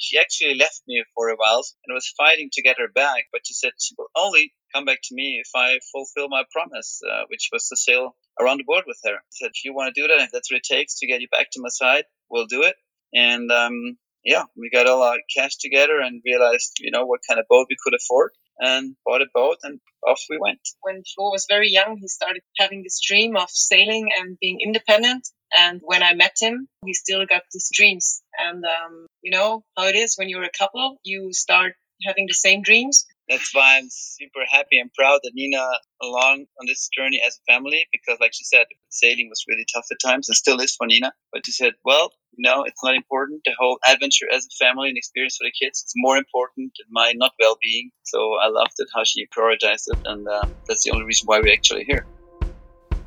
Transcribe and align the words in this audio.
she 0.00 0.18
actually 0.18 0.54
left 0.54 0.82
me 0.88 1.04
for 1.14 1.28
a 1.28 1.36
while 1.36 1.62
and 1.84 1.94
was 1.94 2.12
fighting 2.16 2.48
to 2.52 2.62
get 2.62 2.78
her 2.78 2.88
back. 2.88 3.24
But 3.32 3.42
she 3.46 3.54
said 3.54 3.72
she 3.78 3.94
will 3.98 4.08
only 4.16 4.52
come 4.74 4.84
back 4.84 4.98
to 5.04 5.14
me 5.14 5.42
if 5.44 5.50
I 5.54 5.78
fulfill 5.92 6.28
my 6.28 6.44
promise, 6.50 7.00
uh, 7.08 7.24
which 7.28 7.50
was 7.52 7.68
to 7.68 7.76
sail 7.76 8.16
around 8.40 8.58
the 8.58 8.64
world 8.66 8.84
with 8.86 8.98
her. 9.04 9.18
She 9.32 9.44
said, 9.44 9.50
if 9.54 9.64
you 9.64 9.74
want 9.74 9.94
to 9.94 10.00
do 10.00 10.08
that, 10.08 10.22
if 10.22 10.30
that's 10.32 10.50
what 10.50 10.58
it 10.58 10.64
takes 10.64 10.98
to 11.00 11.06
get 11.06 11.20
you 11.20 11.28
back 11.28 11.48
to 11.52 11.60
my 11.60 11.68
side, 11.68 12.04
we'll 12.30 12.46
do 12.46 12.62
it. 12.62 12.76
And 13.12 13.50
um, 13.52 13.98
yeah, 14.24 14.44
we 14.56 14.70
got 14.70 14.86
all 14.86 15.02
our 15.02 15.18
cash 15.36 15.56
together 15.56 16.00
and 16.00 16.22
realized, 16.24 16.78
you 16.80 16.90
know, 16.90 17.04
what 17.04 17.20
kind 17.28 17.40
of 17.40 17.46
boat 17.48 17.66
we 17.68 17.76
could 17.82 17.94
afford 17.94 18.32
and 18.58 18.94
bought 19.04 19.22
a 19.22 19.26
boat 19.32 19.58
and 19.62 19.80
off 20.06 20.20
we 20.28 20.38
went. 20.38 20.60
When 20.82 21.02
Flo 21.14 21.30
was 21.30 21.46
very 21.48 21.70
young, 21.70 21.98
he 22.00 22.08
started 22.08 22.42
having 22.58 22.82
this 22.82 23.00
dream 23.06 23.36
of 23.36 23.50
sailing 23.50 24.08
and 24.18 24.38
being 24.40 24.58
independent. 24.64 25.28
And 25.52 25.80
when 25.82 26.02
I 26.02 26.14
met 26.14 26.36
him, 26.40 26.68
he 26.84 26.94
still 26.94 27.26
got 27.26 27.42
these 27.52 27.70
dreams. 27.72 28.22
And, 28.38 28.64
um, 28.64 29.06
you 29.22 29.30
know 29.30 29.64
how 29.76 29.86
it 29.86 29.96
is 29.96 30.14
when 30.16 30.28
you're 30.28 30.44
a 30.44 30.50
couple, 30.50 30.98
you 31.02 31.32
start 31.32 31.74
having 32.04 32.26
the 32.26 32.34
same 32.34 32.62
dreams. 32.62 33.06
That's 33.28 33.54
why 33.54 33.78
I'm 33.78 33.86
super 33.90 34.40
happy 34.50 34.80
and 34.80 34.92
proud 34.92 35.20
that 35.22 35.32
Nina 35.34 35.64
along 36.02 36.46
on 36.60 36.66
this 36.66 36.88
journey 36.96 37.22
as 37.24 37.38
a 37.38 37.52
family 37.52 37.86
because 37.92 38.18
like 38.20 38.32
she 38.34 38.44
said 38.44 38.64
sailing 38.88 39.28
was 39.28 39.44
really 39.48 39.64
tough 39.72 39.86
at 39.92 39.98
times 40.04 40.28
and 40.28 40.34
still 40.34 40.58
is 40.60 40.74
for 40.74 40.86
Nina. 40.86 41.12
But 41.32 41.46
she 41.46 41.52
said 41.52 41.74
well 41.84 42.12
no 42.36 42.64
it's 42.64 42.82
not 42.82 42.96
important. 42.96 43.42
The 43.44 43.52
whole 43.56 43.78
adventure 43.86 44.26
as 44.34 44.46
a 44.46 44.64
family 44.64 44.88
and 44.88 44.98
experience 44.98 45.36
for 45.36 45.44
the 45.44 45.52
kids 45.52 45.82
it's 45.82 45.92
more 45.94 46.16
important 46.16 46.72
than 46.78 46.86
my 46.90 47.12
not 47.14 47.32
well-being. 47.40 47.90
So 48.02 48.34
I 48.42 48.48
loved 48.48 48.74
it 48.78 48.88
how 48.92 49.04
she 49.04 49.26
prioritized 49.26 49.84
it 49.86 49.98
and 50.06 50.26
uh, 50.26 50.46
that's 50.66 50.82
the 50.82 50.90
only 50.90 51.04
reason 51.04 51.26
why 51.26 51.40
we're 51.40 51.52
actually 51.52 51.84
here. 51.84 52.06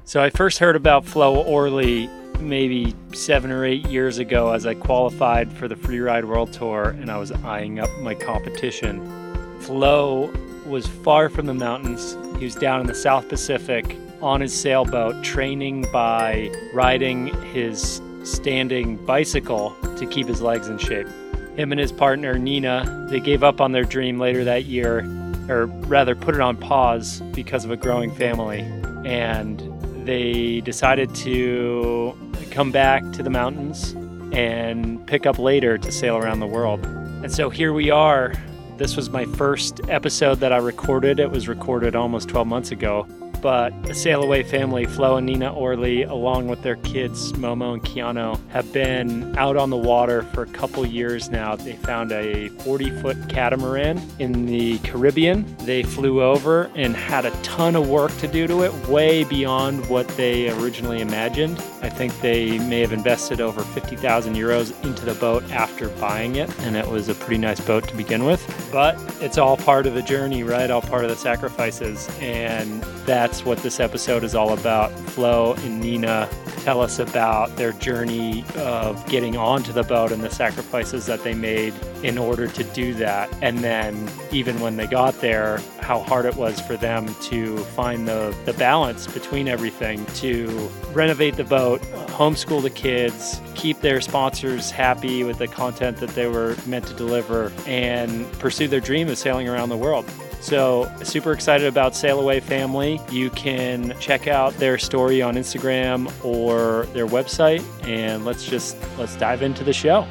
So 0.06 0.22
I 0.22 0.30
first 0.30 0.60
heard 0.60 0.78
about 0.78 1.06
Flo 1.06 1.36
Orley 1.36 2.10
maybe 2.44 2.94
seven 3.14 3.52
or 3.52 3.66
eight 3.66 3.86
years 3.88 4.18
ago 4.18 4.52
as 4.52 4.66
I 4.66 4.74
qualified 4.74 5.52
for 5.52 5.68
the 5.68 5.76
Freeride 5.76 6.26
World 6.26 6.54
Tour 6.54 6.90
and 7.00 7.10
I 7.10 7.18
was 7.18 7.32
eyeing 7.32 7.80
up 7.80 7.90
my 8.02 8.14
competition 8.14 9.24
Flo 9.64 10.30
was 10.66 10.88
far 10.88 11.30
from 11.30 11.46
the 11.46 11.54
mountains. 11.54 12.18
He 12.38 12.44
was 12.44 12.54
down 12.54 12.82
in 12.82 12.86
the 12.86 12.94
South 12.94 13.30
Pacific 13.30 13.98
on 14.22 14.42
his 14.42 14.54
sailboat, 14.54 15.24
training 15.24 15.86
by 15.94 16.52
riding 16.74 17.28
his 17.54 18.02
standing 18.26 18.98
bicycle 19.06 19.74
to 19.98 20.06
keep 20.06 20.28
his 20.28 20.42
legs 20.42 20.68
in 20.68 20.78
shape. 20.78 21.08
Him 21.56 21.72
and 21.72 21.80
his 21.80 21.94
partner, 21.94 22.38
Nina, 22.38 23.08
they 23.10 23.22
gave 23.22 23.42
up 23.42 23.62
on 23.62 23.72
their 23.72 23.86
dream 23.86 24.20
later 24.20 24.44
that 24.44 24.66
year, 24.66 25.00
or 25.48 25.68
rather 25.88 26.14
put 26.14 26.36
it 26.36 26.42
on 26.42 26.58
pause 26.58 27.22
because 27.34 27.64
of 27.64 27.72
a 27.72 27.78
growing 27.78 28.14
family. 28.14 28.62
And 29.06 29.62
they 30.06 30.60
decided 30.60 31.16
to 31.16 32.18
come 32.54 32.72
back 32.72 33.04
to 33.14 33.24
the 33.24 33.30
mountains 33.30 33.94
and 34.32 35.06
pick 35.08 35.26
up 35.26 35.40
later 35.40 35.78
to 35.78 35.92
sail 35.92 36.18
around 36.18 36.40
the 36.40 36.48
world. 36.48 36.86
And 36.86 37.32
so 37.32 37.50
here 37.50 37.74
we 37.74 37.90
are 37.90 38.34
this 38.78 38.96
was 38.96 39.10
my 39.10 39.26
first 39.26 39.82
episode 39.88 40.40
that 40.40 40.52
I 40.52 40.58
recorded. 40.58 41.20
It 41.20 41.30
was 41.30 41.48
recorded 41.48 41.96
almost 41.96 42.28
12 42.30 42.48
months 42.48 42.72
ago 42.72 43.08
but 43.44 43.84
the 43.84 43.94
Sail 43.94 44.24
Away 44.24 44.42
family, 44.42 44.86
Flo 44.86 45.18
and 45.18 45.26
Nina 45.26 45.54
Orley, 45.54 46.04
along 46.04 46.48
with 46.48 46.62
their 46.62 46.78
kids, 46.78 47.34
Momo 47.34 47.74
and 47.74 47.84
Keanu, 47.84 48.40
have 48.52 48.72
been 48.72 49.38
out 49.38 49.58
on 49.58 49.70
the 49.70 49.76
water 49.76 50.24
for 50.34 50.44
a 50.44 50.48
couple 50.48 50.86
years 50.86 51.30
now. 51.30 51.54
They 51.54 51.76
found 51.76 52.14
a 52.14 52.48
40 52.60 53.02
foot 53.02 53.18
catamaran 53.28 54.02
in 54.20 54.46
the 54.46 54.80
Caribbean. 54.80 55.58
They 55.58 55.84
flew 55.84 56.24
over 56.24 56.72
and 56.74 56.96
had 56.96 57.26
a 57.26 57.32
ton 57.42 57.76
of 57.76 57.90
work 57.90 58.16
to 58.20 58.30
do 58.30 58.48
to 58.48 58.64
it, 58.64 58.74
way 58.88 59.26
beyond 59.26 59.90
what 59.90 60.08
they 60.10 60.50
originally 60.50 61.02
imagined. 61.02 61.62
I 61.82 61.90
think 61.90 62.18
they 62.22 62.58
may 62.60 62.80
have 62.80 62.94
invested 62.94 63.42
over 63.42 63.62
50,000 63.62 64.36
euros 64.36 64.72
into 64.86 65.04
the 65.04 65.16
boat 65.16 65.44
after 65.52 65.90
buying 65.90 66.38
it, 66.38 66.50
and 66.62 66.78
it 66.78 66.88
was 66.88 67.10
a 67.10 67.16
pretty 67.16 67.40
nice 67.40 67.60
boat 67.60 67.90
to 67.90 67.98
begin 67.98 68.24
with. 68.24 68.42
But 68.72 68.98
it's 69.22 69.38
all 69.38 69.58
part 69.58 69.86
of 69.86 69.96
the 69.96 70.02
journey, 70.02 70.44
right? 70.44 70.72
All 70.72 70.82
part 70.82 71.04
of 71.04 71.10
the 71.10 71.18
sacrifices. 71.18 72.08
And 72.22 72.82
that 73.06 73.33
that's 73.34 73.46
what 73.46 73.58
this 73.64 73.80
episode 73.80 74.24
is 74.24 74.36
all 74.36 74.54
about. 74.54 74.92
Flo 75.10 75.54
and 75.54 75.82
Nina 75.82 76.30
tell 76.58 76.82
us 76.82 77.00
about 77.00 77.56
their 77.56 77.72
journey 77.72 78.46
of 78.58 79.04
getting 79.10 79.36
onto 79.36 79.74
the 79.74 79.82
boat 79.82 80.12
and 80.12 80.24
the 80.24 80.30
sacrifices 80.30 81.08
that 81.08 81.24
they 81.24 81.34
made 81.34 81.74
in 82.04 82.20
order 82.20 82.48
to 82.48 82.64
do 82.64 82.94
that. 82.94 83.28
And 83.42 83.58
then, 83.64 84.08
even 84.32 84.60
when 84.60 84.78
they 84.78 84.86
got 84.86 85.20
there, 85.20 85.58
how 85.80 86.02
hard 86.02 86.26
it 86.26 86.36
was 86.36 86.62
for 86.62 86.78
them 86.78 87.12
to 87.24 87.58
find 87.58 88.08
the, 88.08 88.38
the 88.46 88.54
balance 88.54 89.08
between 89.08 89.48
everything 89.48 90.06
to 90.18 90.70
renovate 90.92 91.36
the 91.36 91.44
boat, 91.44 91.82
homeschool 92.10 92.62
the 92.62 92.70
kids, 92.70 93.42
keep 93.56 93.82
their 93.82 94.00
sponsors 94.00 94.70
happy 94.70 95.24
with 95.24 95.40
the 95.40 95.48
content 95.48 95.98
that 95.98 96.12
they 96.12 96.28
were 96.28 96.56
meant 96.68 96.86
to 96.86 96.94
deliver, 96.94 97.52
and 97.66 98.32
pursue 98.34 98.68
their 98.68 98.80
dream 98.80 99.10
of 99.10 99.18
sailing 99.18 99.48
around 99.48 99.70
the 99.70 99.78
world. 99.78 100.06
So, 100.44 100.92
super 101.04 101.32
excited 101.32 101.68
about 101.68 101.96
Sail 101.96 102.20
Away 102.20 102.42
Family. 102.42 103.00
You 103.10 103.30
can 103.30 103.98
check 104.02 104.28
out 104.28 104.54
their 104.56 104.78
story 104.78 105.22
on 105.22 105.36
Instagram 105.36 106.12
or 106.22 106.86
their 106.88 107.08
website, 107.08 107.64
and 107.88 108.26
let's 108.26 108.44
just 108.44 108.76
let's 108.98 109.16
dive 109.16 109.42
into 109.42 109.64
the 109.64 109.72
show. 109.72 110.06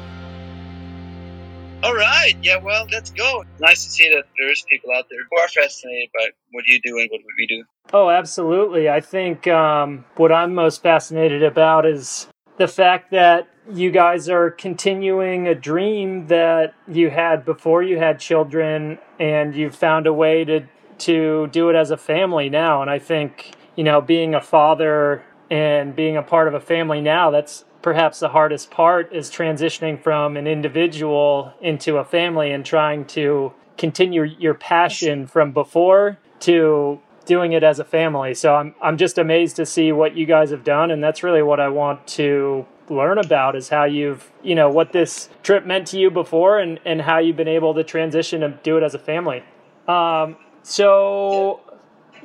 All 1.83 1.93
right. 1.93 2.33
Yeah, 2.41 2.57
well, 2.57 2.87
let's 2.91 3.11
go. 3.11 3.43
Nice 3.59 3.85
to 3.85 3.91
see 3.91 4.09
that 4.09 4.23
there's 4.39 4.65
people 4.71 4.89
out 4.97 5.05
there 5.07 5.19
who 5.29 5.37
are 5.37 5.47
fascinated 5.49 6.09
by 6.15 6.29
what 6.51 6.65
you 6.65 6.81
do 6.81 6.97
and 6.97 7.09
what 7.11 7.21
we 7.37 7.45
do. 7.45 7.63
Oh, 7.93 8.09
absolutely. 8.09 8.89
I 8.89 9.01
think 9.01 9.45
um, 9.47 10.03
what 10.15 10.31
I'm 10.31 10.55
most 10.55 10.81
fascinated 10.81 11.43
about 11.43 11.85
is 11.85 12.27
the 12.57 12.67
fact 12.67 13.11
that 13.11 13.47
you 13.71 13.91
guys 13.91 14.27
are 14.29 14.51
continuing 14.51 15.47
a 15.47 15.55
dream 15.55 16.27
that 16.27 16.73
you 16.87 17.09
had 17.09 17.45
before 17.45 17.81
you 17.81 17.97
had 17.97 18.19
children 18.19 18.97
and 19.19 19.55
you've 19.55 19.75
found 19.75 20.07
a 20.07 20.13
way 20.13 20.43
to 20.43 20.61
to 20.97 21.47
do 21.47 21.69
it 21.69 21.75
as 21.75 21.89
a 21.89 21.97
family 21.97 22.49
now 22.49 22.81
and 22.81 22.89
i 22.91 22.99
think 22.99 23.53
you 23.75 23.83
know 23.83 23.99
being 23.99 24.35
a 24.35 24.41
father 24.41 25.23
and 25.49 25.95
being 25.95 26.17
a 26.17 26.21
part 26.21 26.47
of 26.47 26.53
a 26.53 26.59
family 26.59 27.01
now 27.01 27.31
that's 27.31 27.65
perhaps 27.81 28.19
the 28.19 28.29
hardest 28.29 28.71
part 28.71 29.13
is 29.13 29.29
transitioning 29.29 30.01
from 30.01 30.35
an 30.37 30.47
individual 30.47 31.53
into 31.61 31.97
a 31.97 32.05
family 32.05 32.51
and 32.51 32.65
trying 32.65 33.05
to 33.05 33.53
continue 33.77 34.23
your 34.23 34.53
passion 34.53 35.27
from 35.27 35.51
before 35.51 36.17
to 36.39 36.99
doing 37.25 37.53
it 37.53 37.63
as 37.63 37.79
a 37.79 37.83
family. 37.83 38.33
So 38.33 38.55
I'm 38.55 38.75
I'm 38.81 38.97
just 38.97 39.17
amazed 39.17 39.55
to 39.57 39.65
see 39.65 39.91
what 39.91 40.15
you 40.15 40.25
guys 40.25 40.49
have 40.51 40.63
done 40.63 40.91
and 40.91 41.03
that's 41.03 41.23
really 41.23 41.43
what 41.43 41.59
I 41.59 41.69
want 41.69 42.07
to 42.07 42.65
learn 42.89 43.17
about 43.17 43.55
is 43.55 43.69
how 43.69 43.85
you've 43.85 44.31
you 44.43 44.55
know 44.55 44.69
what 44.69 44.91
this 44.91 45.29
trip 45.41 45.65
meant 45.65 45.87
to 45.87 45.97
you 45.97 46.11
before 46.11 46.59
and 46.59 46.79
and 46.85 47.01
how 47.01 47.19
you've 47.19 47.37
been 47.37 47.47
able 47.47 47.73
to 47.73 47.83
transition 47.83 48.43
and 48.43 48.61
do 48.63 48.77
it 48.77 48.83
as 48.83 48.93
a 48.93 48.99
family. 48.99 49.43
Um, 49.87 50.37
so 50.63 51.61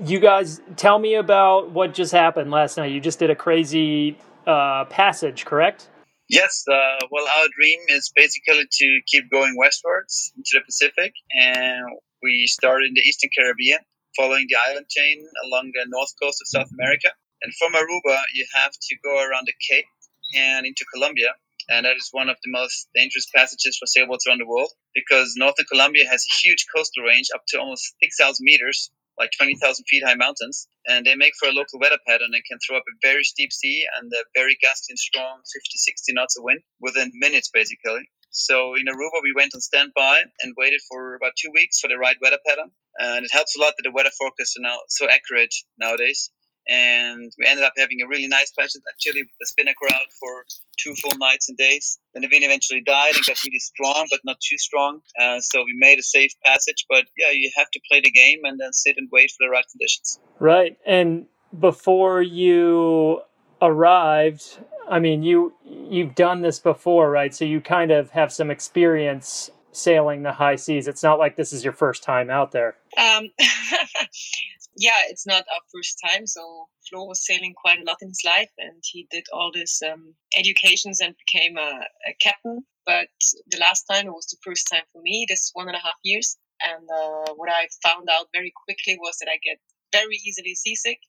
you 0.04 0.20
guys 0.20 0.60
tell 0.76 0.98
me 0.98 1.14
about 1.14 1.70
what 1.70 1.94
just 1.94 2.12
happened 2.12 2.50
last 2.50 2.76
night. 2.76 2.92
You 2.92 3.00
just 3.00 3.18
did 3.18 3.30
a 3.30 3.36
crazy 3.36 4.16
uh, 4.46 4.84
passage 4.86 5.44
correct? 5.44 5.88
Yes 6.28 6.64
uh, 6.70 7.06
well 7.10 7.26
our 7.26 7.46
dream 7.58 7.78
is 7.88 8.12
basically 8.14 8.64
to 8.70 9.00
keep 9.06 9.30
going 9.30 9.56
westwards 9.56 10.32
into 10.36 10.50
the 10.54 10.60
pacific 10.64 11.12
and 11.32 11.84
we 12.22 12.46
started 12.46 12.88
in 12.88 12.94
the 12.94 13.00
eastern 13.00 13.30
caribbean 13.36 13.78
following 14.16 14.46
the 14.48 14.56
island 14.68 14.86
chain 14.88 15.24
along 15.46 15.70
the 15.72 15.86
north 15.88 16.12
coast 16.20 16.42
of 16.42 16.48
south 16.48 16.70
america. 16.72 17.08
And 17.40 17.52
from 17.58 17.72
aruba 17.72 18.18
you 18.34 18.46
have 18.54 18.72
to 18.72 18.96
go 19.04 19.16
around 19.16 19.46
the 19.46 19.54
cape 19.70 19.86
and 20.34 20.66
into 20.66 20.84
Colombia. 20.92 21.34
And 21.68 21.84
that 21.84 21.96
is 21.96 22.08
one 22.12 22.28
of 22.30 22.36
the 22.42 22.50
most 22.50 22.88
dangerous 22.94 23.28
passages 23.34 23.76
for 23.76 23.86
sailboats 23.86 24.26
around 24.26 24.40
the 24.40 24.46
world 24.46 24.72
because 24.94 25.34
northern 25.36 25.66
Colombia 25.70 26.08
has 26.08 26.24
a 26.24 26.36
huge 26.40 26.64
coastal 26.74 27.04
range 27.04 27.28
up 27.34 27.42
to 27.48 27.60
almost 27.60 27.94
6,000 28.02 28.42
meters, 28.42 28.90
like 29.18 29.30
20,000 29.36 29.84
feet 29.84 30.02
high 30.04 30.14
mountains. 30.14 30.66
And 30.86 31.04
they 31.04 31.14
make 31.14 31.34
for 31.38 31.48
a 31.48 31.52
local 31.52 31.78
weather 31.78 31.98
pattern 32.06 32.32
and 32.32 32.42
can 32.48 32.58
throw 32.64 32.78
up 32.78 32.88
a 32.88 32.98
very 33.06 33.22
steep 33.24 33.52
sea 33.52 33.84
and 34.00 34.10
a 34.12 34.24
very 34.34 34.56
gusty 34.62 34.92
and 34.92 34.98
strong 34.98 35.42
50, 35.44 35.68
60 35.76 36.12
knots 36.14 36.38
of 36.38 36.44
wind 36.44 36.60
within 36.80 37.12
minutes, 37.14 37.50
basically. 37.52 38.08
So 38.30 38.74
in 38.74 38.86
Aruba, 38.86 39.20
we 39.22 39.34
went 39.36 39.54
on 39.54 39.60
standby 39.60 40.22
and 40.40 40.54
waited 40.56 40.80
for 40.88 41.16
about 41.16 41.32
two 41.36 41.50
weeks 41.52 41.80
for 41.80 41.88
the 41.88 41.98
right 41.98 42.16
weather 42.22 42.38
pattern. 42.46 42.70
And 42.98 43.26
it 43.26 43.32
helps 43.32 43.56
a 43.56 43.60
lot 43.60 43.74
that 43.76 43.84
the 43.84 43.92
weather 43.92 44.12
forecasts 44.16 44.56
are 44.56 44.62
now 44.62 44.78
so 44.88 45.06
accurate 45.08 45.54
nowadays 45.78 46.30
and 46.68 47.32
we 47.38 47.46
ended 47.46 47.64
up 47.64 47.72
having 47.76 48.02
a 48.02 48.08
really 48.08 48.28
nice 48.28 48.52
passage 48.58 48.82
actually 48.90 49.22
with 49.22 49.30
the 49.40 49.46
spinnaker 49.46 49.76
crowd 49.80 50.06
for 50.20 50.44
two 50.78 50.94
full 50.94 51.16
nights 51.18 51.48
and 51.48 51.56
days. 51.56 51.98
Then 52.14 52.22
the 52.22 52.28
wind 52.30 52.44
eventually 52.44 52.82
died 52.82 53.14
and 53.14 53.24
got 53.24 53.42
really 53.44 53.58
strong, 53.58 54.06
but 54.10 54.20
not 54.24 54.36
too 54.40 54.58
strong. 54.58 55.00
Uh, 55.20 55.40
so 55.40 55.60
we 55.60 55.74
made 55.76 55.98
a 55.98 56.02
safe 56.02 56.32
passage. 56.44 56.84
But 56.88 57.04
yeah, 57.16 57.30
you 57.32 57.50
have 57.56 57.70
to 57.70 57.80
play 57.90 58.00
the 58.02 58.10
game 58.10 58.40
and 58.44 58.60
then 58.60 58.72
sit 58.72 58.96
and 58.98 59.08
wait 59.10 59.30
for 59.30 59.46
the 59.46 59.50
right 59.50 59.64
conditions. 59.70 60.20
Right. 60.38 60.76
And 60.86 61.26
before 61.58 62.22
you 62.22 63.22
arrived, 63.62 64.58
I 64.88 64.98
mean, 64.98 65.22
you 65.22 65.54
you've 65.64 66.14
done 66.14 66.42
this 66.42 66.58
before, 66.58 67.10
right? 67.10 67.34
So 67.34 67.44
you 67.44 67.60
kind 67.60 67.90
of 67.90 68.10
have 68.10 68.32
some 68.32 68.50
experience 68.50 69.50
sailing 69.72 70.22
the 70.22 70.32
high 70.32 70.56
seas. 70.56 70.88
It's 70.88 71.02
not 71.02 71.18
like 71.18 71.36
this 71.36 71.52
is 71.52 71.64
your 71.64 71.72
first 71.72 72.02
time 72.02 72.30
out 72.30 72.52
there. 72.52 72.76
Um, 72.96 73.30
yeah, 74.78 75.10
it's 75.10 75.26
not 75.26 75.44
our 75.52 75.60
first 75.74 75.98
time. 76.06 76.26
So 76.26 76.68
Flo 76.88 77.04
was 77.04 77.26
sailing 77.26 77.52
quite 77.54 77.80
a 77.80 77.84
lot 77.84 77.98
in 78.00 78.08
his 78.08 78.22
life, 78.24 78.50
and 78.58 78.80
he 78.84 79.08
did 79.10 79.24
all 79.32 79.50
this 79.52 79.82
um, 79.82 80.14
educations 80.36 81.00
and 81.00 81.16
became 81.18 81.58
a, 81.58 81.82
a 82.06 82.14
captain. 82.20 82.64
but 82.86 83.08
the 83.50 83.58
last 83.58 83.84
time 83.90 84.06
it 84.06 84.14
was 84.14 84.28
the 84.28 84.38
first 84.44 84.68
time 84.70 84.86
for 84.92 85.02
me, 85.02 85.26
this 85.28 85.50
one 85.52 85.66
and 85.66 85.76
a 85.76 85.80
half 85.80 85.98
years. 86.02 86.38
And 86.62 86.88
uh, 86.88 87.34
what 87.34 87.50
I 87.50 87.68
found 87.82 88.08
out 88.10 88.28
very 88.32 88.52
quickly 88.64 88.96
was 88.98 89.18
that 89.18 89.28
I 89.28 89.38
get 89.42 89.58
very 89.92 90.16
easily 90.24 90.54
seasick. 90.54 91.00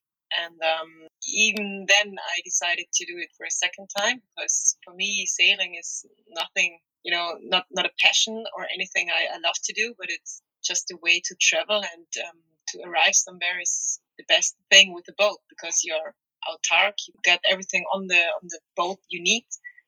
And 0.44 0.60
um, 0.62 0.92
even 1.28 1.86
then, 1.88 2.16
I 2.18 2.42
decided 2.44 2.86
to 2.92 3.06
do 3.06 3.18
it 3.18 3.30
for 3.38 3.46
a 3.46 3.52
second 3.52 3.88
time 3.96 4.22
because 4.36 4.78
for 4.84 4.94
me, 4.94 5.26
sailing 5.26 5.76
is 5.80 6.06
nothing, 6.30 6.80
you 7.04 7.12
know, 7.12 7.38
not, 7.42 7.66
not 7.72 7.86
a 7.86 7.98
passion 8.00 8.44
or 8.56 8.68
anything 8.74 9.10
I, 9.10 9.36
I 9.36 9.40
love 9.40 9.58
to 9.64 9.74
do, 9.74 9.94
but 9.98 10.10
it's 10.10 10.42
just 10.64 10.92
a 10.92 10.98
way 11.02 11.22
to 11.26 11.36
travel 11.40 11.78
and 11.78 12.26
um, 12.28 12.40
to 12.72 12.80
arrive 12.88 13.16
somewhere 13.16 13.60
is 13.62 14.00
the 14.18 14.26
best 14.28 14.56
thing 14.72 14.94
with 14.94 15.06
the 15.06 15.14
boat 15.18 15.38
because 15.50 15.82
you're 15.84 16.14
autark, 16.48 16.94
you 17.08 17.14
get 17.24 17.42
everything 17.50 17.84
on 17.94 18.08
the 18.08 18.22
on 18.42 18.48
the 18.48 18.60
boat 18.76 19.00
you 19.10 19.22
need 19.22 19.46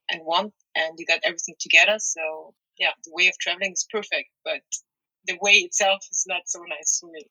and 0.10 0.22
want, 0.26 0.54
and 0.76 0.96
you 0.98 1.06
got 1.06 1.20
everything 1.24 1.56
together. 1.60 1.98
So 2.00 2.54
yeah, 2.78 2.92
the 3.06 3.12
way 3.14 3.28
of 3.28 3.38
traveling 3.40 3.74
is 3.74 3.86
perfect, 3.92 4.30
but 4.44 4.62
the 5.28 5.38
way 5.42 5.54
itself 5.54 6.02
is 6.12 6.26
not 6.28 6.42
so 6.46 6.60
nice 6.68 7.00
for 7.00 7.10
me. 7.12 7.24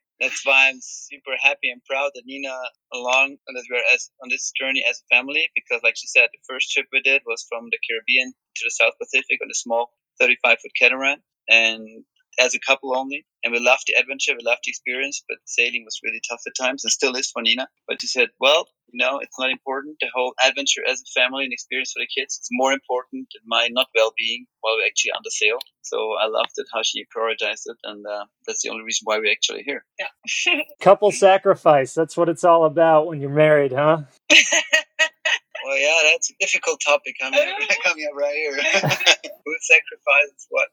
That's 0.20 0.40
why 0.46 0.68
I'm 0.68 0.80
super 0.80 1.36
happy 1.42 1.68
and 1.70 1.82
proud 1.84 2.12
that 2.14 2.24
Nina 2.24 2.56
along 2.94 3.36
and 3.46 3.56
that 3.56 3.64
we're 3.70 3.82
as, 3.92 4.10
on 4.22 4.30
this 4.30 4.52
journey 4.58 4.84
as 4.88 5.02
a 5.02 5.14
family 5.14 5.50
because, 5.54 5.82
like 5.82 5.96
she 5.96 6.06
said, 6.06 6.28
the 6.32 6.38
first 6.48 6.70
trip 6.72 6.86
we 6.92 7.00
did 7.00 7.22
was 7.26 7.44
from 7.48 7.64
the 7.70 7.78
Caribbean 7.86 8.32
to 8.32 8.62
the 8.64 8.70
South 8.70 8.94
Pacific 8.98 9.38
on 9.42 9.50
a 9.50 9.54
small 9.54 9.92
35 10.20 10.58
foot 10.62 10.70
catamaran, 10.80 11.18
and 11.48 12.04
as 12.38 12.54
a 12.54 12.60
couple 12.60 12.96
only. 12.96 13.26
And 13.42 13.52
we 13.52 13.60
loved 13.60 13.84
the 13.86 13.94
adventure, 13.94 14.32
we 14.32 14.44
loved 14.44 14.62
the 14.64 14.70
experience, 14.70 15.22
but 15.28 15.38
sailing 15.44 15.84
was 15.84 16.00
really 16.02 16.20
tough 16.28 16.40
at 16.46 16.54
times 16.58 16.84
and 16.84 16.90
still 16.90 17.14
is 17.14 17.30
for 17.30 17.42
Nina. 17.42 17.68
But 17.86 18.00
she 18.00 18.06
said, 18.06 18.28
well, 18.40 18.66
you 18.92 19.04
know, 19.04 19.18
it's 19.18 19.38
not 19.38 19.50
important. 19.50 19.96
The 20.00 20.08
whole 20.14 20.34
adventure 20.44 20.82
as 20.88 21.02
a 21.02 21.20
family 21.20 21.44
and 21.44 21.52
experience 21.52 21.92
for 21.92 22.00
the 22.00 22.08
kids 22.20 22.34
is 22.34 22.48
more 22.52 22.72
important 22.72 23.28
than 23.34 23.42
my 23.46 23.68
not 23.70 23.88
well-being 23.94 24.46
while 24.60 24.76
we're 24.76 24.86
actually 24.86 25.12
under 25.16 25.30
sail. 25.30 25.58
So 25.82 26.12
I 26.20 26.26
loved 26.26 26.52
it 26.56 26.66
how 26.72 26.82
she 26.82 27.04
prioritized 27.14 27.66
it, 27.66 27.76
and 27.84 28.06
uh, 28.06 28.24
that's 28.46 28.62
the 28.62 28.70
only 28.70 28.84
reason 28.84 29.02
why 29.04 29.18
we're 29.18 29.32
actually 29.32 29.64
here. 29.64 29.84
Yeah. 29.98 30.62
Couple 30.80 31.10
sacrifice. 31.10 31.92
That's 31.92 32.16
what 32.16 32.28
it's 32.28 32.44
all 32.44 32.64
about 32.64 33.06
when 33.06 33.20
you're 33.20 33.30
married, 33.30 33.72
huh? 33.72 34.02
well, 34.30 35.78
yeah, 35.78 36.10
that's 36.12 36.30
a 36.30 36.34
difficult 36.40 36.80
topic 36.84 37.16
coming 37.20 37.40
coming 37.84 38.06
up 38.06 38.16
right 38.16 38.34
here. 38.34 38.56
Who 38.56 39.56
sacrifices 39.60 40.46
what? 40.50 40.68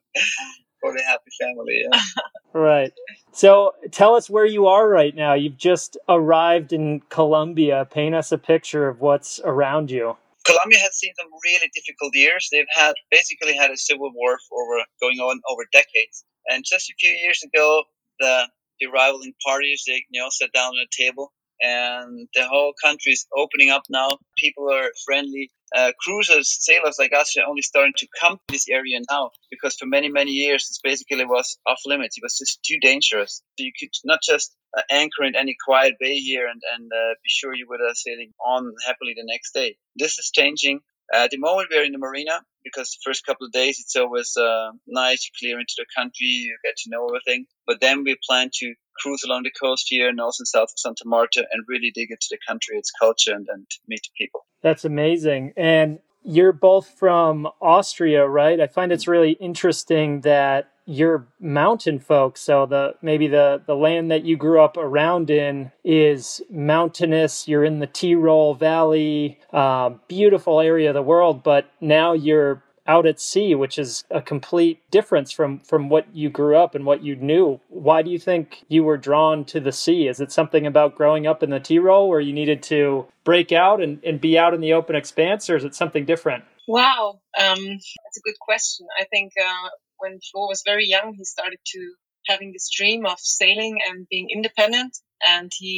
For 0.81 0.91
the 0.93 1.03
happy 1.03 1.31
family. 1.39 1.83
Yeah. 1.89 1.99
right. 2.53 2.91
So 3.31 3.73
tell 3.91 4.15
us 4.15 4.29
where 4.29 4.45
you 4.45 4.67
are 4.67 4.89
right 4.89 5.15
now. 5.15 5.33
You've 5.33 5.57
just 5.57 5.97
arrived 6.09 6.73
in 6.73 7.01
Colombia. 7.09 7.87
Paint 7.89 8.15
us 8.15 8.31
a 8.31 8.37
picture 8.37 8.87
of 8.87 8.99
what's 8.99 9.39
around 9.45 9.91
you. 9.91 10.17
Colombia 10.45 10.79
has 10.79 10.97
seen 10.97 11.13
some 11.19 11.29
really 11.45 11.69
difficult 11.73 12.15
years. 12.15 12.49
They've 12.51 12.65
had 12.73 12.95
basically 13.11 13.53
had 13.53 13.69
a 13.69 13.77
civil 13.77 14.11
war 14.13 14.39
for 14.49 14.63
over 14.63 14.83
going 14.99 15.19
on 15.19 15.39
over 15.49 15.63
decades. 15.71 16.25
And 16.49 16.65
just 16.65 16.89
a 16.89 16.93
few 16.99 17.11
years 17.11 17.43
ago, 17.43 17.83
the, 18.19 18.47
the 18.79 18.87
rivaling 18.87 19.33
parties 19.45 19.83
they 19.87 20.03
you 20.09 20.21
know 20.21 20.29
sat 20.31 20.51
down 20.51 20.73
at 20.79 20.87
a 20.87 21.03
table 21.03 21.31
and 21.61 22.27
the 22.33 22.47
whole 22.47 22.73
country 22.83 23.11
is 23.11 23.27
opening 23.37 23.69
up 23.69 23.83
now. 23.89 24.09
People 24.37 24.71
are 24.71 24.89
friendly. 25.05 25.51
Uh, 25.73 25.91
cruisers, 25.99 26.57
sailors 26.59 26.97
like 26.99 27.13
us 27.13 27.35
are 27.37 27.47
only 27.47 27.61
starting 27.61 27.93
to 27.97 28.07
come 28.19 28.33
to 28.33 28.43
this 28.49 28.67
area 28.69 28.99
now 29.09 29.31
because 29.49 29.75
for 29.75 29.85
many, 29.85 30.09
many 30.09 30.31
years 30.31 30.67
this 30.67 30.79
basically 30.83 31.25
was 31.25 31.57
off 31.65 31.79
limits. 31.85 32.17
It 32.17 32.23
was 32.23 32.37
just 32.37 32.61
too 32.63 32.77
dangerous. 32.81 33.41
So 33.57 33.63
you 33.63 33.71
could 33.79 33.89
not 34.03 34.19
just 34.21 34.53
uh, 34.77 34.81
anchor 34.89 35.23
in 35.23 35.35
any 35.35 35.55
quiet 35.65 35.95
bay 35.99 36.15
here 36.15 36.47
and, 36.47 36.61
and 36.75 36.91
uh, 36.91 37.13
be 37.23 37.29
sure 37.29 37.55
you 37.55 37.67
were 37.69 37.75
uh, 37.75 37.93
sailing 37.93 38.31
on 38.45 38.73
happily 38.85 39.13
the 39.15 39.25
next 39.25 39.53
day. 39.53 39.77
This 39.95 40.19
is 40.19 40.31
changing. 40.33 40.81
At 41.13 41.31
the 41.31 41.39
moment, 41.39 41.67
we're 41.69 41.83
in 41.83 41.91
the 41.91 41.97
marina 41.97 42.41
because 42.63 42.91
the 42.91 43.09
first 43.09 43.25
couple 43.25 43.45
of 43.45 43.51
days 43.51 43.79
it's 43.81 43.95
always 43.97 44.35
uh, 44.37 44.71
nice. 44.87 45.25
You 45.27 45.31
clear 45.39 45.59
into 45.59 45.73
the 45.77 45.85
country, 45.95 46.27
you 46.27 46.57
get 46.63 46.77
to 46.77 46.89
know 46.89 47.05
everything. 47.05 47.47
But 47.67 47.81
then 47.81 48.03
we 48.03 48.17
plan 48.27 48.49
to 48.53 48.73
cruise 49.01 49.23
along 49.25 49.43
the 49.43 49.51
coast 49.51 49.87
here, 49.89 50.11
north 50.13 50.35
and 50.39 50.47
south 50.47 50.69
of 50.71 50.77
Santa 50.79 51.03
Marta, 51.05 51.47
and 51.51 51.63
really 51.67 51.91
dig 51.91 52.11
into 52.11 52.27
the 52.29 52.37
country, 52.47 52.77
its 52.77 52.91
culture, 52.91 53.33
and, 53.33 53.47
and 53.51 53.65
meet 53.87 54.01
the 54.03 54.23
people. 54.23 54.45
That's 54.61 54.85
amazing. 54.85 55.53
And 55.57 55.99
you're 56.23 56.53
both 56.53 56.87
from 56.87 57.47
Austria, 57.61 58.27
right? 58.27 58.59
I 58.59 58.67
find 58.67 58.91
it's 58.91 59.07
really 59.07 59.31
interesting 59.33 60.21
that 60.21 60.71
you're 60.85 61.27
mountain 61.39 61.99
folk. 61.99 62.37
so 62.37 62.65
the 62.65 62.95
maybe 63.01 63.27
the 63.27 63.61
the 63.65 63.75
land 63.75 64.11
that 64.11 64.25
you 64.25 64.35
grew 64.35 64.61
up 64.61 64.77
around 64.77 65.29
in 65.29 65.71
is 65.83 66.41
mountainous 66.49 67.47
you're 67.47 67.63
in 67.63 67.79
the 67.79 67.87
tyrol 67.87 68.55
valley 68.55 69.39
uh, 69.53 69.89
beautiful 70.07 70.59
area 70.59 70.89
of 70.89 70.95
the 70.95 71.01
world 71.01 71.43
but 71.43 71.69
now 71.79 72.13
you're 72.13 72.63
out 72.91 73.05
at 73.05 73.21
sea, 73.21 73.55
which 73.55 73.77
is 73.79 74.03
a 74.11 74.21
complete 74.21 74.77
difference 74.91 75.31
from 75.31 75.59
from 75.59 75.87
what 75.87 76.05
you 76.13 76.29
grew 76.29 76.55
up 76.57 76.75
and 76.75 76.85
what 76.85 77.03
you 77.07 77.15
knew. 77.15 77.59
Why 77.69 78.01
do 78.01 78.09
you 78.09 78.19
think 78.19 78.63
you 78.67 78.83
were 78.83 78.97
drawn 78.97 79.45
to 79.45 79.59
the 79.61 79.71
sea? 79.71 80.07
Is 80.07 80.19
it 80.19 80.31
something 80.31 80.65
about 80.67 80.97
growing 80.99 81.25
up 81.25 81.41
in 81.43 81.49
the 81.51 81.59
Tyrol 81.59 82.09
where 82.09 82.19
you 82.19 82.33
needed 82.33 82.61
to 82.63 83.05
break 83.23 83.51
out 83.51 83.81
and, 83.81 84.03
and 84.03 84.19
be 84.19 84.37
out 84.37 84.53
in 84.53 84.61
the 84.61 84.73
open 84.73 84.95
expanse, 84.95 85.49
or 85.49 85.55
is 85.55 85.63
it 85.63 85.75
something 85.75 86.05
different? 86.05 86.43
Wow, 86.67 87.21
um, 87.39 87.61
that's 88.03 88.19
a 88.21 88.27
good 88.27 88.39
question. 88.39 88.85
I 88.99 89.05
think 89.05 89.31
uh, 89.41 89.69
when 89.99 90.19
Flo 90.31 90.47
was 90.47 90.63
very 90.65 90.87
young, 90.87 91.13
he 91.17 91.23
started 91.23 91.59
to 91.73 91.93
having 92.27 92.51
this 92.51 92.69
dream 92.75 93.05
of 93.05 93.19
sailing 93.19 93.77
and 93.87 94.07
being 94.09 94.27
independent, 94.33 94.97
and 95.25 95.49
he 95.57 95.75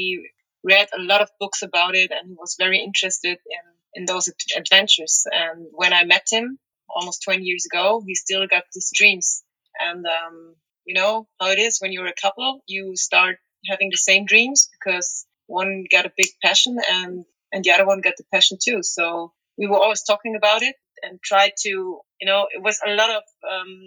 read 0.64 0.88
a 0.98 1.02
lot 1.02 1.22
of 1.22 1.30
books 1.40 1.62
about 1.62 1.96
it, 1.96 2.12
and 2.12 2.30
he 2.30 2.36
was 2.38 2.56
very 2.58 2.80
interested 2.80 3.38
in 3.58 3.66
in 3.96 4.06
those 4.06 4.30
adventures. 4.58 5.26
And 5.32 5.68
when 5.72 5.94
I 5.94 6.04
met 6.04 6.28
him, 6.32 6.60
almost 6.96 7.24
20 7.24 7.44
years 7.44 7.66
ago, 7.66 8.04
he 8.06 8.16
still 8.16 8.46
got 8.48 8.64
these 8.74 8.92
dreams. 8.94 9.44
And, 9.80 10.06
um, 10.06 10.56
you 10.86 10.94
know 10.94 11.28
how 11.40 11.48
it 11.50 11.60
is 11.60 11.80
when 11.80 11.92
you're 11.94 12.08
a 12.08 12.22
couple, 12.22 12.62
you 12.68 12.96
start 12.96 13.38
having 13.68 13.90
the 13.90 13.98
same 13.98 14.26
dreams 14.26 14.70
because 14.74 15.26
one 15.48 15.86
got 15.90 16.06
a 16.06 16.12
big 16.16 16.28
passion 16.44 16.78
and, 16.92 17.26
and 17.52 17.64
the 17.64 17.72
other 17.72 17.86
one 17.86 18.02
got 18.02 18.16
the 18.18 18.26
passion 18.34 18.58
too. 18.62 18.84
So 18.84 19.32
we 19.58 19.68
were 19.68 19.78
always 19.78 20.04
talking 20.04 20.36
about 20.36 20.62
it 20.62 20.76
and 21.04 21.22
try 21.22 21.52
to, 21.64 21.70
you 21.70 22.26
know, 22.26 22.48
it 22.52 22.62
was 22.64 22.80
a 22.86 22.92
lot 22.92 23.10
of 23.10 23.24
um, 23.50 23.82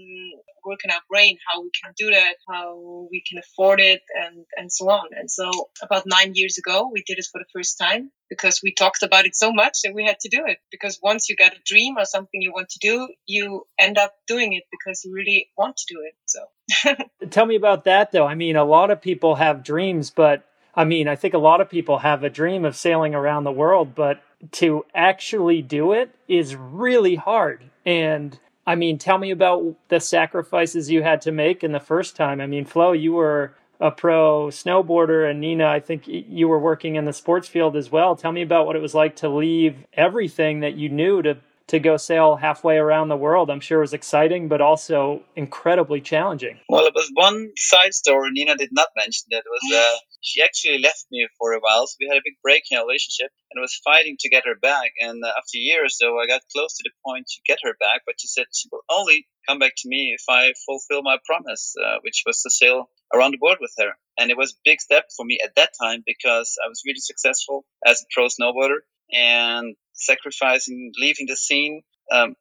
work 0.65 0.81
in 0.85 0.91
our 0.91 1.01
brain 1.09 1.39
how 1.51 1.63
we 1.63 1.71
can 1.83 1.93
do 1.97 2.11
that, 2.11 2.35
how 2.49 3.09
we 3.11 3.23
can 3.27 3.39
afford 3.39 3.81
it, 3.81 4.03
and 4.15 4.45
and 4.57 4.73
so 4.73 4.89
on. 4.91 5.09
And 5.13 5.31
so 5.31 5.51
about 5.83 6.05
nine 6.07 6.33
years 6.35 6.59
ago, 6.59 6.91
we 6.93 7.03
did 7.07 7.19
it 7.19 7.27
for 7.31 7.39
the 7.39 7.47
first 7.55 7.79
time 7.79 8.11
because 8.29 8.61
we 8.63 8.75
talked 8.75 9.03
about 9.03 9.27
it 9.27 9.37
so 9.37 9.53
much 9.53 9.79
that 9.85 9.95
we 9.95 10.05
had 10.05 10.19
to 10.21 10.29
do 10.29 10.45
it. 10.47 10.59
Because 10.71 10.99
once 11.03 11.29
you 11.29 11.37
got 11.37 11.55
a 11.55 11.61
dream 11.65 11.97
or 11.97 12.05
something 12.05 12.43
you 12.43 12.53
want 12.53 12.69
to 12.71 12.79
do, 12.81 13.09
you 13.27 13.67
end 13.79 13.99
up 13.99 14.13
doing 14.27 14.53
it 14.53 14.65
because 14.71 15.05
you 15.05 15.15
really 15.15 15.49
want 15.57 15.77
to 15.77 15.85
do 15.89 16.03
it. 16.05 16.15
So 16.27 16.97
tell 17.31 17.47
me 17.47 17.57
about 17.57 17.85
that, 17.85 18.13
though. 18.13 18.27
I 18.27 18.35
mean, 18.35 18.57
a 18.57 18.65
lot 18.65 18.91
of 18.91 19.01
people 19.01 19.37
have 19.37 19.63
dreams, 19.63 20.11
but 20.11 20.45
I 20.77 20.85
mean, 20.85 21.09
I 21.09 21.17
think 21.17 21.33
a 21.33 21.39
lot 21.39 21.61
of 21.61 21.71
people 21.71 21.99
have 21.99 22.23
a 22.23 22.31
dream 22.31 22.65
of 22.65 22.77
sailing 22.77 23.15
around 23.15 23.45
the 23.45 23.53
world, 23.53 23.95
but 23.95 24.23
to 24.53 24.85
actually 24.95 25.63
do 25.63 25.93
it 25.93 26.15
is 26.29 26.55
really 26.55 27.15
hard. 27.15 27.65
And 27.87 28.39
I 28.67 28.75
mean, 28.75 28.99
tell 28.99 29.17
me 29.17 29.31
about 29.31 29.75
the 29.89 30.01
sacrifices 30.01 30.91
you 30.91 31.03
had 31.03 31.23
to 31.23 31.33
make 31.33 31.65
in 31.65 31.73
the 31.73 31.81
first 31.81 32.15
time. 32.15 32.41
I 32.41 32.47
mean, 32.47 32.67
Flo, 32.67 32.93
you 32.93 33.15
were 33.15 33.55
a 33.81 33.91
pro 33.91 34.49
snowboarder, 34.49 35.31
and 35.31 35.41
Nina, 35.41 35.67
I 35.67 35.81
think 35.81 36.05
you 36.07 36.49
were 36.49 36.59
working 36.59 36.97
in 36.97 37.05
the 37.05 37.13
sports 37.13 37.49
field 37.49 37.77
as 37.77 37.91
well. 37.91 38.17
Tell 38.17 38.33
me 38.33 38.43
about 38.43 38.67
what 38.67 38.77
it 38.77 38.83
was 38.83 38.95
like 38.95 39.17
to 39.17 39.29
leave 39.29 39.77
everything 39.95 40.61
that 40.61 40.75
you 40.77 40.89
knew 40.89 41.23
to 41.23 41.39
to 41.69 41.81
go 41.81 41.97
sail 41.97 42.37
halfway 42.37 42.77
around 42.77 43.09
the 43.09 43.17
world. 43.17 43.51
I'm 43.51 43.61
sure 43.61 43.81
was 43.81 43.93
exciting, 43.93 44.49
but 44.49 44.61
also 44.61 45.23
incredibly 45.35 46.01
challenging. 46.01 46.61
Well, 46.69 46.87
it 46.87 46.95
was 46.95 47.11
one 47.15 47.51
side 47.57 47.93
story 47.93 48.31
Nina 48.31 48.57
did 48.57 48.71
not 48.73 48.89
mention 48.97 49.27
that 49.31 49.43
was 49.45 49.75
uh, 49.75 49.99
she 50.23 50.43
actually 50.43 50.79
left 50.79 51.07
me 51.11 51.27
for 51.39 51.53
a 51.53 51.61
while, 51.61 51.87
so 51.87 51.97
we 52.01 52.07
had 52.09 52.19
a 52.19 52.25
big 52.25 52.35
break 52.43 52.65
in 52.71 52.79
our 52.79 52.85
relationship, 52.85 53.31
and 53.51 53.61
was 53.61 53.81
fighting 53.85 54.17
to 54.21 54.29
get 54.29 54.45
her 54.47 54.55
back. 54.61 54.93
And 55.01 55.25
uh, 55.25 55.29
after 55.29 55.57
a 55.57 55.59
year 55.59 55.85
or 55.85 55.89
so, 55.89 56.19
I 56.19 56.27
got 56.27 56.43
close 56.55 56.77
to 56.77 56.85
the 56.85 56.95
point 57.05 57.27
to 57.27 57.41
get 57.47 57.59
her 57.63 57.75
back, 57.79 58.03
but 58.07 58.17
she 58.21 58.29
said 58.29 58.47
she 58.53 58.69
will 58.71 58.83
only 58.89 59.27
come 59.49 59.59
back 59.59 59.73
to 59.79 59.89
me 59.89 60.15
if 60.17 60.25
I 60.29 60.53
fulfill 60.67 61.03
my 61.03 61.19
promise, 61.25 61.75
uh, 61.83 61.99
which 62.03 62.23
was 62.27 62.43
to 62.43 62.51
sail 62.51 62.91
around 63.15 63.33
the 63.33 63.39
world 63.41 63.59
with 63.61 63.73
her. 63.79 63.93
And 64.19 64.31
it 64.31 64.37
was 64.37 64.53
a 64.53 64.61
big 64.65 64.81
step 64.81 65.07
for 65.17 65.25
me 65.25 65.39
at 65.45 65.55
that 65.57 65.71
time 65.81 66.03
because 66.07 66.59
I 66.65 66.69
was 66.69 66.83
really 66.87 67.01
successful 67.01 67.65
as 67.85 68.03
a 68.03 68.07
pro 68.13 68.27
snowboarder 68.27 68.83
and 69.13 69.77
sacrificing, 69.97 70.93
leaving 70.99 71.27
the 71.27 71.37
scene, 71.37 71.83
um, 72.13 72.35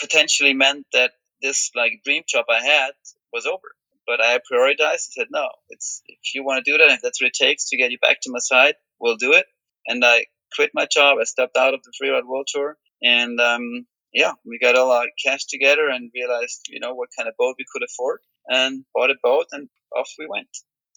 potentially 0.00 0.54
meant 0.54 0.86
that 0.92 1.12
this 1.40 1.70
like 1.74 2.00
dream 2.04 2.22
job 2.26 2.46
I 2.50 2.62
had 2.62 2.92
was 3.32 3.46
over. 3.46 3.74
But 4.06 4.20
I 4.20 4.38
prioritized 4.38 4.80
and 4.80 5.12
said, 5.12 5.26
no, 5.30 5.48
it's, 5.70 6.02
if 6.06 6.34
you 6.34 6.44
want 6.44 6.62
to 6.64 6.70
do 6.70 6.76
that, 6.76 6.90
if 6.90 7.00
that's 7.02 7.22
what 7.22 7.28
it 7.28 7.32
takes 7.32 7.70
to 7.70 7.76
get 7.76 7.90
you 7.90 7.98
back 7.98 8.18
to 8.22 8.30
my 8.30 8.38
side, 8.38 8.74
we'll 9.00 9.16
do 9.16 9.32
it. 9.32 9.46
And 9.86 10.04
I 10.04 10.26
quit 10.54 10.72
my 10.74 10.86
job. 10.90 11.18
I 11.20 11.24
stepped 11.24 11.56
out 11.56 11.72
of 11.72 11.80
the 11.82 11.92
Freeride 11.92 12.26
World 12.26 12.46
Tour 12.48 12.76
and, 13.02 13.40
um, 13.40 13.86
yeah, 14.12 14.32
we 14.46 14.58
got 14.58 14.76
all 14.76 14.92
our 14.92 15.06
cash 15.24 15.46
together 15.46 15.88
and 15.88 16.10
realized, 16.14 16.66
you 16.68 16.80
know, 16.80 16.94
what 16.94 17.08
kind 17.16 17.28
of 17.28 17.34
boat 17.36 17.56
we 17.58 17.64
could 17.72 17.82
afford 17.82 18.20
and 18.46 18.84
bought 18.94 19.10
a 19.10 19.16
boat 19.22 19.46
and 19.52 19.68
off 19.96 20.10
we 20.18 20.26
went. 20.28 20.48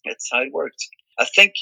That's 0.05 0.29
how 0.31 0.41
it 0.41 0.51
worked. 0.53 0.85
I 1.17 1.25
think 1.25 1.53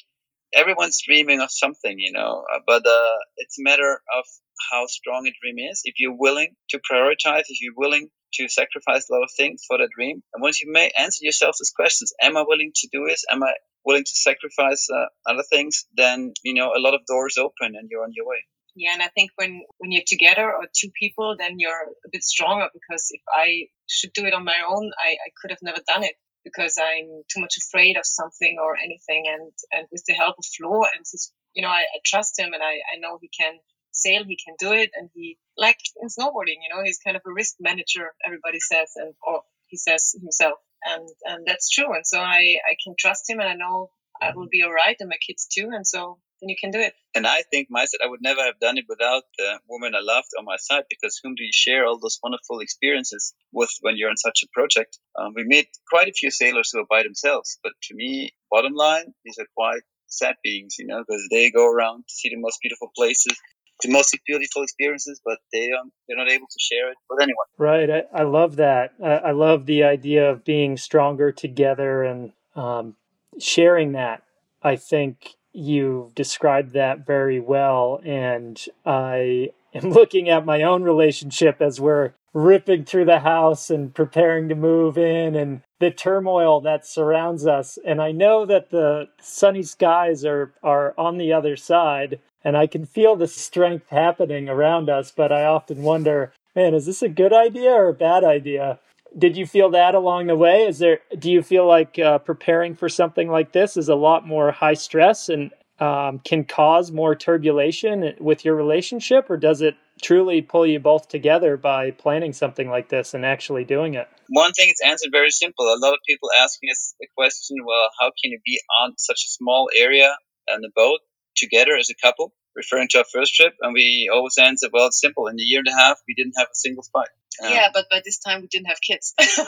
everyone's 0.54 1.02
dreaming 1.06 1.42
of 1.42 1.50
something, 1.52 1.96
you 1.98 2.12
know, 2.12 2.44
uh, 2.54 2.60
but 2.66 2.86
uh, 2.86 3.18
it's 3.38 3.60
a 3.60 3.64
matter 3.64 4.02
of 4.18 4.26
how 4.72 4.86
strong 4.88 5.28
a 5.28 5.34
dream 5.42 5.60
is. 5.70 5.82
If 5.84 5.96
you're 5.98 6.18
willing 6.18 6.56
to 6.70 6.80
prioritize, 6.80 7.44
if 7.50 7.62
you're 7.62 7.74
willing 7.76 8.10
to 8.36 8.50
sacrifice 8.50 9.10
a 9.10 9.14
lot 9.14 9.24
of 9.24 9.30
things 9.36 9.64
for 9.68 9.78
that 9.78 9.90
dream, 9.96 10.22
and 10.34 10.42
once 10.42 10.62
you 10.62 10.72
may 10.72 10.92
answer 10.98 11.20
yourself 11.22 11.56
these 11.60 11.74
questions, 11.76 12.14
am 12.22 12.38
I 12.38 12.44
willing 12.48 12.72
to 12.76 12.90
do 12.92 13.06
this? 13.08 13.24
Am 13.30 13.44
I 13.44 13.54
willing 13.86 14.04
to 14.04 14.16
sacrifice 14.16 14.88
uh, 14.94 15.06
other 15.30 15.44
things? 15.50 15.86
Then 15.96 16.34
you 16.44 16.54
know 16.54 16.72
a 16.76 16.80
lot 16.80 16.94
of 16.94 17.06
doors 17.08 17.38
open 17.38 17.76
and 17.76 17.88
you're 17.90 18.04
on 18.04 18.12
your 18.14 18.28
way. 18.28 18.44
Yeah, 18.76 18.92
and 18.94 19.02
I 19.02 19.08
think 19.08 19.32
when 19.38 19.62
when 19.78 19.92
you're 19.92 20.04
together 20.06 20.52
or 20.52 20.66
two 20.76 20.90
people, 21.00 21.36
then 21.40 21.56
you're 21.58 21.72
a 22.06 22.10
bit 22.12 22.24
stronger 22.24 22.68
because 22.74 23.08
if 23.12 23.22
I 23.34 23.68
should 23.88 24.12
do 24.14 24.26
it 24.26 24.34
on 24.34 24.44
my 24.44 24.58
own, 24.68 24.92
I, 25.00 25.12
I 25.12 25.30
could 25.40 25.52
have 25.52 25.62
never 25.62 25.80
done 25.88 26.04
it 26.04 26.16
because 26.46 26.80
I'm 26.82 27.24
too 27.34 27.42
much 27.42 27.58
afraid 27.58 27.98
of 27.98 28.06
something 28.06 28.58
or 28.64 28.78
anything. 28.78 29.26
And 29.28 29.52
and 29.74 29.88
with 29.92 30.06
the 30.08 30.14
help 30.14 30.38
of 30.40 30.46
Flo 30.46 30.84
and 30.84 31.04
his, 31.12 31.34
you 31.54 31.64
know, 31.64 31.70
I, 31.70 31.82
I 31.82 32.00
trust 32.06 32.40
him 32.40 32.54
and 32.54 32.64
I, 32.64 32.76
I 32.94 33.00
know 33.02 33.20
he 33.22 33.30
can 33.38 33.56
sail, 33.92 34.24
he 34.26 34.38
can 34.38 34.56
do 34.60 34.72
it, 34.74 34.92
and 34.96 35.10
he 35.14 35.38
like 35.58 35.80
in 36.02 36.10
snowboarding, 36.10 36.62
you 36.64 36.70
know, 36.74 36.84
he's 36.86 37.00
kind 37.00 37.18
of 37.18 37.24
a 37.28 37.34
risk 37.34 37.56
manager. 37.60 38.14
Everybody 38.26 38.60
says, 38.62 38.92
and 38.96 39.14
or 39.28 39.42
he 39.68 39.78
says 39.78 40.16
himself, 40.20 40.60
and 40.86 41.10
and 41.26 41.46
that's 41.48 41.70
true. 41.70 41.94
And 41.94 42.08
so 42.08 42.20
I 42.20 42.60
I 42.70 42.76
can 42.84 42.96
trust 42.98 43.30
him, 43.30 43.40
and 43.40 43.50
I 43.50 43.56
know 43.56 43.90
I 44.22 44.32
will 44.36 44.48
be 44.50 44.64
all 44.64 44.74
right, 44.74 44.96
and 45.00 45.10
my 45.10 45.18
kids 45.28 45.48
too. 45.54 45.70
And 45.74 45.86
so 45.88 46.20
then 46.42 46.50
you 46.50 46.56
can 46.60 46.72
do 46.72 46.80
it. 46.80 46.94
And 47.16 47.26
I 47.26 47.44
think 47.52 47.68
myself, 47.70 48.02
I 48.04 48.08
would 48.08 48.22
never 48.22 48.44
have 48.44 48.60
done 48.60 48.78
it 48.78 48.86
without 48.90 49.24
the 49.38 49.60
woman 49.70 49.94
I 49.96 50.02
loved 50.02 50.30
on 50.38 50.46
my 50.46 50.58
side 50.60 50.84
because 50.90 51.20
whom 51.24 51.36
do 51.36 51.44
you 51.44 51.52
share 51.54 51.86
all 51.86 51.98
those 51.98 52.20
wonderful 52.22 52.60
experiences 52.60 53.34
with 53.52 53.70
when 53.82 53.96
you're 53.98 54.10
on 54.10 54.18
such 54.18 54.44
a 54.44 54.48
project? 54.54 55.00
Um, 55.18 55.34
we 55.36 55.44
meet 55.46 55.68
quite 55.90 56.08
a 56.08 56.14
few 56.14 56.32
sailors 56.32 56.70
who 56.72 56.80
are 56.80 56.88
by 56.90 57.04
themselves, 57.04 57.58
but 57.64 57.74
to 57.84 57.96
me, 57.96 58.34
bottom 58.52 58.74
line, 58.74 59.14
these 59.24 59.38
are 59.40 59.48
quite 59.56 59.82
sad 60.08 60.36
beings, 60.44 60.76
you 60.78 60.88
know, 60.88 61.04
because 61.08 61.28
they 61.32 61.52
go 61.52 61.70
around 61.72 62.04
to 62.08 62.14
see 62.14 62.30
the 62.30 62.40
most 62.40 62.60
beautiful 62.62 62.92
places, 62.96 63.38
the 63.82 63.92
most 63.92 64.18
beautiful 64.26 64.64
experiences, 64.64 65.20
but 65.24 65.40
they 65.52 65.72
um, 65.72 65.92
they're 66.08 66.18
not 66.18 66.30
able 66.30 66.48
to 66.48 66.60
share 66.60 66.92
it 66.92 66.98
with 67.10 67.22
anyone. 67.22 67.46
Right. 67.58 67.90
I, 67.90 68.22
I 68.22 68.24
love 68.24 68.58
that. 68.58 68.94
I, 69.04 69.16
I 69.16 69.32
love 69.32 69.66
the 69.66 69.84
idea 69.84 70.30
of 70.30 70.46
being 70.46 70.78
stronger 70.78 71.32
together 71.32 72.04
and 72.04 72.32
um, 72.56 72.96
sharing 73.40 73.94
that. 73.94 74.24
I 74.64 74.78
think 74.78 75.36
you've 75.56 76.14
described 76.16 76.74
that 76.74 77.06
very 77.06 77.40
well. 77.40 78.02
And 78.06 78.64
I 78.86 79.50
am 79.74 79.90
looking 79.92 80.30
at 80.30 80.46
my 80.46 80.64
own 80.64 80.84
relationship 80.84 81.62
as 81.62 81.80
we're 81.80 82.14
ripping 82.34 82.84
through 82.84 83.06
the 83.06 83.20
house 83.20 83.70
and 83.70 83.94
preparing 83.94 84.50
to 84.50 84.56
move 84.56 84.98
in 84.98 85.36
and 85.36 85.62
the 85.80 85.90
turmoil 85.90 86.60
that 86.62 86.86
surrounds 86.86 87.48
us. 87.48 87.80
And 87.86 88.02
I 88.02 88.12
know 88.12 88.46
that 88.46 88.72
the 88.72 89.08
sunny 89.22 89.64
skies 89.64 90.26
are, 90.26 90.54
are 90.62 90.94
on 90.98 91.18
the 91.18 91.32
other 91.32 91.56
side 91.56 92.20
and 92.44 92.56
I 92.56 92.68
can 92.68 92.86
feel 92.86 93.16
the 93.16 93.28
strength 93.28 93.88
happening 93.90 94.48
around 94.48 94.90
us. 94.90 95.12
But 95.12 95.32
I 95.32 95.46
often 95.46 95.82
wonder, 95.82 96.32
man, 96.56 96.74
is 96.74 96.86
this 96.86 97.02
a 97.02 97.10
good 97.10 97.34
idea 97.34 97.72
or 97.72 97.90
a 97.90 97.94
bad 97.94 98.24
idea? 98.24 98.80
Did 99.18 99.38
you 99.38 99.46
feel 99.46 99.70
that 99.72 99.96
along 99.96 100.28
the 100.28 100.36
way? 100.36 100.64
Is 100.64 100.80
there? 100.80 101.00
Do 101.18 101.32
you 101.32 101.42
feel 101.42 101.68
like 101.68 101.98
uh, 102.00 102.20
preparing 102.20 102.76
for 102.76 102.90
something 102.90 103.30
like 103.30 103.52
this 103.52 103.78
is 103.78 103.90
a 103.90 103.96
lot 103.96 104.28
more 104.28 104.52
high 104.52 104.74
stress 104.74 105.30
and 105.30 105.52
um, 105.80 106.20
can 106.20 106.44
cause 106.44 106.92
more 106.92 107.16
turbulation 107.16 108.14
with 108.20 108.46
your 108.46 108.56
relationship, 108.56 109.30
or 109.30 109.38
does 109.38 109.62
it 109.62 109.76
truly 110.02 110.42
pull 110.42 110.66
you 110.66 110.80
both 110.80 111.08
together 111.08 111.58
by 111.58 111.92
planning 111.92 112.34
something 112.34 112.70
like 112.70 112.90
this 112.90 113.14
and 113.14 113.26
actually 113.26 113.64
doing 113.64 113.94
it? 113.94 114.08
One 114.28 114.52
thing 114.54 114.70
is 114.70 114.82
answered 114.86 115.12
very 115.12 115.32
simple. 115.32 115.66
A 115.66 115.80
lot 115.80 115.94
of 115.94 116.00
people 116.08 116.30
asking 116.40 116.70
us 116.72 116.96
the 117.00 117.08
question, 117.16 117.58
well, 117.66 117.90
how 118.00 118.08
can 118.08 118.32
you 118.32 118.40
be 118.46 118.60
on 118.82 118.94
such 118.98 119.24
a 119.26 119.30
small 119.30 119.70
area 119.76 120.16
on 120.50 120.62
the 120.62 120.72
boat 120.76 121.00
together 121.36 121.76
as 121.76 121.90
a 121.90 121.96
couple? 121.96 122.34
Referring 122.56 122.88
to 122.90 123.00
our 123.00 123.06
first 123.12 123.36
trip, 123.36 123.54
and 123.62 123.74
we 123.74 124.10
always 124.14 124.38
answer, 124.38 124.68
well, 124.72 124.88
it's 124.88 125.00
simple. 125.00 125.28
In 125.28 125.40
a 125.40 125.44
year 125.44 125.60
and 125.60 125.68
a 125.68 125.76
half, 125.76 126.00
we 126.08 126.14
didn't 126.14 126.34
have 126.38 126.48
a 126.48 126.56
single 126.56 126.84
fight. 126.94 127.10
Um, 127.44 127.52
yeah, 127.52 127.68
but 127.74 127.86
by 127.90 128.02
this 128.04 128.20
time 128.20 128.42
we 128.42 128.48
didn't 128.48 128.68
have 128.68 128.80
kids. 128.82 129.14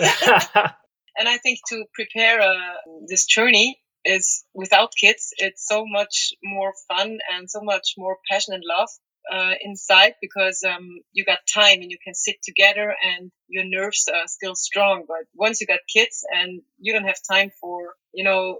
and 1.17 1.27
I 1.29 1.37
think 1.37 1.59
to 1.69 1.85
prepare 1.93 2.41
uh, 2.41 2.75
this 3.07 3.25
journey 3.25 3.79
is 4.03 4.43
without 4.53 4.91
kids, 4.99 5.33
it's 5.37 5.67
so 5.67 5.85
much 5.85 6.33
more 6.43 6.73
fun 6.87 7.17
and 7.33 7.49
so 7.49 7.61
much 7.61 7.95
more 7.97 8.17
passion 8.29 8.53
and 8.53 8.63
love 8.65 8.89
uh, 9.31 9.53
inside 9.61 10.13
because 10.21 10.63
um, 10.63 10.99
you 11.11 11.25
got 11.25 11.39
time 11.53 11.81
and 11.81 11.91
you 11.91 11.97
can 12.03 12.13
sit 12.13 12.37
together 12.43 12.93
and 13.03 13.31
your 13.47 13.65
nerves 13.65 14.07
are 14.13 14.27
still 14.27 14.55
strong. 14.55 15.05
But 15.07 15.27
once 15.33 15.59
you 15.61 15.67
got 15.67 15.79
kids 15.93 16.25
and 16.31 16.61
you 16.79 16.93
don't 16.93 17.05
have 17.05 17.19
time 17.29 17.51
for, 17.59 17.93
you 18.13 18.23
know, 18.23 18.59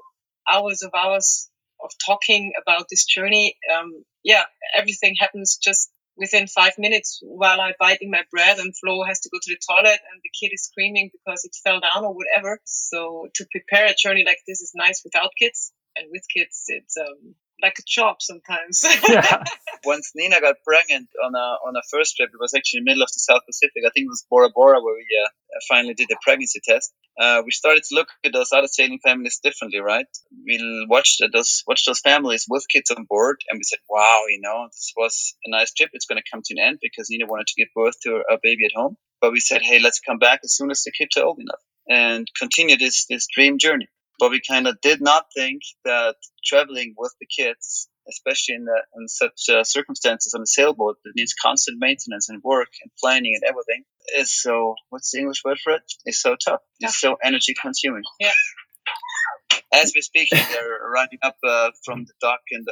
hours 0.50 0.84
of 0.84 0.92
hours 0.94 1.50
of 1.88 1.94
talking 2.06 2.54
about 2.62 2.88
this 2.90 3.06
journey, 3.06 3.56
um, 3.74 4.04
yeah, 4.24 4.44
everything 4.76 5.16
happens 5.20 5.58
just 5.62 5.90
within 6.18 6.48
five 6.48 6.74
minutes 6.78 7.20
while 7.22 7.62
I'm 7.62 7.74
biting 7.80 8.12
my 8.12 8.24
bread 8.32 8.58
and 8.58 8.76
Flo 8.76 9.04
has 9.04 9.20
to 9.22 9.30
go 9.32 9.38
to 9.42 9.54
the 9.54 9.60
toilet 9.70 10.00
and 10.12 10.22
the 10.24 10.32
kid 10.40 10.54
is 10.54 10.64
screaming 10.64 11.12
because 11.14 11.46
it 11.46 11.56
fell 11.64 11.80
down 11.80 12.04
or 12.04 12.14
whatever. 12.14 12.60
So 12.66 13.28
to 13.36 13.46
prepare 13.52 13.86
a 13.86 13.96
journey 13.96 14.24
like 14.26 14.40
this 14.48 14.62
is 14.62 14.72
nice 14.76 15.02
without 15.04 15.32
kids 15.40 15.72
and 15.96 16.08
with 16.12 16.24
kids, 16.34 16.66
it's 16.68 16.98
um, 16.98 17.36
like 17.62 17.78
a 17.80 17.84
job 17.88 18.18
sometimes. 18.20 18.84
yeah. 19.08 19.44
Once 19.86 20.12
Nina 20.16 20.42
got 20.42 20.56
pregnant 20.66 21.08
on 21.24 21.36
a 21.36 21.48
on 21.68 21.76
a 21.76 21.82
first 21.92 22.18
trip, 22.18 22.30
it 22.34 22.40
was 22.40 22.54
actually 22.54 22.80
in 22.80 22.84
the 22.86 22.92
middle 22.92 23.04
of 23.04 23.10
the 23.10 23.20
South 23.20 23.42
Pacific. 23.46 23.84
I 23.86 23.90
think 23.94 24.06
it 24.06 24.10
was 24.10 24.26
Bora 24.30 24.50
Bora 24.54 24.82
where 24.82 24.96
we 24.96 25.08
uh, 25.24 25.30
finally 25.70 25.94
did 25.94 26.08
the 26.10 26.18
pregnancy 26.22 26.60
test. 26.64 26.94
Uh, 27.20 27.42
we 27.44 27.52
started 27.52 27.84
to 27.84 27.96
look 27.96 28.10
at 28.24 28.32
those 28.32 28.52
other 28.54 28.68
sailing 28.68 29.00
families 29.00 29.40
differently, 29.42 29.80
right? 29.80 30.06
We 30.46 30.86
watched 30.88 31.22
those 31.34 31.64
watched 31.68 31.88
those 31.88 32.00
families 32.00 32.46
with 32.48 32.68
kids 32.70 32.92
on 32.92 33.06
board, 33.06 33.38
and 33.50 33.58
we 33.58 33.64
said, 33.64 33.80
"Wow, 33.90 34.26
you 34.30 34.40
know, 34.40 34.68
this 34.68 34.94
was 34.96 35.36
a 35.46 35.50
nice 35.50 35.74
trip. 35.74 35.90
It's 35.94 36.06
going 36.06 36.22
to 36.22 36.30
come 36.32 36.42
to 36.46 36.54
an 36.54 36.64
end 36.64 36.80
because 36.82 37.10
Nina 37.10 37.26
wanted 37.26 37.48
to 37.48 37.56
give 37.58 37.70
birth 37.76 38.00
to 38.02 38.22
a 38.30 38.38
baby 38.42 38.66
at 38.66 38.80
home." 38.80 38.98
But 39.20 39.32
we 39.32 39.40
said, 39.40 39.64
"Hey, 39.64 39.80
let's 39.80 40.00
come 40.00 40.20
back 40.20 40.42
as 40.44 40.56
soon 40.56 40.70
as 40.70 40.84
the 40.84 40.92
kids 40.92 41.18
are 41.18 41.26
old 41.26 41.40
enough 41.40 41.62
and 41.90 42.28
continue 42.40 42.78
this 42.78 43.06
this 43.08 43.28
dream 43.34 43.58
journey." 43.58 43.88
But 44.20 44.32
we 44.32 44.42
kind 44.48 44.68
of 44.68 44.82
did 44.82 45.02
not 45.02 45.26
think 45.36 45.62
that 45.86 46.16
traveling 46.44 46.96
with 46.98 47.14
the 47.20 47.28
kids, 47.28 47.88
especially 48.10 48.56
in, 48.56 48.66
the, 48.66 48.82
in 48.96 49.08
such 49.08 49.50
uh, 49.50 49.64
circumstances 49.64 50.34
on 50.34 50.42
a 50.42 50.48
sailboat 50.48 50.98
that 51.04 51.16
needs 51.16 51.34
constant 51.34 51.78
maintenance 51.80 52.30
and 52.30 52.42
work 52.44 52.70
and 52.82 52.92
planning 53.00 53.34
and 53.36 53.44
everything, 53.48 53.84
is 54.16 54.32
so, 54.32 54.76
what's 54.90 55.12
the 55.12 55.20
English 55.20 55.44
word 55.44 55.60
for 55.64 55.74
it? 55.74 55.84
it? 56.06 56.12
Is 56.12 56.22
so 56.22 56.36
tough. 56.36 56.62
Yeah. 56.80 56.88
It's 56.88 57.00
so 57.00 57.18
energy 57.24 57.54
consuming. 57.60 58.04
Yeah. 58.20 58.32
As 59.74 59.92
we're 59.96 60.02
speaking, 60.02 60.40
they're 60.52 60.80
running 60.94 61.20
up 61.22 61.36
uh, 61.46 61.72
from 61.84 62.06
the 62.06 62.14
dock 62.22 62.40
and. 62.52 62.68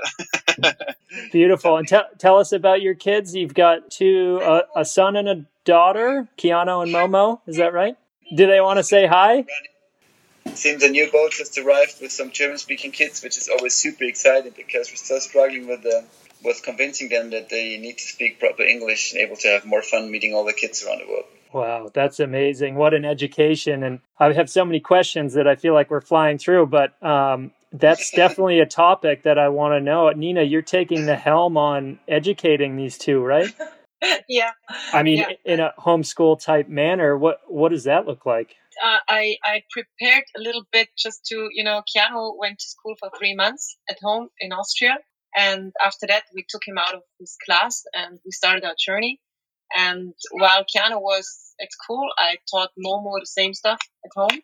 Uh, 0.64 0.72
Beautiful. 1.32 1.78
And 1.78 1.88
tell 1.88 2.06
tell 2.18 2.38
us 2.38 2.54
about 2.54 2.82
your 2.82 2.96
kids. 2.96 3.36
You've 3.36 3.54
got 3.54 3.92
two, 3.92 4.40
uh, 4.42 4.62
a 4.76 4.86
son 4.86 5.18
and 5.18 5.28
a 5.28 5.46
daughter, 5.66 6.30
Keanu 6.38 6.84
and 6.84 6.94
Momo. 6.94 7.42
Is 7.48 7.58
that 7.58 7.74
right? 7.74 7.98
Do 8.36 8.48
they 8.48 8.62
want 8.62 8.78
to 8.78 8.84
say 8.84 9.06
hi? 9.08 9.46
seems 10.54 10.84
a 10.84 10.90
new 10.90 11.12
boat 11.12 11.32
just 11.32 11.58
arrived 11.58 11.96
with 12.02 12.12
some 12.12 12.32
German-speaking 12.32 12.92
kids, 12.92 13.24
which 13.24 13.38
is 13.38 13.50
always 13.50 13.74
super 13.74 14.04
exciting 14.04 14.54
because 14.56 14.90
we're 14.90 14.96
still 14.96 15.20
struggling 15.20 15.68
with 15.68 15.84
the, 15.84 16.06
with 16.46 16.62
convincing 16.64 17.10
them 17.10 17.32
that 17.32 17.50
they 17.50 17.78
need 17.78 17.98
to 17.98 18.04
speak 18.04 18.40
proper 18.40 18.64
English 18.64 19.14
and 19.14 19.22
able 19.22 19.36
to 19.38 19.48
have 19.48 19.66
more 19.66 19.82
fun 19.82 20.12
meeting 20.12 20.34
all 20.34 20.46
the 20.46 20.54
kids 20.54 20.84
around 20.84 21.00
the 21.00 21.08
world. 21.08 21.26
Wow, 21.54 21.90
that's 21.94 22.20
amazing! 22.20 22.76
What 22.76 22.94
an 22.94 23.06
education! 23.06 23.84
And 23.84 24.00
I 24.20 24.34
have 24.34 24.50
so 24.50 24.66
many 24.66 24.80
questions 24.80 25.34
that 25.34 25.48
I 25.48 25.56
feel 25.56 25.74
like 25.74 25.90
we're 25.90 26.02
flying 26.02 26.38
through, 26.38 26.68
but 26.68 27.02
um, 27.02 27.52
that's 27.72 28.12
definitely 28.16 28.60
a 28.60 28.66
topic 28.66 29.24
that 29.24 29.40
I 29.40 29.50
want 29.50 29.74
to 29.74 29.80
know. 29.80 30.10
Nina, 30.10 30.44
you're 30.44 30.62
taking 30.62 31.06
the 31.06 31.16
helm 31.16 31.56
on 31.56 32.00
educating 32.08 32.76
these 32.76 32.98
two, 32.98 33.22
right? 33.22 33.54
yeah. 34.28 34.52
I 34.92 35.04
mean, 35.04 35.20
yeah. 35.20 35.30
in 35.46 35.60
a 35.62 35.74
homeschool 35.80 36.44
type 36.44 36.68
manner. 36.68 37.18
What 37.18 37.40
what 37.48 37.70
does 37.70 37.86
that 37.86 38.06
look 38.06 38.26
like? 38.26 38.56
uh, 38.84 38.98
I, 39.08 39.38
I 39.44 39.64
prepared 39.72 40.26
a 40.38 40.42
little 40.42 40.64
bit 40.72 40.90
just 40.98 41.26
to, 41.28 41.50
you 41.52 41.64
know, 41.64 41.82
Keanu 41.84 42.38
went 42.38 42.60
to 42.60 42.68
school 42.68 42.96
for 43.00 43.10
three 43.18 43.36
months 43.36 43.78
at 43.90 43.98
home 44.02 44.30
in 44.40 44.52
Austria. 44.52 44.98
And 45.36 45.74
after 45.84 46.08
that, 46.08 46.24
we 46.34 46.46
took 46.48 46.66
him 46.66 46.78
out 46.78 46.96
of 46.96 47.02
his 47.20 47.38
class 47.46 47.84
and 47.94 48.20
we 48.26 48.32
started 48.32 48.64
our 48.64 48.76
journey. 48.80 49.20
And 49.76 50.14
while 50.32 50.64
Keanu 50.64 51.02
was 51.02 51.54
at 51.62 51.72
school, 51.72 52.08
I 52.18 52.38
taught 52.50 52.70
Momo 52.80 53.20
the 53.20 53.26
same 53.26 53.54
stuff 53.54 53.80
at 54.06 54.12
home. 54.16 54.40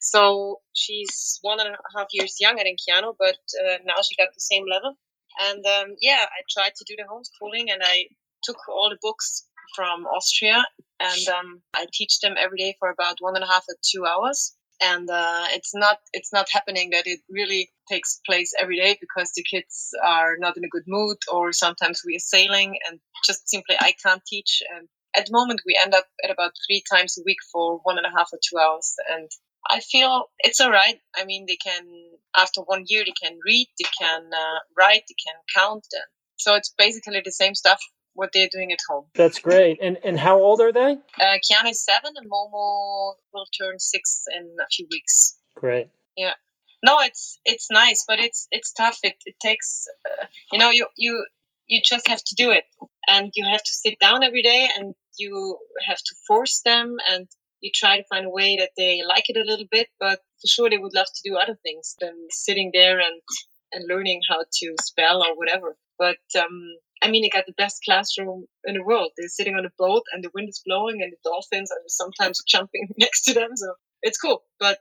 So 0.00 0.60
she's 0.74 1.38
one 1.42 1.60
and 1.60 1.70
a 1.70 1.98
half 1.98 2.08
years 2.12 2.36
younger 2.40 2.62
than 2.64 2.76
Keanu, 2.76 3.14
but 3.18 3.38
uh, 3.64 3.78
now 3.84 3.96
she 4.02 4.16
got 4.16 4.32
the 4.34 4.40
same 4.40 4.64
level. 4.70 4.96
And 5.40 5.64
um, 5.66 5.96
yeah, 6.00 6.24
I 6.24 6.42
tried 6.50 6.72
to 6.76 6.84
do 6.86 6.96
the 6.96 7.04
homeschooling 7.04 7.72
and 7.72 7.82
I 7.84 8.06
took 8.42 8.56
all 8.68 8.90
the 8.90 8.98
books 9.00 9.44
from 9.74 10.06
Austria, 10.06 10.64
and 11.00 11.28
um, 11.28 11.62
I 11.74 11.86
teach 11.92 12.20
them 12.20 12.34
every 12.38 12.58
day 12.58 12.74
for 12.78 12.90
about 12.90 13.16
one 13.20 13.36
and 13.36 13.44
a 13.44 13.46
half 13.46 13.64
or 13.68 13.76
two 13.82 14.04
hours. 14.06 14.56
And 14.80 15.10
uh, 15.10 15.46
it's 15.50 15.74
not 15.74 15.98
it's 16.12 16.32
not 16.32 16.48
happening 16.52 16.90
that 16.90 17.06
it 17.06 17.20
really 17.28 17.70
takes 17.90 18.20
place 18.24 18.52
every 18.58 18.76
day 18.76 18.96
because 19.00 19.32
the 19.34 19.42
kids 19.42 19.90
are 20.04 20.36
not 20.38 20.56
in 20.56 20.64
a 20.64 20.68
good 20.68 20.84
mood, 20.86 21.18
or 21.32 21.52
sometimes 21.52 22.02
we 22.06 22.16
are 22.16 22.20
sailing 22.20 22.78
and 22.88 23.00
just 23.24 23.48
simply 23.48 23.76
I 23.80 23.92
can't 24.02 24.22
teach. 24.24 24.62
And 24.74 24.88
at 25.16 25.26
the 25.26 25.32
moment, 25.32 25.62
we 25.66 25.78
end 25.82 25.94
up 25.94 26.06
at 26.22 26.30
about 26.30 26.52
three 26.66 26.82
times 26.90 27.18
a 27.18 27.22
week 27.26 27.38
for 27.52 27.80
one 27.82 27.98
and 27.98 28.06
a 28.06 28.16
half 28.16 28.30
or 28.32 28.38
two 28.38 28.58
hours, 28.58 28.94
and 29.10 29.28
I 29.68 29.80
feel 29.80 30.26
it's 30.38 30.60
all 30.60 30.70
right. 30.70 31.00
I 31.16 31.24
mean, 31.24 31.46
they 31.48 31.56
can 31.56 31.84
after 32.36 32.60
one 32.60 32.84
year 32.86 33.04
they 33.04 33.14
can 33.20 33.38
read, 33.44 33.66
they 33.78 33.88
can 34.00 34.30
uh, 34.32 34.58
write, 34.76 35.02
they 35.08 35.16
can 35.26 35.40
count, 35.54 35.86
and 35.92 36.04
so 36.36 36.54
it's 36.54 36.72
basically 36.78 37.20
the 37.24 37.32
same 37.32 37.56
stuff 37.56 37.80
what 38.18 38.30
they're 38.34 38.48
doing 38.50 38.72
at 38.72 38.80
home. 38.88 39.04
That's 39.14 39.38
great. 39.38 39.78
And 39.80 39.96
and 40.02 40.18
how 40.18 40.40
old 40.40 40.60
are 40.60 40.72
they? 40.72 40.92
Uh, 41.20 41.38
Keanu 41.44 41.70
is 41.70 41.84
seven, 41.84 42.12
and 42.16 42.28
Momo 42.28 43.14
will 43.32 43.46
turn 43.58 43.78
six 43.78 44.24
in 44.36 44.44
a 44.60 44.66
few 44.66 44.86
weeks. 44.90 45.38
Great. 45.54 45.88
Yeah. 46.16 46.34
No, 46.82 46.98
it's 47.00 47.38
it's 47.44 47.68
nice, 47.70 48.04
but 48.08 48.18
it's 48.18 48.48
it's 48.50 48.72
tough. 48.72 48.98
It 49.04 49.14
it 49.24 49.36
takes, 49.40 49.86
uh, 50.10 50.26
you 50.52 50.58
know, 50.58 50.70
you 50.70 50.86
you 50.96 51.24
you 51.68 51.80
just 51.84 52.08
have 52.08 52.22
to 52.24 52.34
do 52.34 52.50
it, 52.50 52.64
and 53.08 53.30
you 53.36 53.44
have 53.46 53.62
to 53.62 53.72
sit 53.72 53.98
down 54.00 54.24
every 54.24 54.42
day, 54.42 54.68
and 54.76 54.94
you 55.16 55.58
have 55.86 55.98
to 55.98 56.14
force 56.26 56.60
them, 56.64 56.96
and 57.10 57.28
you 57.60 57.70
try 57.72 57.98
to 57.98 58.04
find 58.10 58.26
a 58.26 58.30
way 58.30 58.56
that 58.56 58.70
they 58.76 59.02
like 59.06 59.28
it 59.30 59.36
a 59.36 59.48
little 59.50 59.66
bit. 59.70 59.88
But 60.00 60.18
for 60.40 60.46
sure, 60.48 60.70
they 60.70 60.78
would 60.78 60.94
love 60.94 61.06
to 61.14 61.28
do 61.30 61.36
other 61.36 61.56
things 61.62 61.94
than 62.00 62.14
sitting 62.30 62.70
there 62.72 62.98
and 62.98 63.20
and 63.72 63.88
learning 63.88 64.22
how 64.28 64.40
to 64.60 64.74
spell 64.80 65.22
or 65.22 65.36
whatever. 65.36 65.76
But 65.98 66.24
um, 66.38 66.76
I 67.02 67.10
mean, 67.10 67.22
they 67.22 67.28
got 67.28 67.46
the 67.46 67.54
best 67.56 67.82
classroom 67.84 68.46
in 68.64 68.74
the 68.74 68.82
world. 68.82 69.12
They're 69.16 69.28
sitting 69.28 69.54
on 69.54 69.64
a 69.64 69.70
boat 69.78 70.02
and 70.12 70.22
the 70.22 70.30
wind 70.34 70.48
is 70.48 70.62
blowing 70.64 71.02
and 71.02 71.12
the 71.12 71.28
dolphins 71.28 71.70
are 71.70 71.82
sometimes 71.86 72.42
jumping 72.48 72.88
next 72.98 73.22
to 73.24 73.34
them. 73.34 73.50
So 73.56 73.74
it's 74.02 74.18
cool, 74.18 74.42
but 74.58 74.78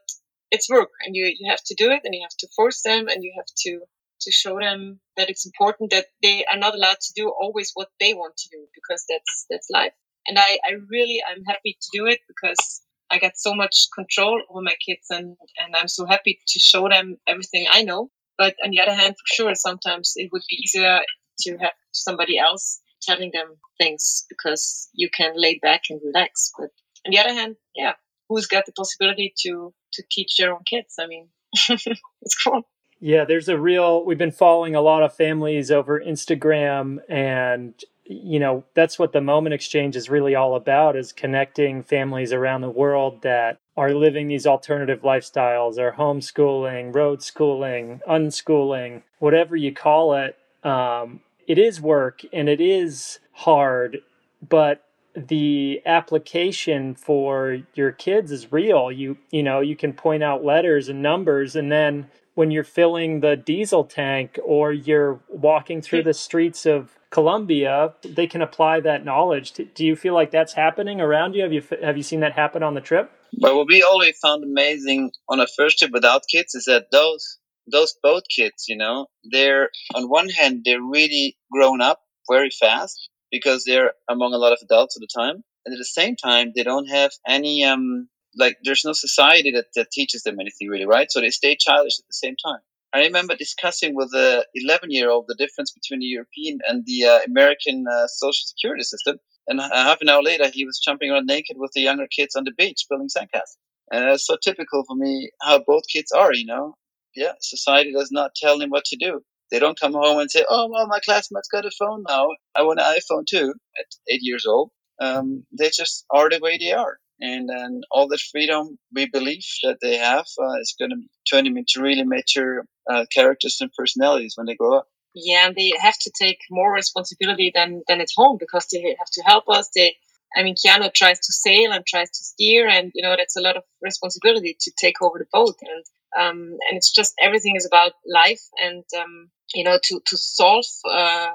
it's 0.52 0.70
work 0.70 0.90
and 1.06 1.16
you, 1.16 1.26
you 1.26 1.50
have 1.50 1.64
to 1.66 1.76
do 1.76 1.92
it 1.92 2.02
and 2.04 2.16
you 2.16 2.22
have 2.24 2.38
to 2.40 2.48
force 2.56 2.82
them 2.84 3.08
and 3.08 3.24
you 3.24 3.34
have 3.36 3.48
to, 3.64 3.82
to 4.22 4.32
show 4.32 4.60
them 4.60 5.00
that 5.18 5.30
it's 5.30 5.46
important 5.46 5.92
that 5.92 6.08
they 6.24 6.46
are 6.52 6.58
not 6.58 6.74
allowed 6.74 7.00
to 7.00 7.14
do 7.16 7.30
always 7.30 7.72
what 7.74 7.90
they 8.00 8.14
want 8.14 8.38
to 8.38 8.50
do 8.50 8.66
because 8.74 9.06
that's, 9.10 9.46
that's 9.50 9.70
life. 9.70 9.94
And 10.28 10.40
I, 10.40 10.60
I 10.66 10.74
really, 10.90 11.22
I'm 11.28 11.44
happy 11.44 11.78
to 11.80 11.88
do 11.94 12.06
it 12.08 12.20
because 12.28 12.82
I 13.10 13.20
got 13.20 13.38
so 13.38 13.54
much 13.54 13.88
control 13.94 14.42
over 14.50 14.62
my 14.62 14.76
kids 14.86 15.08
and, 15.10 15.38
and 15.58 15.76
I'm 15.76 15.88
so 15.88 16.06
happy 16.06 16.40
to 16.48 16.60
show 16.60 16.90
them 16.90 17.18
everything 17.28 17.68
I 17.72 17.84
know. 17.84 18.10
But 18.38 18.56
on 18.64 18.72
the 18.72 18.82
other 18.82 18.94
hand, 18.94 19.16
for 19.16 19.36
sure, 19.36 19.56
sometimes 19.56 20.14
it 20.16 20.30
would 20.32 20.44
be 20.50 20.62
easier 20.64 21.00
to 21.40 21.58
have 21.58 21.74
somebody 21.92 22.38
else 22.38 22.82
telling 23.02 23.32
them 23.34 23.56
things 23.78 24.26
because 24.30 24.90
you 24.94 25.10
can 25.10 25.34
lay 25.36 25.60
back 25.62 25.84
and 25.90 26.02
relax. 26.04 26.52
But 26.58 26.70
on 27.06 27.12
the 27.12 27.20
other 27.20 27.34
hand, 27.34 27.56
yeah, 27.76 27.94
who's 28.30 28.48
got 28.48 28.66
the 28.66 28.72
possibility 28.72 29.34
to 29.44 29.74
to 29.94 30.04
teach 30.12 30.36
their 30.38 30.54
own 30.54 30.64
kids? 30.70 30.96
I 31.00 31.08
mean, 31.08 31.30
it's 31.70 32.44
cool. 32.44 32.64
Yeah, 33.00 33.26
there's 33.26 33.50
a 33.50 33.58
real. 33.58 34.04
We've 34.04 34.18
been 34.18 34.32
following 34.32 34.76
a 34.76 34.82
lot 34.82 35.04
of 35.04 35.14
families 35.14 35.72
over 35.72 36.00
Instagram, 36.00 36.98
and 37.08 37.74
you 38.06 38.40
know 38.40 38.64
that's 38.74 38.98
what 38.98 39.14
the 39.14 39.22
Moment 39.22 39.54
Exchange 39.54 39.96
is 39.96 40.10
really 40.10 40.34
all 40.34 40.56
about: 40.56 40.96
is 40.96 41.12
connecting 41.12 41.84
families 41.84 42.34
around 42.34 42.62
the 42.62 42.70
world 42.70 43.22
that 43.22 43.60
are 43.76 43.94
living 43.94 44.28
these 44.28 44.48
alternative 44.48 45.02
lifestyles, 45.02 45.78
are 45.78 45.92
homeschooling, 45.94 46.94
road 46.94 47.22
schooling, 47.22 48.02
unschooling, 48.10 49.04
whatever 49.20 49.56
you 49.56 49.72
call 49.72 50.16
it. 50.16 50.36
Um, 50.64 51.22
it 51.48 51.58
is 51.58 51.82
work 51.82 52.22
and 52.32 52.50
it 52.50 52.62
is 52.62 53.20
hard, 53.32 54.00
but 54.48 54.84
the 55.16 55.82
application 55.86 56.94
for 56.94 57.60
your 57.74 57.92
kids 57.92 58.32
is 58.32 58.52
real. 58.52 58.92
You 58.92 59.18
you 59.32 59.42
know, 59.42 59.62
you 59.62 59.76
can 59.76 59.94
point 59.94 60.24
out 60.24 60.44
letters 60.44 60.90
and 60.90 61.02
numbers 61.02 61.56
and 61.56 61.72
then 61.72 62.10
when 62.36 62.52
you're 62.52 62.64
filling 62.64 63.22
the 63.22 63.36
diesel 63.36 63.84
tank 63.84 64.38
or 64.46 64.72
you're 64.72 65.20
walking 65.28 65.82
through 65.82 66.04
the 66.04 66.14
streets 66.14 66.68
of 66.68 66.92
Colombia, 67.10 67.96
they 68.04 68.28
can 68.28 68.44
apply 68.44 68.80
that 68.82 69.04
knowledge. 69.04 69.54
Do 69.54 69.84
you 69.84 69.96
feel 69.96 70.14
like 70.14 70.30
that's 70.30 70.54
happening 70.54 71.02
around 71.02 71.34
you? 71.34 71.42
Have 71.42 71.54
you 71.54 71.64
have 71.82 71.98
you 71.98 72.04
seen 72.04 72.20
that 72.20 72.34
happen 72.34 72.62
on 72.62 72.76
the 72.76 72.82
trip? 72.82 73.12
But 73.42 73.56
what 73.56 73.68
we 73.68 73.82
always 73.82 74.20
found 74.20 74.44
amazing 74.44 75.12
on 75.28 75.40
a 75.40 75.48
first 75.48 75.80
trip 75.80 75.92
without 75.92 76.28
kids 76.32 76.54
is 76.54 76.66
that 76.66 76.92
those 76.92 77.40
those 77.72 77.96
boat 78.02 78.24
kids, 78.34 78.66
you 78.68 78.78
know, 78.78 79.08
they're 79.24 79.70
on 79.94 80.10
one 80.10 80.30
hand 80.30 80.64
they're 80.66 80.82
really 80.82 81.38
grown 81.52 81.82
up 81.82 82.02
very 82.30 82.50
fast 82.50 83.10
because 83.32 83.64
they're 83.64 83.94
among 84.10 84.34
a 84.34 84.38
lot 84.38 84.54
of 84.54 84.60
adults 84.62 84.98
at 84.98 85.02
the 85.02 85.08
time, 85.14 85.44
and 85.66 85.74
at 85.74 85.78
the 85.78 85.86
same 85.86 86.16
time 86.16 86.54
they 86.56 86.64
don't 86.64 86.88
have 86.88 87.12
any 87.28 87.64
um 87.64 88.10
like 88.36 88.58
there's 88.64 88.86
no 88.86 88.94
society 88.94 89.52
that, 89.52 89.66
that 89.76 89.92
teaches 89.92 90.24
them 90.24 90.40
anything 90.40 90.68
really, 90.70 90.86
right? 90.86 91.12
So 91.12 91.22
they 91.22 91.30
stay 91.30 91.56
childish 91.56 92.00
at 92.00 92.08
the 92.08 92.14
same 92.14 92.36
time. 92.36 92.60
I 92.94 93.00
remember 93.00 93.36
discussing 93.36 93.96
with 93.96 94.14
a 94.14 94.46
11 94.56 94.92
year 94.92 95.10
old 95.10 95.26
the 95.28 95.36
difference 95.36 95.72
between 95.72 96.00
the 96.00 96.06
European 96.06 96.60
and 96.68 96.84
the 96.86 97.06
uh, 97.06 97.20
American 97.28 97.86
uh, 97.92 98.08
social 98.08 98.46
security 98.46 98.84
system. 98.84 99.18
And 99.48 99.62
half 99.62 100.02
an 100.02 100.10
hour 100.10 100.22
later, 100.22 100.50
he 100.54 100.66
was 100.66 100.80
jumping 100.84 101.10
around 101.10 101.26
naked 101.26 101.58
with 101.58 101.72
the 101.74 101.82
younger 101.82 102.08
kids 102.08 102.36
on 102.36 102.44
the 102.44 102.52
beach 102.58 102.86
building 102.90 103.08
sandcastles. 103.08 103.58
And 103.92 104.10
it's 104.10 104.26
so 104.26 104.38
typical 104.42 104.84
for 104.86 104.96
me 104.96 105.32
how 105.42 105.60
both 105.66 105.84
kids 105.92 106.12
are, 106.12 106.34
you 106.34 106.46
know 106.46 106.76
yeah, 107.18 107.34
society 107.42 107.92
does 107.92 108.12
not 108.12 108.36
tell 108.36 108.60
them 108.60 108.70
what 108.70 108.86
to 108.86 108.96
do. 108.96 109.22
They 109.50 109.60
don't 109.60 109.80
come 109.80 109.94
home 109.94 110.20
and 110.20 110.30
say, 110.30 110.46
"Oh, 110.48 110.70
well, 110.70 110.88
my 110.88 111.00
classmate's 111.00 111.48
got 111.48 111.66
a 111.66 111.72
phone 111.72 112.04
now. 112.08 112.30
I 112.56 112.64
want 112.64 112.80
an 112.80 112.86
iPhone 112.86 113.26
too." 113.26 113.54
At 113.80 113.86
eight 114.08 114.22
years 114.22 114.46
old, 114.46 114.72
um, 115.00 115.46
they 115.58 115.70
just 115.70 116.06
are 116.12 116.30
the 116.30 116.40
way 116.40 116.58
they 116.58 116.74
are, 116.74 116.98
and 117.20 117.50
then 117.50 117.82
all 117.92 118.08
the 118.08 118.20
freedom 118.32 118.78
we 118.94 119.08
believe 119.08 119.46
that 119.64 119.80
they 119.82 119.98
have 119.98 120.28
uh, 120.40 120.60
is 120.60 120.76
going 120.78 120.92
to 120.92 121.02
turn 121.30 121.46
them 121.46 121.58
into 121.58 121.82
really 121.82 122.04
mature 122.04 122.66
uh, 122.90 123.06
characters 123.14 123.58
and 123.62 123.72
personalities 123.74 124.34
when 124.36 124.46
they 124.46 124.56
grow 124.56 124.78
up. 124.78 124.88
Yeah, 125.16 125.48
and 125.48 125.56
they 125.56 125.74
have 125.80 125.98
to 126.02 126.12
take 126.12 126.40
more 126.52 126.72
responsibility 126.72 127.52
than 127.54 127.82
than 127.88 128.02
at 128.02 128.16
home 128.16 128.38
because 128.40 128.68
they 128.72 128.96
have 129.00 129.12
to 129.14 129.24
help 129.24 129.46
us. 129.50 129.70
They 129.74 129.96
I 130.36 130.44
mean, 130.44 130.56
Keanu 130.56 130.94
tries 130.94 131.20
to 131.20 131.34
sail 131.34 131.72
and 131.72 131.86
tries 131.86 132.10
to 132.10 132.24
steer, 132.24 132.68
and 132.68 132.92
you 132.94 133.02
know 133.02 133.16
that's 133.18 133.38
a 133.38 133.42
lot 133.42 133.58
of 133.58 133.64
responsibility 133.82 134.56
to 134.60 134.72
take 134.80 135.02
over 135.02 135.18
the 135.18 135.28
boat. 135.32 135.56
And 135.62 135.86
um, 136.18 136.58
and 136.68 136.78
it's 136.78 136.92
just 136.92 137.14
everything 137.22 137.56
is 137.56 137.66
about 137.66 137.94
life 138.06 138.42
and 138.58 138.84
um, 138.98 139.30
you 139.54 139.64
know 139.64 139.78
to 139.84 140.02
to 140.06 140.18
solve 140.18 140.66
uh, 140.90 141.30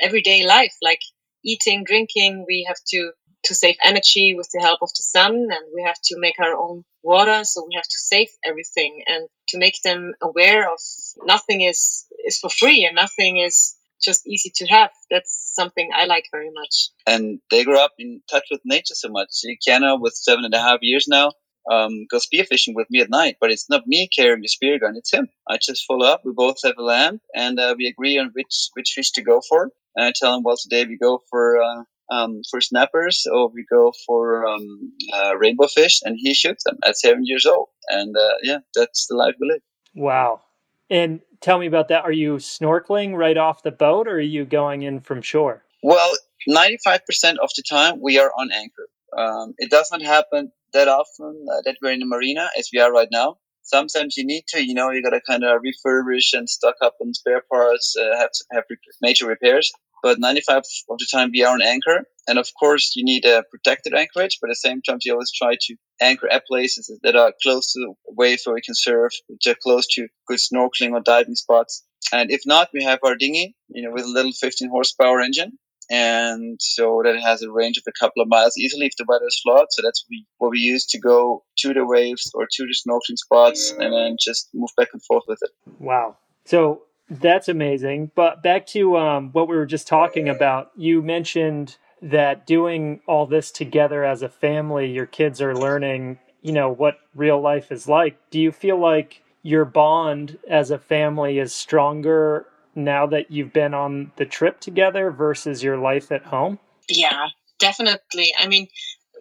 everyday 0.00 0.46
life 0.46 0.74
like 0.82 1.00
eating 1.44 1.84
drinking 1.84 2.44
we 2.46 2.64
have 2.68 2.78
to 2.88 3.12
to 3.44 3.54
save 3.54 3.76
energy 3.84 4.34
with 4.36 4.48
the 4.52 4.60
help 4.60 4.80
of 4.82 4.90
the 4.90 5.02
sun 5.02 5.34
and 5.34 5.64
we 5.74 5.82
have 5.86 6.00
to 6.04 6.16
make 6.18 6.38
our 6.40 6.56
own 6.56 6.84
water. 7.02 7.44
So 7.44 7.64
we 7.68 7.74
have 7.76 7.84
to 7.84 7.98
save 7.98 8.28
everything 8.44 9.02
and 9.06 9.28
to 9.48 9.58
make 9.58 9.80
them 9.82 10.14
aware 10.22 10.70
of 10.72 10.80
nothing 11.24 11.60
is 11.62 12.06
is 12.24 12.38
for 12.38 12.50
free 12.50 12.84
and 12.86 12.96
nothing 12.96 13.38
is 13.38 13.76
just 14.02 14.26
easy 14.26 14.50
to 14.56 14.66
have. 14.66 14.90
That's 15.10 15.52
something 15.54 15.90
i 15.94 16.06
like 16.06 16.24
very 16.32 16.50
much. 16.52 16.88
And 17.06 17.40
they 17.50 17.64
grew 17.64 17.78
up 17.78 17.92
in 17.98 18.22
touch 18.30 18.44
with 18.50 18.60
nature 18.64 18.94
so 18.94 19.08
much. 19.08 19.28
Keanu 19.66 20.00
with 20.00 20.14
seven 20.14 20.44
and 20.44 20.54
a 20.54 20.60
half 20.60 20.78
years 20.82 21.06
now 21.08 21.32
um, 21.70 22.06
go 22.10 22.18
spearfishing 22.18 22.74
with 22.74 22.88
me 22.90 23.00
at 23.00 23.10
night, 23.10 23.36
but 23.40 23.50
it's 23.50 23.68
not 23.70 23.86
me 23.86 24.08
carrying 24.08 24.42
the 24.42 24.48
spear 24.48 24.78
gun; 24.78 24.96
it's 24.96 25.12
him. 25.12 25.28
I 25.48 25.58
just 25.60 25.84
follow 25.86 26.06
up. 26.06 26.22
We 26.24 26.32
both 26.32 26.56
have 26.64 26.74
a 26.78 26.82
lamp, 26.82 27.22
and 27.34 27.58
uh, 27.58 27.74
we 27.76 27.86
agree 27.86 28.18
on 28.18 28.30
which 28.34 28.68
which 28.74 28.92
fish 28.94 29.10
to 29.12 29.22
go 29.22 29.40
for. 29.48 29.70
And 29.96 30.06
I 30.06 30.12
tell 30.14 30.34
him, 30.34 30.42
well, 30.42 30.56
today 30.56 30.84
we 30.86 30.98
go 30.98 31.22
for 31.30 31.62
uh, 31.62 31.82
um, 32.10 32.42
for 32.50 32.60
snappers, 32.60 33.26
or 33.32 33.48
we 33.48 33.64
go 33.70 33.92
for 34.06 34.46
um, 34.46 34.92
uh, 35.12 35.36
rainbow 35.36 35.68
fish, 35.68 36.00
and 36.04 36.16
he 36.18 36.34
shoots 36.34 36.64
them 36.64 36.78
at 36.84 36.98
seven 36.98 37.24
years 37.24 37.46
old. 37.46 37.68
And 37.88 38.16
uh, 38.16 38.34
yeah, 38.42 38.58
that's 38.74 39.06
the 39.06 39.16
life 39.16 39.34
we 39.40 39.48
live. 39.48 39.62
Wow. 39.94 40.42
And 40.90 41.20
tell 41.40 41.58
me 41.58 41.66
about 41.66 41.88
that. 41.88 42.04
Are 42.04 42.12
you 42.12 42.36
snorkeling 42.36 43.16
right 43.16 43.36
off 43.36 43.62
the 43.62 43.72
boat, 43.72 44.06
or 44.06 44.16
are 44.16 44.20
you 44.20 44.44
going 44.44 44.82
in 44.82 45.00
from 45.00 45.22
shore? 45.22 45.64
Well, 45.82 46.12
ninety-five 46.46 47.06
percent 47.06 47.38
of 47.38 47.50
the 47.56 47.62
time 47.62 48.00
we 48.02 48.18
are 48.18 48.32
on 48.38 48.50
anchor. 48.52 48.88
Um, 49.16 49.54
it 49.58 49.70
doesn't 49.70 50.02
happen 50.02 50.50
that 50.74 50.88
often 50.88 51.46
uh, 51.50 51.62
that 51.64 51.76
we're 51.80 51.92
in 51.92 52.00
the 52.00 52.06
marina 52.06 52.50
as 52.58 52.68
we 52.72 52.80
are 52.80 52.92
right 52.92 53.08
now. 53.10 53.36
Sometimes 53.62 54.18
you 54.18 54.26
need 54.26 54.44
to, 54.48 54.62
you 54.62 54.74
know, 54.74 54.90
you 54.90 55.02
got 55.02 55.10
to 55.10 55.22
kind 55.26 55.42
of 55.42 55.62
refurbish 55.62 56.34
and 56.34 56.50
stock 56.50 56.74
up 56.82 56.96
on 57.00 57.14
spare 57.14 57.42
parts, 57.50 57.96
uh, 57.98 58.16
have 58.18 58.30
have 58.52 58.64
major 59.00 59.26
repairs. 59.26 59.72
But 60.02 60.18
95 60.18 60.58
of 60.90 60.98
the 60.98 61.06
time 61.10 61.30
we 61.32 61.42
are 61.44 61.54
on 61.54 61.62
anchor, 61.62 62.04
and 62.28 62.38
of 62.38 62.46
course 62.60 62.92
you 62.94 63.02
need 63.02 63.24
a 63.24 63.42
protected 63.50 63.94
anchorage. 63.94 64.36
But 64.38 64.50
at 64.50 64.58
the 64.60 64.68
same 64.68 64.82
time, 64.82 64.98
you 65.02 65.12
always 65.12 65.32
try 65.32 65.56
to 65.58 65.76
anchor 65.98 66.30
at 66.30 66.46
places 66.46 66.92
that 67.02 67.16
are 67.16 67.32
close 67.42 67.72
to 67.72 67.80
the 67.80 67.94
waves 68.08 68.42
where 68.44 68.54
we 68.54 68.60
can 68.60 68.74
surf, 68.74 69.14
which 69.28 69.46
are 69.46 69.56
close 69.62 69.86
to 69.94 70.08
good 70.26 70.40
snorkeling 70.40 70.92
or 70.92 71.00
diving 71.00 71.36
spots. 71.36 71.84
And 72.12 72.30
if 72.30 72.42
not, 72.44 72.68
we 72.74 72.84
have 72.84 72.98
our 73.02 73.16
dinghy, 73.16 73.56
you 73.68 73.82
know, 73.82 73.92
with 73.94 74.04
a 74.04 74.08
little 74.08 74.32
15 74.32 74.68
horsepower 74.68 75.20
engine 75.22 75.58
and 75.90 76.58
so 76.60 77.02
that 77.04 77.20
has 77.20 77.42
a 77.42 77.50
range 77.50 77.78
of 77.78 77.84
a 77.86 77.92
couple 77.98 78.22
of 78.22 78.28
miles 78.28 78.56
easily 78.56 78.86
if 78.86 78.96
the 78.96 79.04
weather 79.06 79.26
is 79.26 79.40
flawed. 79.42 79.66
So 79.70 79.82
that's 79.82 80.04
what 80.38 80.50
we, 80.50 80.58
use 80.58 80.86
to 80.86 81.00
go 81.00 81.42
to 81.58 81.74
the 81.74 81.84
waves 81.84 82.30
or 82.34 82.46
to 82.50 82.64
the 82.64 82.74
snorkeling 82.74 83.16
spots 83.16 83.72
and 83.72 83.92
then 83.92 84.16
just 84.20 84.48
move 84.54 84.70
back 84.76 84.88
and 84.92 85.02
forth 85.04 85.24
with 85.26 85.40
it. 85.42 85.50
Wow. 85.78 86.16
So 86.44 86.82
that's 87.10 87.48
amazing. 87.48 88.12
But 88.14 88.42
back 88.42 88.66
to 88.68 88.96
um, 88.96 89.30
what 89.32 89.48
we 89.48 89.56
were 89.56 89.66
just 89.66 89.86
talking 89.86 90.28
about, 90.28 90.70
you 90.76 91.02
mentioned 91.02 91.76
that 92.00 92.46
doing 92.46 93.00
all 93.06 93.26
this 93.26 93.50
together 93.50 94.04
as 94.04 94.22
a 94.22 94.28
family, 94.28 94.90
your 94.90 95.06
kids 95.06 95.40
are 95.40 95.54
learning, 95.54 96.18
you 96.40 96.52
know, 96.52 96.70
what 96.70 96.98
real 97.14 97.40
life 97.40 97.72
is 97.72 97.88
like. 97.88 98.18
Do 98.30 98.40
you 98.40 98.52
feel 98.52 98.78
like 98.78 99.22
your 99.42 99.64
bond 99.64 100.38
as 100.48 100.70
a 100.70 100.78
family 100.78 101.38
is 101.38 101.54
stronger 101.54 102.46
now 102.74 103.06
that 103.06 103.30
you've 103.30 103.52
been 103.52 103.74
on 103.74 104.12
the 104.16 104.24
trip 104.24 104.60
together 104.60 105.10
versus 105.10 105.62
your 105.62 105.78
life 105.78 106.12
at 106.12 106.24
home? 106.24 106.58
Yeah, 106.88 107.28
definitely. 107.58 108.34
I 108.38 108.46
mean, 108.48 108.68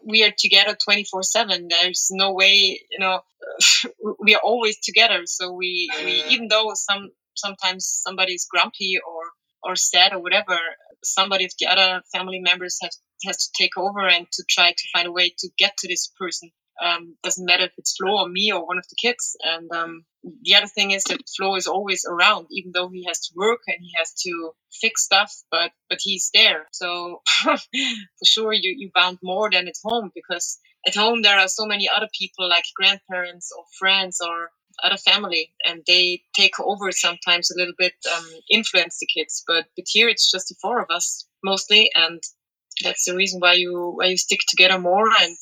we 0.06 0.24
are 0.24 0.34
together 0.38 0.76
24 0.84 1.24
7 1.24 1.70
there's 1.70 2.10
no 2.12 2.34
way 2.34 2.78
you 2.92 3.00
know 3.00 3.22
we 4.20 4.36
are 4.36 4.42
always 4.44 4.80
together. 4.80 5.22
So 5.26 5.52
we, 5.52 5.89
we 6.04 6.24
even 6.30 6.48
though 6.48 6.72
some 6.76 7.10
sometimes 7.36 7.88
somebody's 7.88 8.48
grumpy 8.50 9.00
or 9.06 9.24
or 9.63 9.76
sad 9.76 10.13
or 10.13 10.20
whatever, 10.20 10.58
somebody 11.04 11.46
of 11.46 11.52
the 11.60 11.68
other 11.68 12.02
family 12.13 12.39
members 12.39 12.78
has 12.82 12.98
has 13.26 13.38
to 13.38 13.52
take 13.58 13.78
over 13.78 14.08
and 14.08 14.28
to 14.32 14.44
try 14.50 14.72
to 14.72 14.88
find 14.94 15.08
a 15.08 15.12
way 15.12 15.34
to 15.38 15.50
get 15.58 15.78
to 15.78 15.88
this 15.88 16.12
person. 16.20 16.52
Um, 16.82 17.16
doesn't 17.24 17.46
matter 17.46 17.66
if 17.66 17.74
it's 17.78 17.96
Flo 17.98 18.24
or 18.24 18.30
me 18.30 18.52
or 18.54 18.66
one 18.66 18.78
of 18.78 18.86
the 18.90 18.96
kids. 19.02 19.38
And 19.44 19.72
um, 19.74 20.06
the 20.44 20.56
other 20.56 20.68
thing 20.68 20.92
is 20.92 21.04
that 21.06 21.22
Flo 21.36 21.56
is 21.56 21.68
always 21.68 22.06
around, 22.10 22.48
even 22.52 22.72
though 22.74 22.90
he 22.90 23.06
has 23.08 23.20
to 23.28 23.34
work 23.36 23.62
and 23.68 23.78
he 23.82 23.92
has 23.98 24.14
to 24.24 24.52
fix 24.82 25.04
stuff, 25.06 25.34
but 25.52 25.72
but 25.90 26.00
he's 26.02 26.30
there. 26.34 26.68
So 26.72 27.22
for 27.44 27.58
sure, 28.26 28.54
you 28.54 28.76
you 28.78 28.92
bound 28.96 29.20
more 29.24 29.50
than 29.52 29.68
at 29.68 29.76
home 29.84 30.12
because 30.16 30.60
at 30.88 30.96
home 30.96 31.22
there 31.22 31.40
are 31.40 31.48
so 31.48 31.66
many 31.66 31.90
other 31.96 32.10
people 32.18 32.50
like 32.50 32.66
grandparents 32.76 33.52
or 33.58 33.66
friends 33.80 34.20
or 34.22 34.50
other 34.84 34.98
family 34.98 35.52
and 35.66 35.84
they 35.88 36.22
take 36.36 36.60
over 36.60 36.92
sometimes 36.92 37.52
a 37.52 37.58
little 37.58 37.74
bit 37.78 37.94
um, 38.18 38.26
influence 38.52 38.98
the 39.00 39.08
kids 39.08 39.44
but 39.48 39.66
but 39.76 39.86
here 39.88 40.08
it's 40.10 40.32
just 40.32 40.50
the 40.50 40.56
four 40.62 40.82
of 40.82 40.90
us 40.90 41.28
mostly 41.44 41.92
and 41.96 42.22
that's 42.84 43.06
the 43.06 43.16
reason 43.16 43.40
why 43.40 43.54
you 43.54 43.94
why 43.98 44.08
you 44.08 44.18
stick 44.18 44.42
together 44.48 44.80
more 44.80 45.08
and 45.22 45.38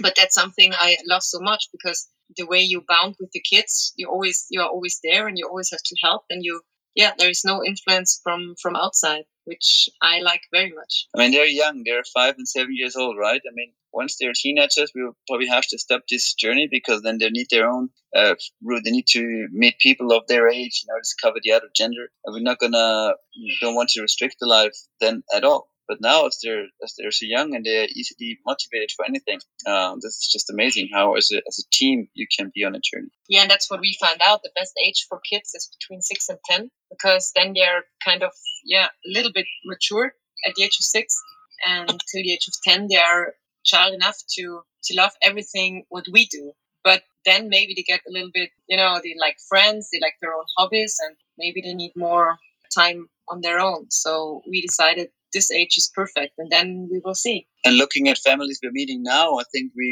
but 0.00 0.14
that's 0.16 0.34
something 0.34 0.72
i 0.74 0.96
love 1.06 1.22
so 1.22 1.38
much 1.40 1.68
because 1.72 2.08
the 2.36 2.46
way 2.46 2.60
you 2.60 2.82
bound 2.88 3.14
with 3.20 3.30
the 3.32 3.40
kids 3.40 3.92
you 3.96 4.08
always 4.08 4.46
you 4.50 4.60
are 4.60 4.68
always 4.68 4.98
there 5.02 5.26
and 5.28 5.38
you 5.38 5.46
always 5.46 5.70
have 5.70 5.82
to 5.84 5.96
help 6.02 6.22
and 6.30 6.42
you 6.42 6.60
yeah 6.94 7.12
there 7.18 7.30
is 7.30 7.42
no 7.44 7.62
influence 7.64 8.20
from 8.22 8.54
from 8.60 8.76
outside 8.76 9.24
which 9.44 9.88
i 10.02 10.20
like 10.20 10.40
very 10.52 10.72
much. 10.72 11.06
I 11.14 11.18
mean 11.18 11.32
they're 11.32 11.46
young. 11.46 11.82
They're 11.84 12.04
five 12.14 12.36
and 12.38 12.48
seven 12.48 12.74
years 12.74 12.96
old 12.96 13.16
right? 13.18 13.40
I 13.46 13.52
mean 13.52 13.72
once 13.92 14.16
they're 14.18 14.32
teenagers 14.34 14.90
we 14.94 15.04
will 15.04 15.16
probably 15.28 15.48
have 15.48 15.66
to 15.68 15.78
stop 15.78 16.02
this 16.08 16.34
journey 16.34 16.66
because 16.70 17.02
then 17.02 17.18
they 17.18 17.28
need 17.30 17.48
their 17.50 17.68
own 17.68 17.90
uh, 18.16 18.34
route. 18.62 18.82
They 18.84 18.90
need 18.90 19.06
to 19.08 19.48
meet 19.52 19.78
people 19.78 20.12
of 20.12 20.26
their 20.28 20.48
age 20.48 20.82
you 20.82 20.92
know 20.92 20.98
discover 20.98 21.38
the 21.42 21.52
other 21.52 21.68
gender. 21.76 22.08
And 22.24 22.34
we're 22.34 22.40
not 22.40 22.58
gonna 22.58 23.14
don't 23.60 23.74
want 23.74 23.90
to 23.90 24.02
restrict 24.02 24.36
the 24.40 24.46
life 24.46 24.76
then 25.00 25.22
at 25.34 25.44
all 25.44 25.68
but 25.86 26.00
now, 26.00 26.26
as 26.26 26.38
they're 26.42 26.66
as 26.82 26.94
they're 26.96 27.10
so 27.10 27.26
young 27.26 27.54
and 27.54 27.64
they're 27.64 27.86
easily 27.88 28.38
motivated 28.46 28.90
for 28.96 29.04
anything, 29.04 29.38
um, 29.66 29.98
this 30.00 30.16
is 30.16 30.30
just 30.32 30.50
amazing 30.50 30.88
how 30.92 31.14
as 31.14 31.30
a 31.32 31.42
as 31.46 31.58
a 31.58 31.68
team 31.70 32.08
you 32.14 32.26
can 32.34 32.50
be 32.54 32.64
on 32.64 32.74
a 32.74 32.80
journey. 32.80 33.10
Yeah, 33.28 33.42
and 33.42 33.50
that's 33.50 33.70
what 33.70 33.80
we 33.80 33.96
found 34.00 34.20
out. 34.24 34.42
The 34.42 34.50
best 34.56 34.72
age 34.84 35.06
for 35.08 35.20
kids 35.20 35.54
is 35.54 35.70
between 35.78 36.00
six 36.00 36.28
and 36.28 36.38
ten 36.48 36.70
because 36.90 37.32
then 37.34 37.52
they're 37.54 37.84
kind 38.04 38.22
of 38.22 38.32
yeah 38.64 38.86
a 38.86 39.10
little 39.10 39.32
bit 39.32 39.46
mature 39.64 40.12
at 40.46 40.54
the 40.54 40.64
age 40.64 40.78
of 40.78 40.84
six, 40.84 41.20
and 41.66 41.88
till 41.88 42.22
the 42.22 42.32
age 42.32 42.48
of 42.48 42.54
ten 42.62 42.88
they 42.88 42.96
are 42.96 43.34
child 43.64 43.94
enough 43.94 44.16
to 44.36 44.62
to 44.84 44.94
love 44.96 45.12
everything 45.22 45.84
what 45.88 46.06
we 46.10 46.26
do. 46.26 46.52
But 46.82 47.02
then 47.24 47.48
maybe 47.48 47.72
they 47.74 47.82
get 47.82 48.00
a 48.06 48.12
little 48.12 48.30
bit, 48.32 48.50
you 48.68 48.76
know, 48.76 49.00
they 49.02 49.14
like 49.18 49.36
friends, 49.48 49.88
they 49.90 49.98
like 50.02 50.16
their 50.20 50.34
own 50.34 50.44
hobbies, 50.58 50.96
and 51.00 51.16
maybe 51.38 51.62
they 51.62 51.72
need 51.72 51.92
more 51.96 52.36
time 52.74 53.08
on 53.28 53.40
their 53.40 53.58
own. 53.58 53.86
So 53.90 54.42
we 54.48 54.60
decided 54.60 55.08
this 55.34 55.50
age 55.50 55.76
is 55.76 55.90
perfect, 55.94 56.34
and 56.38 56.50
then 56.50 56.88
we 56.90 57.00
will 57.04 57.14
see. 57.14 57.46
And 57.64 57.76
looking 57.76 58.08
at 58.08 58.18
families 58.18 58.60
we're 58.62 58.72
meeting 58.72 59.02
now, 59.02 59.36
I 59.36 59.42
think 59.52 59.72
we 59.76 59.90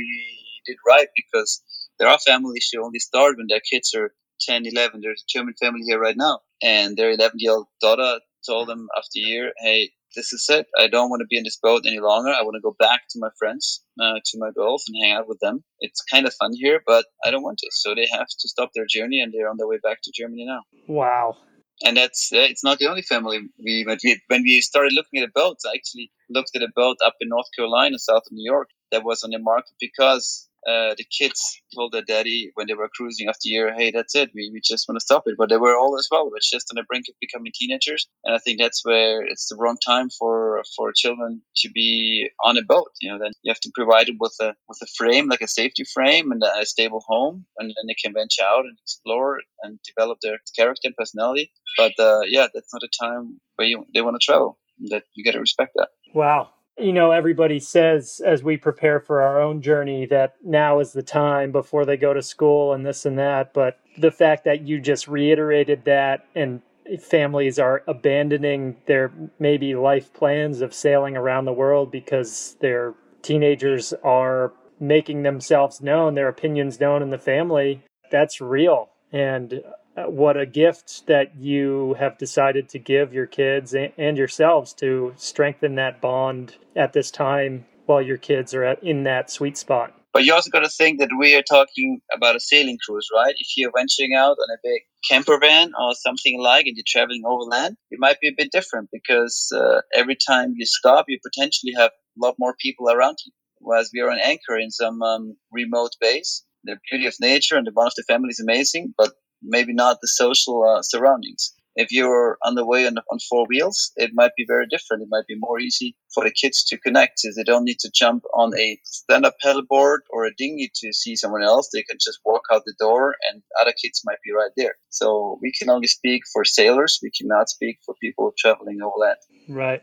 did 0.64 0.76
right 0.86 1.08
because 1.14 1.60
there 1.98 2.08
are 2.08 2.18
families 2.18 2.70
who 2.72 2.84
only 2.84 3.00
start 3.00 3.36
when 3.36 3.46
their 3.48 3.60
kids 3.60 3.92
are 3.94 4.14
10, 4.40 4.64
11. 4.66 5.00
There's 5.02 5.22
a 5.22 5.38
German 5.38 5.54
family 5.60 5.82
here 5.84 6.00
right 6.00 6.16
now, 6.16 6.40
and 6.62 6.96
their 6.96 7.10
11 7.10 7.38
year 7.38 7.52
old 7.52 7.66
daughter 7.80 8.20
told 8.46 8.68
them 8.68 8.88
after 8.96 9.18
a 9.18 9.28
year, 9.28 9.52
hey, 9.58 9.90
this 10.16 10.32
is 10.32 10.46
it. 10.50 10.66
I 10.78 10.88
don't 10.88 11.08
want 11.08 11.20
to 11.20 11.26
be 11.26 11.38
in 11.38 11.44
this 11.44 11.58
boat 11.62 11.84
any 11.86 12.00
longer. 12.00 12.30
I 12.30 12.42
want 12.42 12.56
to 12.56 12.60
go 12.60 12.74
back 12.78 13.02
to 13.10 13.18
my 13.18 13.30
friends, 13.38 13.82
uh, 14.00 14.18
to 14.24 14.38
my 14.38 14.50
girls, 14.50 14.84
and 14.86 14.96
hang 15.02 15.16
out 15.16 15.28
with 15.28 15.38
them. 15.40 15.64
It's 15.80 16.02
kind 16.02 16.26
of 16.26 16.34
fun 16.34 16.52
here, 16.54 16.82
but 16.86 17.06
I 17.24 17.30
don't 17.30 17.42
want 17.42 17.58
to. 17.58 17.68
So 17.70 17.94
they 17.94 18.06
have 18.12 18.26
to 18.26 18.48
stop 18.48 18.70
their 18.74 18.86
journey, 18.86 19.20
and 19.20 19.32
they're 19.32 19.48
on 19.48 19.56
their 19.56 19.68
way 19.68 19.78
back 19.82 19.98
to 20.02 20.12
Germany 20.14 20.44
now. 20.44 20.60
Wow 20.86 21.36
and 21.84 21.96
that's 21.96 22.30
uh, 22.32 22.38
it's 22.38 22.64
not 22.64 22.78
the 22.78 22.86
only 22.86 23.02
family 23.02 23.40
we 23.62 23.84
when 23.86 23.98
we 24.04 24.20
when 24.28 24.42
we 24.42 24.60
started 24.60 24.92
looking 24.94 25.20
at 25.22 25.26
the 25.26 25.32
boats. 25.40 25.64
I 25.66 25.74
actually 25.76 26.10
looked 26.30 26.54
at 26.56 26.62
a 26.62 26.68
boat 26.74 26.98
up 27.04 27.14
in 27.20 27.28
North 27.28 27.48
Carolina, 27.56 27.98
south 27.98 28.22
of 28.26 28.32
New 28.32 28.50
York, 28.50 28.68
that 28.90 29.04
was 29.04 29.22
on 29.24 29.30
the 29.30 29.38
market 29.38 29.74
because 29.80 30.48
uh, 30.68 30.94
the 30.96 31.04
kids 31.04 31.60
told 31.74 31.92
their 31.92 32.02
daddy 32.02 32.50
when 32.54 32.66
they 32.66 32.74
were 32.74 32.90
cruising 32.94 33.28
after 33.28 33.48
year, 33.48 33.74
hey, 33.74 33.90
that's 33.90 34.14
it, 34.14 34.30
we, 34.34 34.50
we 34.52 34.60
just 34.64 34.88
want 34.88 34.96
to 34.96 35.04
stop 35.04 35.24
it. 35.26 35.34
But 35.36 35.48
they 35.48 35.56
were 35.56 35.76
all 35.76 35.98
as 35.98 36.08
well, 36.10 36.30
but 36.30 36.42
just 36.42 36.70
on 36.70 36.76
the 36.76 36.84
brink 36.84 37.06
of 37.08 37.14
becoming 37.20 37.52
teenagers. 37.54 38.08
And 38.24 38.34
I 38.34 38.38
think 38.38 38.60
that's 38.60 38.84
where 38.84 39.24
it's 39.24 39.48
the 39.48 39.56
wrong 39.56 39.76
time 39.84 40.08
for 40.10 40.62
for 40.76 40.92
children 40.94 41.42
to 41.56 41.70
be 41.70 42.28
on 42.44 42.56
a 42.56 42.64
boat. 42.64 42.90
You 43.00 43.10
know, 43.10 43.18
then 43.18 43.32
you 43.42 43.50
have 43.50 43.60
to 43.60 43.72
provide 43.74 44.06
them 44.06 44.16
with 44.20 44.36
a 44.40 44.54
with 44.68 44.78
a 44.82 44.86
frame, 44.96 45.28
like 45.28 45.40
a 45.40 45.48
safety 45.48 45.84
frame 45.84 46.32
and 46.32 46.42
a 46.42 46.64
stable 46.64 47.02
home, 47.06 47.44
and 47.58 47.68
then 47.68 47.86
they 47.86 47.96
can 48.02 48.12
venture 48.12 48.44
out 48.44 48.64
and 48.64 48.76
explore 48.82 49.38
and 49.62 49.78
develop 49.84 50.18
their 50.22 50.38
character 50.56 50.82
and 50.84 50.96
personality. 50.96 51.52
But 51.76 51.92
uh, 51.98 52.20
yeah, 52.26 52.46
that's 52.52 52.72
not 52.72 52.82
a 52.82 53.04
time 53.04 53.40
where 53.56 53.68
you, 53.68 53.86
they 53.94 54.02
want 54.02 54.20
to 54.20 54.24
travel. 54.24 54.58
That 54.90 55.04
you 55.14 55.22
got 55.22 55.32
to 55.32 55.40
respect 55.40 55.72
that. 55.76 55.90
Wow 56.14 56.50
you 56.78 56.92
know, 56.92 57.10
everybody 57.10 57.58
says 57.60 58.20
as 58.24 58.42
we 58.42 58.56
prepare 58.56 59.00
for 59.00 59.22
our 59.22 59.40
own 59.40 59.62
journey 59.62 60.06
that 60.06 60.36
now 60.42 60.80
is 60.80 60.92
the 60.92 61.02
time 61.02 61.52
before 61.52 61.84
they 61.84 61.96
go 61.96 62.14
to 62.14 62.22
school 62.22 62.72
and 62.72 62.84
this 62.84 63.04
and 63.04 63.18
that. 63.18 63.52
But 63.52 63.78
the 63.98 64.10
fact 64.10 64.44
that 64.44 64.62
you 64.66 64.80
just 64.80 65.06
reiterated 65.06 65.84
that 65.84 66.26
and 66.34 66.62
families 67.00 67.58
are 67.58 67.82
abandoning 67.86 68.76
their 68.86 69.12
maybe 69.38 69.74
life 69.74 70.12
plans 70.12 70.60
of 70.60 70.74
sailing 70.74 71.16
around 71.16 71.44
the 71.44 71.52
world 71.52 71.90
because 71.90 72.56
their 72.60 72.94
teenagers 73.22 73.92
are 74.02 74.52
making 74.80 75.22
themselves 75.22 75.80
known, 75.80 76.14
their 76.14 76.28
opinions 76.28 76.80
known 76.80 77.02
in 77.02 77.10
the 77.10 77.18
family, 77.18 77.82
that's 78.10 78.40
real. 78.40 78.90
And 79.12 79.62
what 79.96 80.36
a 80.36 80.46
gift 80.46 81.06
that 81.06 81.36
you 81.36 81.94
have 81.98 82.18
decided 82.18 82.68
to 82.70 82.78
give 82.78 83.12
your 83.12 83.26
kids 83.26 83.74
and 83.74 84.16
yourselves 84.16 84.72
to 84.74 85.12
strengthen 85.16 85.74
that 85.76 86.00
bond 86.00 86.56
at 86.76 86.92
this 86.92 87.10
time 87.10 87.66
while 87.86 88.02
your 88.02 88.16
kids 88.16 88.54
are 88.54 88.64
in 88.64 89.04
that 89.04 89.30
sweet 89.30 89.58
spot. 89.58 89.94
But 90.12 90.24
you 90.24 90.34
also 90.34 90.50
got 90.50 90.60
to 90.60 90.68
think 90.68 90.98
that 91.00 91.08
we 91.18 91.34
are 91.34 91.42
talking 91.42 92.00
about 92.14 92.36
a 92.36 92.40
sailing 92.40 92.78
cruise, 92.84 93.08
right? 93.14 93.34
If 93.36 93.48
you're 93.56 93.72
venturing 93.74 94.14
out 94.14 94.36
on 94.38 94.50
a 94.52 94.58
big 94.62 94.82
camper 95.08 95.38
van 95.38 95.72
or 95.80 95.94
something 95.94 96.38
like, 96.38 96.66
and 96.66 96.76
you're 96.76 96.84
traveling 96.86 97.22
overland, 97.24 97.76
it 97.90 97.98
might 97.98 98.20
be 98.20 98.28
a 98.28 98.34
bit 98.36 98.52
different 98.52 98.90
because 98.92 99.50
uh, 99.54 99.80
every 99.94 100.16
time 100.16 100.52
you 100.56 100.66
stop, 100.66 101.06
you 101.08 101.18
potentially 101.22 101.72
have 101.76 101.90
a 101.90 102.24
lot 102.24 102.34
more 102.38 102.54
people 102.60 102.90
around 102.90 103.18
you. 103.24 103.32
Whereas 103.58 103.90
we 103.94 104.00
are 104.00 104.10
on 104.10 104.18
anchor 104.18 104.58
in 104.58 104.70
some 104.70 105.00
um, 105.02 105.36
remote 105.50 105.92
base, 106.00 106.44
the 106.64 106.76
beauty 106.90 107.06
of 107.06 107.14
nature 107.20 107.56
and 107.56 107.66
the 107.66 107.72
bond 107.72 107.88
of 107.88 107.94
the 107.96 108.02
family 108.02 108.30
is 108.30 108.40
amazing, 108.40 108.92
but 108.98 109.12
maybe 109.42 109.72
not 109.72 109.98
the 110.00 110.08
social 110.08 110.64
uh, 110.64 110.82
surroundings. 110.82 111.54
If 111.74 111.90
you're 111.90 112.36
on 112.44 112.54
the 112.54 112.66
way 112.66 112.86
on, 112.86 112.96
on 113.10 113.18
four 113.30 113.46
wheels, 113.46 113.92
it 113.96 114.10
might 114.12 114.32
be 114.36 114.44
very 114.46 114.66
different. 114.66 115.02
It 115.02 115.08
might 115.10 115.26
be 115.26 115.36
more 115.38 115.58
easy 115.58 115.96
for 116.12 116.22
the 116.22 116.30
kids 116.30 116.62
to 116.64 116.78
connect. 116.78 117.22
They 117.34 117.44
don't 117.44 117.64
need 117.64 117.78
to 117.80 117.90
jump 117.94 118.24
on 118.34 118.52
a 118.58 118.78
stand-up 118.84 119.36
paddleboard 119.42 120.00
or 120.10 120.26
a 120.26 120.34
dinghy 120.36 120.70
to 120.74 120.92
see 120.92 121.16
someone 121.16 121.42
else. 121.42 121.70
They 121.72 121.82
can 121.82 121.96
just 121.98 122.20
walk 122.26 122.42
out 122.52 122.64
the 122.66 122.74
door, 122.78 123.14
and 123.30 123.42
other 123.58 123.72
kids 123.72 124.02
might 124.04 124.18
be 124.22 124.32
right 124.32 124.50
there. 124.54 124.74
So 124.90 125.38
we 125.40 125.50
can 125.58 125.70
only 125.70 125.86
speak 125.86 126.22
for 126.30 126.44
sailors. 126.44 127.00
We 127.02 127.10
cannot 127.10 127.48
speak 127.48 127.78
for 127.86 127.94
people 128.02 128.34
traveling 128.36 128.80
overland. 128.82 129.16
Right. 129.48 129.82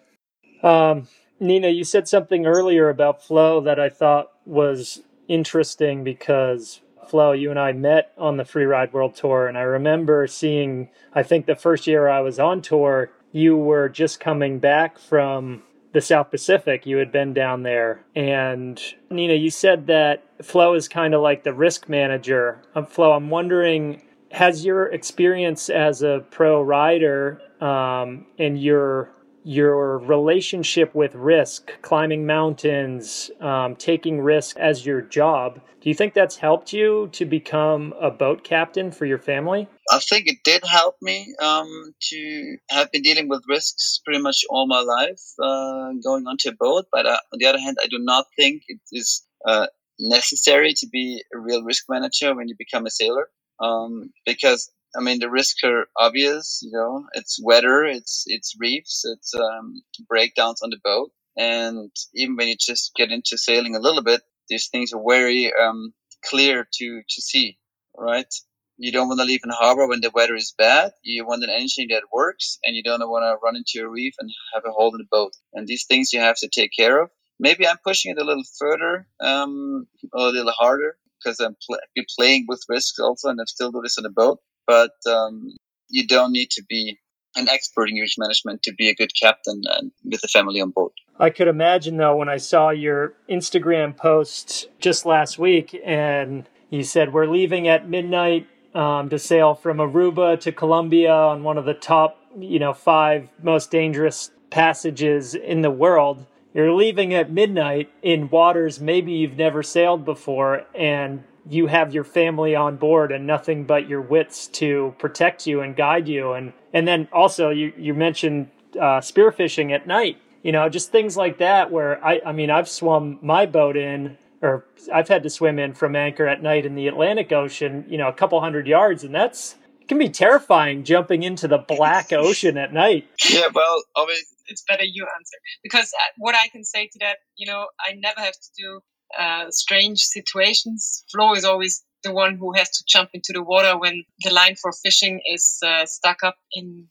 Um, 0.62 1.08
Nina, 1.39 1.69
you 1.69 1.84
said 1.84 2.08
something 2.08 2.45
earlier 2.45 2.89
about 2.89 3.24
Flo 3.24 3.62
that 3.62 3.80
I 3.80 3.89
thought 3.89 4.32
was 4.45 5.02
interesting 5.28 6.04
because 6.04 6.82
Flo, 7.08 7.32
you 7.32 7.50
and 7.50 7.60
I 7.60 7.72
met 7.72 8.12
on 8.18 8.38
the 8.38 8.46
Free 8.46 8.66
Ride 8.66 8.94
World 8.94 9.16
Tour, 9.16 9.48
and 9.48 9.58
I 9.58 9.62
remember 9.62 10.28
seeing, 10.28 10.90
I 11.14 11.24
think 11.24 11.46
the 11.46 11.56
first 11.56 11.88
year 11.88 12.08
I 12.08 12.22
was 12.22 12.40
on 12.40 12.62
tour, 12.62 13.12
you 13.32 13.56
were 13.58 13.90
just 13.90 14.20
coming 14.20 14.60
back 14.60 14.98
from 14.98 15.64
the 15.92 16.02
South 16.02 16.30
Pacific. 16.30 16.86
You 16.86 16.98
had 16.98 17.12
been 17.12 17.34
down 17.34 17.64
there. 17.64 18.04
And 18.16 18.82
Nina, 19.10 19.34
you 19.34 19.50
said 19.50 19.88
that 19.88 20.24
Flo 20.44 20.74
is 20.74 20.88
kind 20.88 21.14
of 21.14 21.22
like 21.22 21.44
the 21.44 21.54
risk 21.54 21.90
manager. 21.90 22.62
Um, 22.76 22.86
Flo, 22.86 23.14
I'm 23.14 23.30
wondering, 23.30 24.04
has 24.32 24.66
your 24.66 24.88
experience 24.88 25.70
as 25.70 26.02
a 26.02 26.26
pro 26.30 26.62
rider 26.62 27.42
um, 27.60 28.26
and 28.38 28.62
your 28.62 29.12
your 29.43 29.99
relationship 29.99 30.93
with 30.93 31.15
risk, 31.15 31.71
climbing 31.82 32.25
mountains, 32.25 33.32
um, 33.39 33.75
taking 33.75 34.21
risk 34.21 34.58
as 34.58 34.86
your 34.86 35.02
job. 35.02 35.62
Do 35.82 35.89
you 35.89 35.95
think 35.95 36.13
that's 36.13 36.36
helped 36.36 36.73
you 36.73 37.10
to 37.13 37.25
become 37.25 37.93
a 37.99 38.12
boat 38.12 38.43
captain 38.43 38.91
for 38.91 39.06
your 39.06 39.17
family? 39.17 39.67
I 39.89 39.99
think 39.99 40.28
it 40.28 40.38
did 40.43 40.63
help 40.65 40.95
me 41.02 41.34
um, 41.41 41.93
to 42.10 42.58
have 42.69 42.91
been 42.91 43.02
dealing 43.02 43.30
with 43.30 43.43
risks 43.47 44.02
pretty 44.04 44.21
much 44.21 44.43
all 44.49 44.67
my 44.67 44.82
life 44.82 45.21
uh, 45.41 45.93
going 46.04 46.28
onto 46.28 46.49
a 46.49 46.56
boat. 46.60 46.86
But 46.91 47.06
uh, 47.06 47.17
on 47.34 47.39
the 47.39 47.45
other 47.45 47.60
hand, 47.60 47.78
I 47.82 47.88
do 47.88 47.97
not 47.99 48.25
think 48.36 48.63
it 48.67 48.80
is 48.91 49.25
uh, 49.47 49.67
necessary 49.99 50.73
to 50.73 50.88
be 50.88 51.23
a 51.34 51.39
real 51.39 51.63
risk 51.63 51.86
manager 51.88 52.36
when 52.36 52.49
you 52.49 52.56
become 52.58 52.86
a 52.86 52.91
sailor. 52.91 53.30
Um, 53.62 54.12
because 54.25 54.71
I 54.97 55.02
mean, 55.02 55.19
the 55.19 55.30
risks 55.30 55.63
are 55.63 55.88
obvious. 55.97 56.60
You 56.63 56.71
know, 56.73 57.06
it's 57.13 57.39
weather, 57.43 57.86
it's 57.86 58.25
it's 58.28 58.56
reefs, 58.60 59.04
it's 59.06 59.34
um, 59.36 59.82
breakdowns 60.10 60.62
on 60.62 60.69
the 60.71 60.80
boat, 60.84 61.12
and 61.38 61.91
even 62.15 62.36
when 62.36 62.49
you 62.49 62.56
just 62.60 62.93
get 62.95 63.12
into 63.12 63.38
sailing 63.38 63.75
a 63.75 63.80
little 63.82 64.04
bit, 64.04 64.21
these 64.49 64.67
things 64.69 64.93
are 64.93 65.02
very 65.08 65.52
um, 65.54 65.93
clear 66.25 66.67
to 66.80 67.02
to 67.10 67.21
see. 67.21 67.58
right? 67.97 68.34
You 68.78 68.91
don't 68.91 69.08
want 69.08 69.19
to 69.21 69.25
leave 69.25 69.41
in 69.43 69.52
harbor 69.52 69.88
when 69.88 70.02
the 70.02 70.12
weather 70.13 70.36
is 70.36 70.54
bad. 70.58 70.93
You 71.04 71.25
want 71.25 71.43
an 71.43 71.52
engine 71.52 71.88
that 71.91 72.04
works, 72.13 72.60
and 72.65 72.75
you 72.75 72.84
don't 72.84 73.02
want 73.10 73.23
to 73.23 73.38
run 73.43 73.56
into 73.56 73.86
a 73.88 73.89
reef 73.89 74.15
and 74.19 74.30
have 74.56 74.63
a 74.67 74.71
hole 74.71 74.93
in 74.95 74.99
the 74.99 75.08
boat. 75.12 75.34
And 75.54 75.67
these 75.67 75.86
things 75.86 76.13
you 76.13 76.19
have 76.21 76.38
to 76.38 76.49
take 76.49 76.71
care 76.78 77.02
of. 77.04 77.10
Maybe 77.39 77.67
I'm 77.67 77.78
pushing 77.84 78.12
it 78.12 78.19
a 78.21 78.25
little 78.25 78.43
further, 78.60 79.08
um, 79.21 79.88
a 80.13 80.21
little 80.28 80.52
harder 80.54 80.97
because 81.23 81.39
I'm 81.39 81.56
pl- 81.67 81.80
playing 82.17 82.45
with 82.47 82.63
risks 82.69 82.99
also, 82.99 83.30
and 83.30 83.39
I 83.41 83.45
still 83.47 83.71
do 83.71 83.82
this 83.84 83.97
on 83.97 84.04
the 84.04 84.10
boat. 84.12 84.39
But 84.69 84.91
um, 85.12 85.55
you 85.89 86.05
don't 86.05 86.32
need 86.32 86.51
to 86.51 86.63
be 86.69 86.99
an 87.36 87.49
expert 87.49 87.89
in 87.89 87.95
risk 87.95 88.19
management 88.19 88.62
to 88.62 88.73
be 88.75 88.88
a 88.88 88.93
good 88.93 89.10
captain 89.19 89.63
and 89.65 89.91
with 90.05 90.21
the 90.21 90.27
family 90.27 90.62
on 90.62 90.69
board. 90.69 90.91
I 91.19 91.32
could 91.32 91.47
imagine 91.47 91.97
though 91.97 92.15
when 92.15 92.29
I 92.29 92.38
saw 92.38 92.69
your 92.69 93.13
Instagram 93.27 93.97
post 93.97 94.69
just 94.79 95.08
last 95.08 95.39
week 95.39 95.75
and 95.84 96.47
you 96.69 96.84
said 96.84 97.12
we're 97.12 97.25
leaving 97.25 97.67
at 97.67 97.89
midnight 97.89 98.45
um, 98.75 99.10
to 99.10 99.17
sail 99.17 99.55
from 99.55 99.77
Aruba 99.77 100.39
to 100.41 100.51
Colombia 100.51 101.13
on 101.13 101.41
one 101.41 101.58
of 101.58 101.65
the 101.65 101.73
top, 101.73 102.19
you 102.38 102.60
know, 102.60 102.73
five 102.73 103.27
most 103.41 103.71
dangerous 103.71 104.29
passages 104.51 105.34
in 105.34 105.63
the 105.63 105.71
world. 105.71 106.27
You're 106.53 106.73
leaving 106.73 107.15
at 107.15 107.32
midnight 107.32 107.89
in 108.03 108.29
waters 108.29 108.79
maybe 108.79 109.13
you've 109.13 109.38
never 109.38 109.63
sailed 109.63 110.05
before, 110.05 110.65
and 110.75 111.23
you 111.50 111.68
have 111.68 111.94
your 111.94 112.04
family 112.04 112.56
on 112.56 112.78
board 112.78 113.12
and 113.12 113.26
nothing 113.26 113.66
but 113.66 113.90
your 113.90 114.02
wits 114.02 114.48
to 114.48 114.94
protect 115.00 115.48
you 115.48 115.62
and 115.62 115.76
guide 115.76 116.08
you. 116.08 116.34
And 116.34 116.54
and 116.74 116.88
then 116.88 117.08
also 117.12 117.50
you 117.50 117.74
you 117.78 117.94
mentioned 117.94 118.50
uh, 118.76 119.02
spearfishing 119.02 119.74
at 119.74 119.88
night. 119.88 120.18
You 120.44 120.54
know, 120.54 120.70
just 120.70 120.92
things 120.92 121.18
like 121.18 121.40
that. 121.40 121.72
Where 121.72 122.04
I 122.06 122.22
I 122.26 122.32
mean 122.32 122.50
I've 122.50 122.70
swum 122.70 123.20
my 123.22 123.46
boat 123.46 123.76
in 123.76 124.18
or 124.42 124.66
I've 124.94 125.08
had 125.08 125.24
to 125.24 125.30
swim 125.30 125.60
in 125.60 125.74
from 125.74 125.96
anchor 125.96 126.28
at 126.28 126.42
night 126.42 126.66
in 126.66 126.76
the 126.76 126.88
Atlantic 126.88 127.32
Ocean, 127.32 127.86
you 127.90 127.98
know, 127.98 128.08
a 128.08 128.14
couple 128.14 128.40
hundred 128.40 128.68
yards, 128.68 129.04
and 129.04 129.14
that's 129.14 129.56
it 129.82 129.88
can 129.88 129.98
be 129.98 130.10
terrifying 130.10 130.84
jumping 130.84 131.24
into 131.24 131.48
the 131.48 131.58
black 131.58 132.14
ocean 132.14 132.58
at 132.58 132.74
night. 132.74 133.08
Yeah, 133.30 133.48
well, 133.54 133.84
obviously, 133.96 134.38
it's 134.48 134.64
better 134.68 134.84
you 134.84 135.06
answer 135.18 135.38
because 135.64 135.92
uh, 135.94 136.06
what 136.18 136.36
I 136.36 136.48
can 136.48 136.64
say 136.64 136.88
to 136.88 137.00
that, 137.00 137.18
you 137.38 137.48
know, 137.48 137.68
I 137.80 137.94
never 137.94 138.20
have 138.20 138.34
to 138.34 138.50
do 138.58 138.82
uh, 139.17 139.45
strange 139.50 140.02
situations. 140.02 141.04
Flo 141.12 141.34
is 141.34 141.45
always 141.45 141.84
the 142.04 142.13
one 142.13 142.38
who 142.38 142.54
has 142.54 142.69
to 142.69 142.84
jump 142.88 143.10
into 143.13 143.34
the 143.34 143.43
water 143.43 143.78
when 143.78 144.04
the 144.24 144.32
line 144.32 144.56
for 144.56 144.72
fishing 144.72 145.22
is 145.34 145.60
uh, 145.65 145.86
stuck 145.86 146.24
up 146.24 146.36
in 146.54 146.88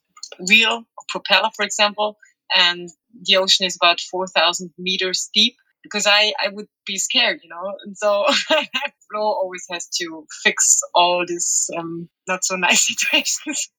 wheel 0.49 0.85
or 0.97 1.05
propeller, 1.09 1.49
for 1.57 1.65
example, 1.65 2.19
and 2.55 2.89
the 3.25 3.37
ocean 3.37 3.67
is 3.67 3.77
about 3.77 4.01
4,000 4.01 4.71
meters 4.79 5.31
deep 5.35 5.57
because 5.83 6.07
I, 6.07 6.33
I 6.45 6.49
would 6.51 6.67
be 6.87 6.99
scared, 6.99 7.41
you 7.43 7.49
know. 7.49 7.75
And 7.85 7.97
so 7.97 8.27
Flo 9.11 9.23
always 9.23 9.65
has 9.71 9.89
to 10.01 10.27
fix 10.43 10.81
all 10.95 11.25
these 11.27 11.71
um, 11.77 12.09
not 12.27 12.45
so 12.45 12.57
nice 12.57 12.87
situations. 12.95 13.71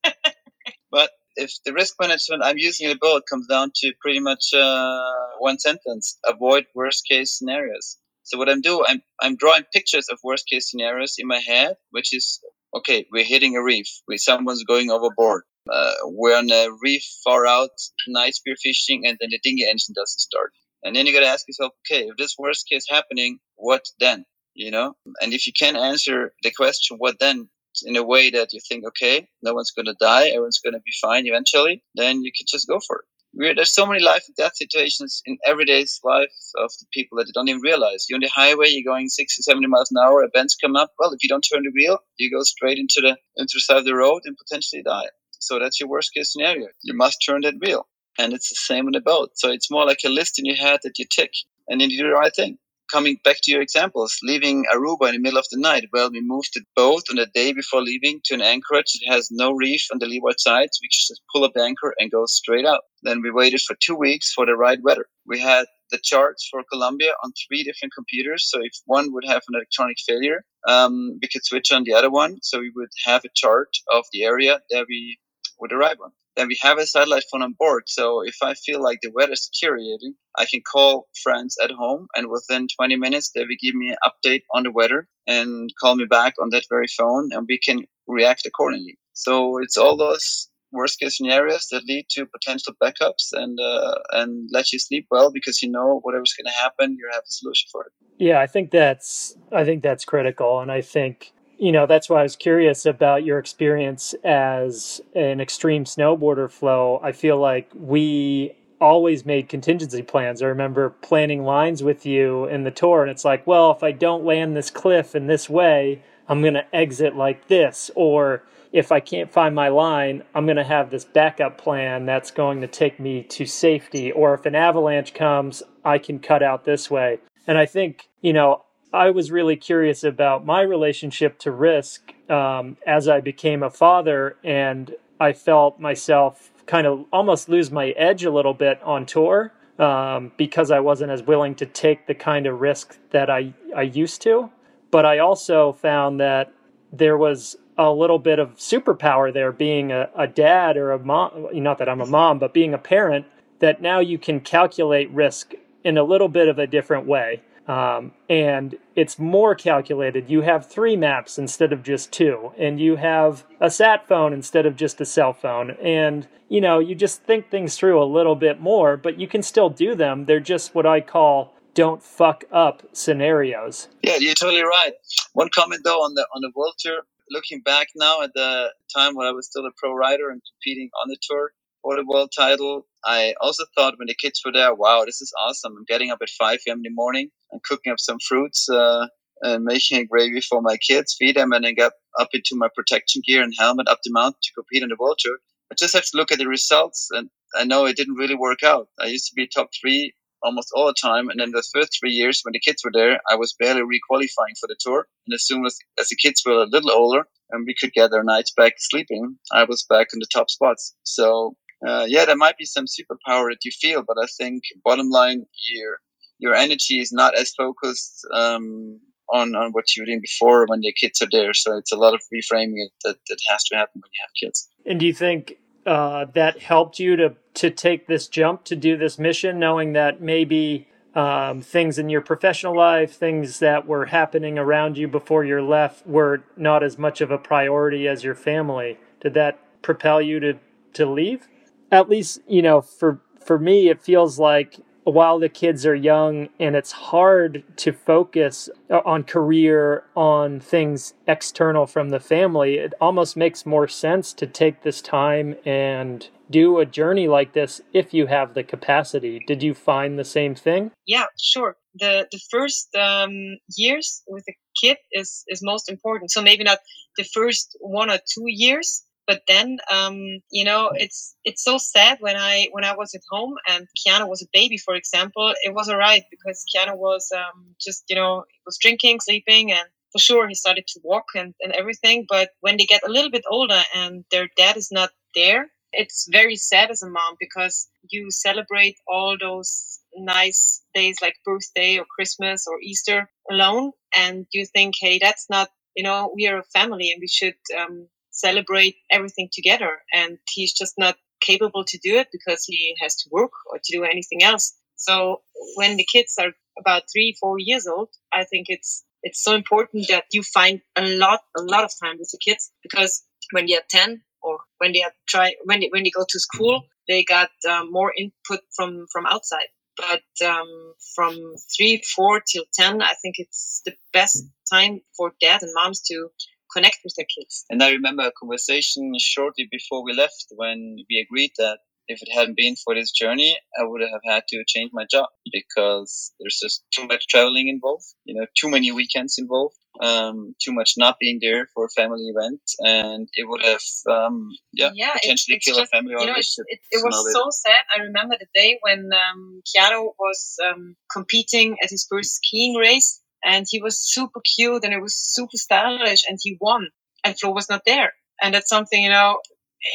but 0.92 1.12
if 1.36 1.52
the 1.66 1.74
risk 1.74 1.96
management 2.02 2.44
I'm 2.44 2.58
using 2.58 2.88
in 2.88 2.94
the 2.94 3.00
boat 3.00 3.24
comes 3.30 3.48
down 3.48 3.72
to 3.76 3.94
pretty 4.02 4.20
much 4.20 4.54
uh, 4.54 5.02
one 5.40 5.60
sentence: 5.60 6.18
avoid 6.26 6.66
worst 6.74 7.06
case 7.10 7.38
scenarios. 7.38 7.98
So 8.30 8.38
what 8.38 8.48
I'm 8.48 8.62
doing, 8.62 8.86
I'm 8.88 9.02
I'm 9.20 9.36
drawing 9.38 9.64
pictures 9.74 10.08
of 10.08 10.20
worst 10.24 10.48
case 10.48 10.70
scenarios 10.70 11.16
in 11.18 11.28
my 11.28 11.40
head, 11.40 11.78
which 11.90 12.16
is 12.16 12.40
okay. 12.78 13.08
We're 13.12 13.24
hitting 13.24 13.56
a 13.56 13.64
reef. 13.64 13.88
We 14.08 14.20
someone's 14.20 14.64
going 14.66 14.92
overboard. 14.92 15.46
Uh, 15.68 15.94
we're 16.04 16.38
on 16.38 16.52
a 16.52 16.68
reef 16.80 17.04
far 17.24 17.48
out, 17.48 17.72
night 18.08 18.36
spear 18.36 18.56
fishing, 18.62 19.08
and 19.08 19.18
then 19.20 19.30
the 19.32 19.40
dinghy 19.42 19.64
engine 19.64 19.96
doesn't 19.96 20.20
start. 20.20 20.52
And 20.84 20.96
then 20.96 21.08
you 21.08 21.14
got 21.14 21.22
to 21.22 21.34
ask 21.34 21.48
yourself, 21.48 21.74
okay, 21.82 22.06
if 22.06 22.18
this 22.18 22.36
worst 22.38 22.70
case 22.70 22.86
happening, 22.88 23.40
what 23.56 23.86
then? 24.00 24.26
You 24.54 24.70
know, 24.70 24.94
and 25.22 25.34
if 25.34 25.48
you 25.48 25.54
can 25.54 25.76
answer 25.76 26.32
the 26.44 26.52
question, 26.52 26.98
what 26.98 27.18
then, 27.20 27.50
in 27.84 27.96
a 27.96 28.04
way 28.04 28.30
that 28.30 28.54
you 28.54 28.60
think, 28.68 28.86
okay, 28.86 29.28
no 29.42 29.56
one's 29.56 29.72
going 29.72 29.88
to 29.88 29.96
die, 30.00 30.28
everyone's 30.28 30.60
going 30.64 30.74
to 30.74 30.82
be 30.86 30.94
fine 31.02 31.26
eventually, 31.26 31.84
then 31.96 32.22
you 32.22 32.32
can 32.38 32.46
just 32.48 32.68
go 32.68 32.80
for 32.86 32.98
it. 33.00 33.06
We're, 33.40 33.56
there's 33.56 33.74
so 33.74 33.86
many 33.86 34.04
life 34.04 34.26
and 34.28 34.36
death 34.36 34.58
situations 34.58 35.22
in 35.26 35.38
everyday's 35.46 36.02
life 36.04 36.34
of 36.58 36.72
the 36.78 36.86
people 36.92 37.18
that 37.18 37.28
you 37.28 37.34
don't 37.34 37.48
even 37.48 37.62
realize. 37.62 38.08
You're 38.10 38.18
on 38.18 38.22
the 38.22 38.28
highway, 38.28 38.68
you're 38.68 38.94
going 38.94 39.08
60, 39.08 39.42
70 39.42 39.66
miles 39.68 39.92
an 39.92 39.98
hour, 39.98 40.26
events 40.26 40.58
come 40.62 40.76
up. 40.76 40.92
Well, 41.00 41.14
if 41.14 41.24
you 41.24 41.30
don't 41.30 41.42
turn 41.42 41.64
the 41.64 41.72
wheel, 41.74 42.00
you 42.18 42.30
go 42.30 42.44
straight 42.44 42.78
into 42.78 43.00
the, 43.00 43.16
into 43.38 43.54
the 43.56 43.62
side 43.62 43.78
of 43.78 43.86
the 43.86 43.96
road 43.96 44.24
and 44.26 44.36
potentially 44.38 44.84
die. 44.84 45.08
So 45.40 45.58
that's 45.58 45.80
your 45.80 45.88
worst 45.88 46.14
case 46.14 46.34
scenario. 46.34 46.68
You 46.84 46.94
must 46.98 47.24
turn 47.26 47.42
that 47.44 47.56
wheel. 47.62 47.88
And 48.18 48.34
it's 48.34 48.50
the 48.50 48.56
same 48.56 48.88
in 48.88 48.92
the 48.92 49.00
boat. 49.00 49.32
So 49.36 49.50
it's 49.50 49.72
more 49.72 49.86
like 49.86 50.00
a 50.06 50.10
list 50.10 50.38
in 50.38 50.46
your 50.46 50.58
head 50.58 50.82
that 50.84 51.00
you 51.00 51.06
tick 51.10 51.32
and 51.70 51.80
then 51.80 51.90
you 51.90 51.98
do 51.98 52.10
the 52.10 52.16
right 52.16 52.36
thing. 52.36 52.58
Coming 52.92 53.18
back 53.24 53.38
to 53.44 53.52
your 53.52 53.62
examples, 53.62 54.18
leaving 54.24 54.66
Aruba 54.74 55.10
in 55.10 55.14
the 55.14 55.20
middle 55.20 55.38
of 55.38 55.46
the 55.52 55.60
night. 55.60 55.86
Well, 55.94 56.10
we 56.10 56.22
moved 56.22 56.50
the 56.56 56.64
boat 56.76 57.04
on 57.12 57.18
the 57.18 57.28
day 57.28 57.54
before 57.54 57.84
leaving 57.84 58.20
to 58.26 58.34
an 58.34 58.42
anchorage 58.42 58.94
that 58.94 59.14
has 59.14 59.30
no 59.30 59.52
reef 59.52 59.86
on 59.94 60.00
the 60.00 60.08
leeward 60.08 60.40
side. 60.40 60.70
So 60.72 60.80
we 60.82 60.90
just 60.92 61.22
pull 61.32 61.44
up 61.44 61.52
anchor 61.56 61.94
and 62.00 62.10
go 62.10 62.26
straight 62.26 62.66
out. 62.66 62.82
Then 63.04 63.22
we 63.22 63.30
waited 63.30 63.62
for 63.62 63.76
two 63.80 63.96
weeks 63.96 64.34
for 64.34 64.48
the 64.48 64.56
right 64.56 64.80
weather. 64.82 65.06
We 65.28 65.40
had 65.40 65.68
the 65.92 66.00
charts 66.02 66.48
for 66.50 66.64
Colombia 66.72 67.14
on 67.24 67.32
three 67.48 67.64
different 67.64 67.94
computers. 67.94 68.50
So 68.50 68.60
if 68.62 68.74
one 68.86 69.14
would 69.14 69.26
have 69.26 69.44
an 69.48 69.56
electronic 69.56 69.98
failure, 70.08 70.44
um, 70.68 71.20
we 71.22 71.28
could 71.28 71.46
switch 71.46 71.72
on 71.72 71.84
the 71.84 71.94
other 71.94 72.10
one. 72.10 72.38
So 72.42 72.60
we 72.60 72.72
would 72.76 72.90
have 73.06 73.24
a 73.24 73.30
chart 73.36 73.70
of 73.94 74.06
the 74.12 74.24
area 74.24 74.62
that 74.72 74.86
we 74.90 75.20
would 75.60 75.74
arrive 75.74 75.98
on 76.04 76.12
then 76.40 76.48
we 76.48 76.58
have 76.62 76.78
a 76.78 76.88
satellite 76.88 77.26
phone 77.30 77.42
on 77.42 77.54
board. 77.60 77.84
So 77.88 78.22
if 78.22 78.38
I 78.42 78.54
feel 78.54 78.82
like 78.82 79.00
the 79.02 79.12
weather 79.14 79.34
is 79.34 79.50
deteriorating, 79.52 80.14
I 80.38 80.46
can 80.46 80.62
call 80.62 81.08
friends 81.22 81.58
at 81.62 81.72
home, 81.72 82.08
and 82.16 82.28
within 82.30 82.68
20 82.80 82.96
minutes, 82.96 83.32
they 83.36 83.42
will 83.42 83.62
give 83.62 83.76
me 83.76 83.90
an 83.90 83.98
update 84.08 84.44
on 84.54 84.64
the 84.64 84.72
weather 84.72 85.08
and 85.28 85.70
call 85.82 85.96
me 85.98 86.06
back 86.06 86.36
on 86.42 86.50
that 86.52 86.64
very 86.70 86.88
phone, 86.88 87.30
and 87.34 87.46
we 87.48 87.60
can 87.60 87.84
react 88.08 88.46
accordingly. 88.46 88.98
So 89.14 89.58
it's 89.58 89.76
all 89.76 89.98
those 89.98 90.50
worst 90.72 91.00
case 91.00 91.18
scenarios 91.18 91.68
that 91.72 91.84
lead 91.86 92.06
to 92.12 92.26
potential 92.26 92.74
backups 92.82 93.34
and 93.34 93.60
uh, 93.60 93.96
and 94.12 94.50
let 94.54 94.72
you 94.72 94.80
sleep 94.80 95.08
well 95.12 95.32
because 95.32 95.62
you 95.62 95.70
know 95.70 96.00
whatever's 96.04 96.34
going 96.34 96.46
to 96.46 96.62
happen, 96.62 96.96
you 96.98 97.10
have 97.12 97.24
a 97.24 97.32
solution 97.32 97.68
for 97.72 97.84
it. 97.84 97.92
Yeah, 98.18 98.40
I 98.40 98.48
think 98.48 98.72
that's 98.72 99.36
I 99.52 99.66
think 99.66 99.84
that's 99.84 100.06
critical, 100.06 100.62
and 100.62 100.72
I 100.72 100.82
think 100.82 101.34
you 101.60 101.72
know 101.72 101.86
that's 101.86 102.10
why 102.10 102.22
I 102.22 102.24
was 102.24 102.36
curious 102.36 102.86
about 102.86 103.24
your 103.26 103.38
experience 103.38 104.16
as 104.24 105.02
an 105.14 105.42
extreme 105.42 105.84
snowboarder 105.84 106.50
Flo. 106.50 107.00
I 107.04 107.12
feel 107.12 107.38
like 107.38 107.70
we 107.76 108.56
always 108.82 109.26
made 109.26 109.50
contingency 109.50 110.02
plans. 110.02 110.42
I 110.42 110.48
remember 110.48 110.90
planning 110.90 111.44
lines 111.44 111.84
with 111.84 112.06
you 112.06 112.46
in 112.46 112.64
the 112.64 112.72
tour, 112.72 113.02
and 113.02 113.12
it's 113.12 113.26
like, 113.26 113.46
well, 113.46 113.72
if 113.72 113.84
I 113.84 113.92
don't 113.92 114.24
land 114.26 114.56
this 114.56 114.72
cliff 114.72 115.16
in 115.16 115.28
this 115.28 115.50
way, 115.50 116.02
I'm 116.28 116.42
going 116.42 116.54
to 116.54 116.76
exit 116.76 117.16
like 117.16 117.48
this. 117.48 117.92
Or 117.96 118.44
if 118.72 118.92
I 118.92 119.00
can't 119.00 119.32
find 119.32 119.54
my 119.54 119.68
line, 119.68 120.24
I'm 120.34 120.46
going 120.46 120.58
to 120.58 120.64
have 120.64 120.92
this 120.92 121.06
backup 121.06 121.58
plan 121.58 122.06
that's 122.06 122.32
going 122.32 122.62
to 122.62 122.68
take 122.68 123.00
me 123.00 123.24
to 123.24 123.46
safety. 123.46 124.12
Or 124.12 124.34
if 124.34 124.46
an 124.46 124.56
avalanche 124.56 125.14
comes, 125.14 125.64
I 125.84 125.98
can 125.98 126.20
cut 126.20 126.44
out 126.44 126.66
this 126.66 126.90
way. 126.90 127.20
And 127.48 127.58
I 127.58 127.66
think, 127.66 128.10
you 128.22 128.32
know, 128.32 128.64
I 128.92 129.12
was 129.12 129.32
really 129.32 129.56
curious 129.56 130.04
about 130.04 130.46
my 130.46 130.62
relationship 130.62 131.38
to 131.40 131.52
risk 131.52 132.14
um, 132.30 132.78
as 132.88 133.08
I 133.08 133.22
became 133.22 133.62
a 133.62 133.70
father, 133.70 134.36
and 134.44 134.96
I 135.20 135.34
felt 135.34 135.80
myself 135.80 136.52
kind 136.66 136.88
of 136.88 137.06
almost 137.12 137.50
lose 137.50 137.72
my 137.72 137.90
edge 137.90 138.24
a 138.24 138.32
little 138.32 138.54
bit 138.54 138.82
on 138.84 139.06
tour 139.06 139.54
um, 139.78 140.32
because 140.38 140.72
I 140.72 140.80
wasn't 140.80 141.12
as 141.12 141.22
willing 141.22 141.56
to 141.56 141.66
take 141.66 142.08
the 142.08 142.16
kind 142.16 142.48
of 142.48 142.62
risk 142.62 142.98
that 143.12 143.30
I, 143.30 143.54
I 143.76 143.84
used 143.84 144.22
to. 144.24 144.50
But 144.92 145.06
I 145.06 145.20
also 145.20 145.74
found 145.74 146.20
that 146.20 146.52
there 146.92 147.18
was 147.18 147.56
a 147.78 147.92
little 147.92 148.20
bit 148.20 148.40
of 148.40 148.56
superpower 148.56 149.32
there 149.32 149.52
being 149.52 149.92
a, 149.92 150.10
a 150.16 150.28
dad 150.28 150.78
or 150.78 150.92
a 150.92 151.00
mom, 151.00 151.48
not 151.54 151.78
that 151.78 151.88
I'm 151.88 152.02
a 152.02 152.06
mom, 152.06 152.40
but 152.40 152.54
being 152.54 152.74
a 152.74 152.80
parent, 152.80 153.26
that 153.60 153.82
now 153.82 154.00
you 154.00 154.18
can 154.18 154.40
calculate 154.40 155.10
risk 155.12 155.54
in 155.84 155.98
a 155.98 156.04
little 156.04 156.28
bit 156.28 156.48
of 156.48 156.60
a 156.60 156.68
different 156.68 157.06
way. 157.06 157.42
Um, 157.70 158.14
and 158.28 158.76
it's 158.96 159.20
more 159.20 159.54
calculated. 159.54 160.28
You 160.28 160.42
have 160.42 160.68
three 160.68 160.96
maps 160.96 161.38
instead 161.38 161.72
of 161.72 161.84
just 161.84 162.12
two, 162.12 162.52
and 162.58 162.80
you 162.80 162.96
have 162.96 163.46
a 163.62 163.70
sat 163.70 164.08
phone 164.08 164.34
instead 164.34 164.66
of 164.66 164.76
just 164.76 165.00
a 165.00 165.06
cell 165.06 165.34
phone. 165.34 165.78
And 165.80 166.28
you 166.50 166.62
know, 166.62 166.80
you 166.80 166.96
just 166.96 167.22
think 167.24 167.52
things 167.52 167.78
through 167.78 168.02
a 168.02 168.06
little 168.06 168.36
bit 168.36 168.60
more, 168.60 168.98
but 168.98 169.20
you 169.20 169.28
can 169.28 169.44
still 169.44 169.70
do 169.70 169.94
them. 169.94 170.26
They're 170.26 170.40
just 170.40 170.74
what 170.74 170.88
I 170.88 171.00
call 171.00 171.54
don't 171.76 172.02
fuck 172.02 172.44
up 172.52 172.82
scenarios. 172.92 173.88
Yeah, 174.02 174.18
you're 174.18 174.34
totally 174.34 174.64
right. 174.64 174.94
One 175.34 175.50
comment 175.54 175.84
though 175.84 176.02
on 176.02 176.16
the 176.16 176.26
on 176.34 176.42
the 176.42 176.52
world 176.56 176.74
tour, 176.80 177.02
looking 177.30 177.62
back 177.62 177.90
now 177.96 178.24
at 178.24 178.34
the 178.34 178.74
time 178.92 179.16
when 179.16 179.28
I 179.28 179.32
was 179.32 179.46
still 179.46 179.68
a 179.68 179.72
pro 179.78 179.94
rider 179.94 180.32
and 180.32 180.42
competing 180.54 180.90
on 181.00 181.08
the 181.08 181.18
tour, 181.22 181.52
for 181.82 181.96
the 181.96 182.06
world 182.06 182.32
title. 182.36 182.86
I 183.06 183.34
also 183.42 183.66
thought 183.76 183.96
when 183.98 184.08
the 184.08 184.16
kids 184.16 184.42
were 184.44 184.52
there, 184.52 184.74
wow, 184.74 185.04
this 185.06 185.22
is 185.22 185.34
awesome. 185.40 185.76
I'm 185.78 185.86
getting 185.86 186.12
up 186.12 186.20
at 186.22 186.30
5 186.30 186.60
a.m. 186.68 186.78
in 186.78 186.84
the 186.84 186.90
morning 186.92 187.30
and 187.52 187.64
cooking 187.64 187.92
up 187.92 188.00
some 188.00 188.18
fruits 188.20 188.68
uh, 188.70 189.08
and 189.42 189.64
making 189.64 190.00
a 190.00 190.06
gravy 190.06 190.42
for 190.42 190.62
my 190.62 190.78
kids, 190.78 191.16
feed 191.18 191.36
them, 191.36 191.52
and 191.54 191.64
then 191.64 191.76
get 191.76 191.94
up 192.20 192.30
into 192.34 192.56
my 192.56 192.68
protection 192.76 193.22
gear 193.26 193.42
and 193.42 193.54
helmet 193.58 193.88
up 193.88 194.00
the 194.04 194.12
mountain 194.12 194.40
to 194.44 194.54
compete 194.54 194.84
in 194.84 194.90
the 194.90 194.98
world 195.00 195.18
tour. 195.20 195.38
I 195.72 195.76
just 195.76 195.94
have 195.94 196.04
to 196.04 196.18
look 196.18 196.32
at 196.32 196.40
the 196.40 196.48
results, 196.48 197.10
and 197.12 197.30
I 197.56 197.64
know 197.64 197.86
it 197.86 197.96
didn't 197.96 198.16
really 198.16 198.36
work 198.36 198.64
out. 198.64 198.88
I 199.00 199.06
used 199.06 199.28
to 199.28 199.36
be 199.36 199.48
top 199.48 199.70
three 199.80 200.14
almost 200.42 200.72
all 200.74 200.88
the 200.88 200.94
time. 200.94 201.30
And 201.30 201.40
then 201.40 201.52
the 201.52 201.64
first 201.74 201.98
three 202.00 202.12
years 202.12 202.42
when 202.44 202.54
the 202.54 202.60
kids 202.60 202.84
were 202.84 202.92
there, 202.94 203.20
I 203.30 203.36
was 203.36 203.56
barely 203.60 203.84
re-qualifying 203.84 204.56
for 204.60 204.68
the 204.68 204.78
tour. 204.80 205.08
And 205.28 205.34
as 205.34 205.46
soon 205.46 205.66
as, 205.66 205.78
as 206.00 206.10
the 206.10 206.16
kids 206.16 206.44
were 206.46 206.64
a 206.64 206.66
little 206.66 206.92
older 206.92 207.24
and 207.52 207.66
we 207.66 207.76
could 207.80 207.94
get 207.94 208.14
our 208.14 208.24
nights 208.24 208.54
back 208.56 208.74
sleeping, 208.78 209.38
I 209.52 209.66
was 209.66 209.86
back 209.90 210.08
in 210.14 210.20
the 210.20 210.28
top 210.32 210.50
spots. 210.50 210.96
So 211.04 211.56
uh, 211.86 212.06
yeah, 212.08 212.26
there 212.26 212.36
might 212.36 212.58
be 212.58 212.66
some 212.66 212.86
superpower 212.86 213.50
that 213.52 213.64
you 213.64 213.72
feel, 213.72 214.04
but 214.06 214.18
I 214.22 214.28
think 214.38 214.64
bottom 214.84 215.10
line, 215.10 215.46
your 215.72 215.98
your 216.38 216.54
energy 216.54 217.00
is 217.00 217.12
not 217.12 217.36
as 217.36 217.52
focused 217.52 218.26
um, 218.34 219.00
on 219.32 219.56
on 219.56 219.72
what 219.72 219.96
you 219.96 220.02
were 220.02 220.06
doing 220.06 220.22
before 220.22 220.66
when 220.68 220.82
the 220.82 220.94
kids 220.94 221.22
are 221.22 221.30
there. 221.32 221.54
So 221.54 221.78
it's 221.78 221.92
a 221.92 221.98
lot 221.98 222.14
of 222.14 222.22
reframing 222.34 222.88
that 223.04 223.16
that 223.28 223.38
has 223.50 223.64
to 223.66 223.76
happen 223.76 224.02
when 224.02 224.10
you 224.14 224.22
have 224.22 224.48
kids. 224.48 224.68
And 224.86 225.00
do 225.00 225.06
you 225.06 225.14
think 225.14 225.58
uh, 225.86 226.26
that 226.34 226.60
helped 226.60 227.00
you 227.00 227.16
to 227.16 227.36
to 227.56 227.70
take 227.70 228.08
this 228.08 228.28
jump 228.28 228.66
to 228.66 228.76
do 228.76 228.98
this 228.98 229.18
mission, 229.18 229.60
knowing 229.60 229.94
that 229.94 230.22
maybe 230.22 230.88
um, 231.16 231.62
things 231.62 231.98
in 231.98 232.10
your 232.10 232.22
professional 232.22 232.76
life, 232.76 233.14
things 233.14 233.60
that 233.60 233.88
were 233.88 234.06
happening 234.06 234.58
around 234.58 234.98
you 234.98 235.08
before 235.08 235.44
you 235.44 235.62
left, 235.62 236.06
were 236.06 236.44
not 236.58 236.84
as 236.84 236.98
much 236.98 237.22
of 237.22 237.32
a 237.32 237.38
priority 237.38 238.08
as 238.08 238.24
your 238.24 238.36
family? 238.36 238.98
Did 239.22 239.34
that 239.36 239.60
propel 239.82 240.22
you 240.22 240.40
to 240.42 240.60
to 240.94 241.06
leave? 241.06 241.48
At 241.92 242.10
least, 242.10 242.42
you 242.48 242.62
know, 242.62 242.82
for 242.82 243.22
for 243.44 243.58
me, 243.58 243.90
it 243.90 244.02
feels 244.02 244.38
like 244.38 244.80
while 245.04 245.40
the 245.40 245.50
kids 245.50 245.86
are 245.86 245.96
young 245.96 246.50
and 246.60 246.76
it's 246.76 246.92
hard 246.92 247.64
to 247.78 247.92
focus 247.92 248.70
on 249.06 249.24
career 249.24 250.04
on 250.16 250.60
things 250.60 251.14
external 251.28 251.88
from 251.88 252.10
the 252.10 252.20
family 252.20 252.76
it 252.76 252.94
almost 253.02 253.36
makes 253.36 253.66
more 253.66 253.88
sense 253.88 254.34
to 254.34 254.46
take 254.46 254.84
this 254.84 255.02
time 255.02 255.56
and 255.66 256.30
do 256.50 256.80
a 256.80 256.86
journey 256.86 257.28
like 257.28 257.54
this 257.54 257.82
if 257.94 258.14
you 258.14 258.26
have 258.26 258.54
the 258.54 258.64
capacity. 258.64 259.44
Did 259.46 259.62
you 259.62 259.74
find 259.74 260.18
the 260.18 260.26
same 260.26 260.56
thing? 260.56 260.92
Yeah 261.06 261.26
sure. 261.40 261.78
The 261.96 262.28
the 262.32 262.40
first 262.50 262.96
um, 262.96 263.58
years 263.76 264.24
with 264.28 264.46
a 264.50 264.54
kid 264.82 264.98
is 265.12 265.44
is 265.48 265.62
most 265.64 265.90
important. 265.90 266.32
So 266.32 266.42
maybe 266.42 266.64
not 266.64 266.80
the 267.18 267.24
first 267.24 267.78
one 267.80 268.10
or 268.10 268.18
two 268.18 268.46
years 268.48 269.04
but 269.30 269.44
then, 269.48 269.78
um, 269.92 270.42
you 270.50 270.66
know, 270.66 270.90
it's 270.96 271.36
it's 271.44 271.64
so 271.64 271.78
sad 271.78 272.18
when 272.20 272.36
I 272.36 272.68
when 272.72 272.84
I 272.84 272.96
was 272.96 273.14
at 273.14 273.22
home 273.30 273.54
and 273.70 273.88
Keanu 273.96 274.28
was 274.28 274.42
a 274.42 274.48
baby, 274.52 274.78
for 274.78 274.96
example. 274.96 275.54
It 275.62 275.72
was 275.72 275.88
alright 275.88 276.24
because 276.32 276.66
Keanu 276.74 276.98
was 276.98 277.32
um, 277.32 277.76
just 277.80 278.06
you 278.10 278.16
know 278.16 278.46
was 278.66 278.80
drinking, 278.82 279.20
sleeping, 279.20 279.72
and 279.72 279.88
for 280.12 280.18
sure 280.18 280.48
he 280.48 280.56
started 280.56 280.88
to 280.88 281.00
walk 281.04 281.26
and, 281.36 281.54
and 281.62 281.74
everything. 281.74 282.26
But 282.28 282.50
when 282.62 282.78
they 282.78 282.86
get 282.86 283.08
a 283.08 283.12
little 283.12 283.30
bit 283.30 283.44
older 283.48 283.84
and 283.94 284.26
their 284.32 284.48
dad 284.58 284.78
is 284.78 284.90
not 284.92 285.12
there, 285.36 285.68
it's 285.94 286.28
very 286.28 286.56
sad 286.56 286.90
as 286.90 287.04
a 287.04 287.10
mom 287.10 287.36
because 287.40 287.88
you 288.10 288.32
celebrate 288.32 288.98
all 289.08 289.38
those 289.40 290.00
nice 290.16 290.82
days 290.96 291.18
like 291.22 291.36
birthday 291.46 292.00
or 292.00 292.06
Christmas 292.16 292.66
or 292.68 292.82
Easter 292.82 293.30
alone, 293.52 293.92
and 294.18 294.48
you 294.52 294.66
think, 294.66 294.96
hey, 295.00 295.20
that's 295.20 295.46
not 295.52 295.70
you 295.96 296.02
know 296.02 296.32
we 296.36 296.48
are 296.48 296.58
a 296.58 296.72
family 296.80 297.12
and 297.12 297.22
we 297.22 297.28
should 297.28 297.60
um, 297.80 298.08
celebrate 298.40 298.96
everything 299.12 299.50
together. 299.52 300.00
And 300.14 300.38
he's 300.50 300.74
just 300.74 300.94
not 300.98 301.16
capable 301.42 301.84
to 301.86 301.98
do 301.98 302.18
it 302.18 302.28
because 302.32 302.66
he 302.66 302.96
has 303.02 303.16
to 303.18 303.30
work 303.32 303.52
or 303.72 303.80
to 303.84 303.98
do 303.98 304.04
anything 304.04 304.44
else. 304.44 304.76
So 304.96 305.42
when 305.76 305.98
the 305.98 306.06
kids 306.12 306.36
are 306.40 306.52
about 306.78 307.04
three, 307.12 307.36
four 307.40 307.58
years 307.60 307.88
old, 307.88 308.10
I 308.32 308.44
think 308.46 308.66
it's 308.70 309.04
it's 309.24 309.44
so 309.44 309.54
important 309.56 310.08
that 310.10 310.26
you 310.32 310.44
find 310.44 310.82
a 310.96 311.06
lot, 311.18 311.42
a 311.58 311.62
lot 311.62 311.84
of 311.84 311.92
time 312.02 312.18
with 312.20 312.30
the 312.32 312.38
kids 312.38 312.72
because 312.82 313.24
when 313.52 313.66
they're 313.68 313.82
10 313.90 314.22
or 314.42 314.60
when 314.78 314.94
they 314.94 315.04
are 315.04 315.12
try, 315.28 315.56
when 315.66 315.82
they, 315.82 315.90
when 315.90 316.04
they 316.04 316.10
go 316.10 316.26
to 316.28 316.40
school, 316.40 316.84
they 317.08 317.24
got 317.24 317.50
um, 317.70 317.92
more 317.92 318.14
input 318.18 318.62
from, 318.76 319.08
from 319.12 319.26
outside. 319.26 319.68
But 319.98 320.48
um, 320.48 320.94
from 321.16 321.56
three, 321.76 322.02
four 322.16 322.40
till 322.40 322.64
10, 322.74 323.02
I 323.02 323.14
think 323.22 323.36
it's 323.38 323.82
the 323.86 323.94
best 324.14 324.46
time 324.72 325.02
for 325.18 325.34
dad 325.42 325.62
and 325.64 325.72
moms 325.76 326.02
to 326.04 326.30
connect 326.74 327.00
with 327.04 327.14
their 327.16 327.26
kids. 327.26 327.66
And 327.70 327.82
I 327.84 327.92
remember 327.92 328.24
a 328.24 328.32
conversation 328.32 329.12
shortly 329.20 329.68
before 329.72 330.04
we 330.04 330.14
left 330.14 330.46
when 330.52 330.98
we 331.10 331.26
agreed 331.26 331.52
that 331.58 331.80
if 332.10 332.22
it 332.24 332.30
hadn't 332.34 332.58
been 332.58 332.76
for 332.76 332.96
this 332.96 333.12
journey, 333.12 333.56
I 333.80 333.84
would 333.84 334.02
have 334.02 334.22
had 334.26 334.44
to 334.50 334.64
change 334.68 334.90
my 334.92 335.06
job 335.10 335.28
because 335.52 336.34
there's 336.40 336.60
just 336.62 336.84
too 336.92 337.06
much 337.06 337.28
traveling 337.28 337.68
involved, 337.68 338.06
you 338.26 338.34
know, 338.34 338.48
too 338.60 338.68
many 338.68 338.92
weekends 338.92 339.38
involved, 339.38 339.76
um, 340.02 340.56
too 340.60 340.74
much 340.74 340.94
not 340.98 341.18
being 341.20 341.38
there 341.40 341.68
for 341.74 341.86
a 341.86 341.90
family 341.90 342.26
event, 342.36 342.62
and 342.80 343.30
it 343.34 343.48
would 343.48 343.62
have, 343.62 343.82
um, 344.10 344.50
yeah, 344.74 344.90
yeah, 344.96 345.14
potentially 345.14 345.58
it's, 345.58 345.68
it's 345.68 345.78
killed 345.78 345.84
just, 345.84 345.94
a 345.94 345.96
family 345.96 346.16
you 346.18 346.26
know, 346.26 346.34
it, 346.34 346.48
it, 346.68 346.80
it 346.90 347.04
was 347.04 347.32
so 347.32 347.46
sad. 347.52 347.82
I 347.96 348.02
remember 348.02 348.36
the 348.40 348.48
day 348.56 348.80
when 348.82 349.12
um, 349.14 349.62
Keanu 349.70 350.10
was 350.18 350.58
um, 350.68 350.96
competing 351.14 351.78
at 351.84 351.92
his 351.92 352.08
first 352.10 352.38
skiing 352.38 352.74
race 352.74 353.19
and 353.44 353.66
he 353.70 353.82
was 353.82 354.00
super 354.00 354.42
cute 354.42 354.84
and 354.84 354.94
it 354.94 355.02
was 355.02 355.16
super 355.16 355.58
stylish 355.58 356.26
and 356.28 356.38
he 356.42 356.58
won 356.60 356.90
and 357.24 357.40
Flo 357.40 357.52
was 357.52 357.70
not 357.70 357.82
there. 357.86 358.14
And 358.42 358.54
that's 358.54 358.70
something, 358.70 359.02
you 359.02 359.10
know, 359.10 359.40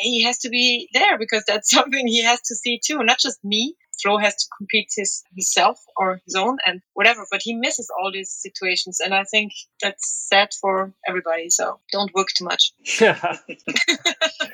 he 0.01 0.23
has 0.25 0.39
to 0.39 0.49
be 0.49 0.89
there 0.93 1.19
because 1.19 1.45
that's 1.47 1.71
something 1.75 2.07
he 2.07 2.23
has 2.23 2.41
to 2.43 2.55
see 2.55 2.81
too, 2.85 3.03
not 3.03 3.19
just 3.19 3.39
me, 3.45 3.77
Flo 4.03 4.19
has 4.19 4.35
to 4.35 4.47
compete 4.59 4.89
his 4.97 5.23
himself 5.31 5.79
or 5.97 6.21
his 6.25 6.35
own 6.35 6.59
and 6.67 6.81
whatever. 6.95 7.27
But 7.31 7.43
he 7.43 7.55
misses 7.55 7.91
all 7.99 8.11
these 8.13 8.31
situations, 8.31 9.01
and 9.01 9.15
I 9.15 9.25
think 9.25 9.53
that's 9.81 10.27
sad 10.29 10.51
for 10.61 10.93
everybody. 11.07 11.51
So 11.51 11.81
don't 11.93 12.13
work 12.15 12.29
too 12.37 12.45
much. 12.45 12.73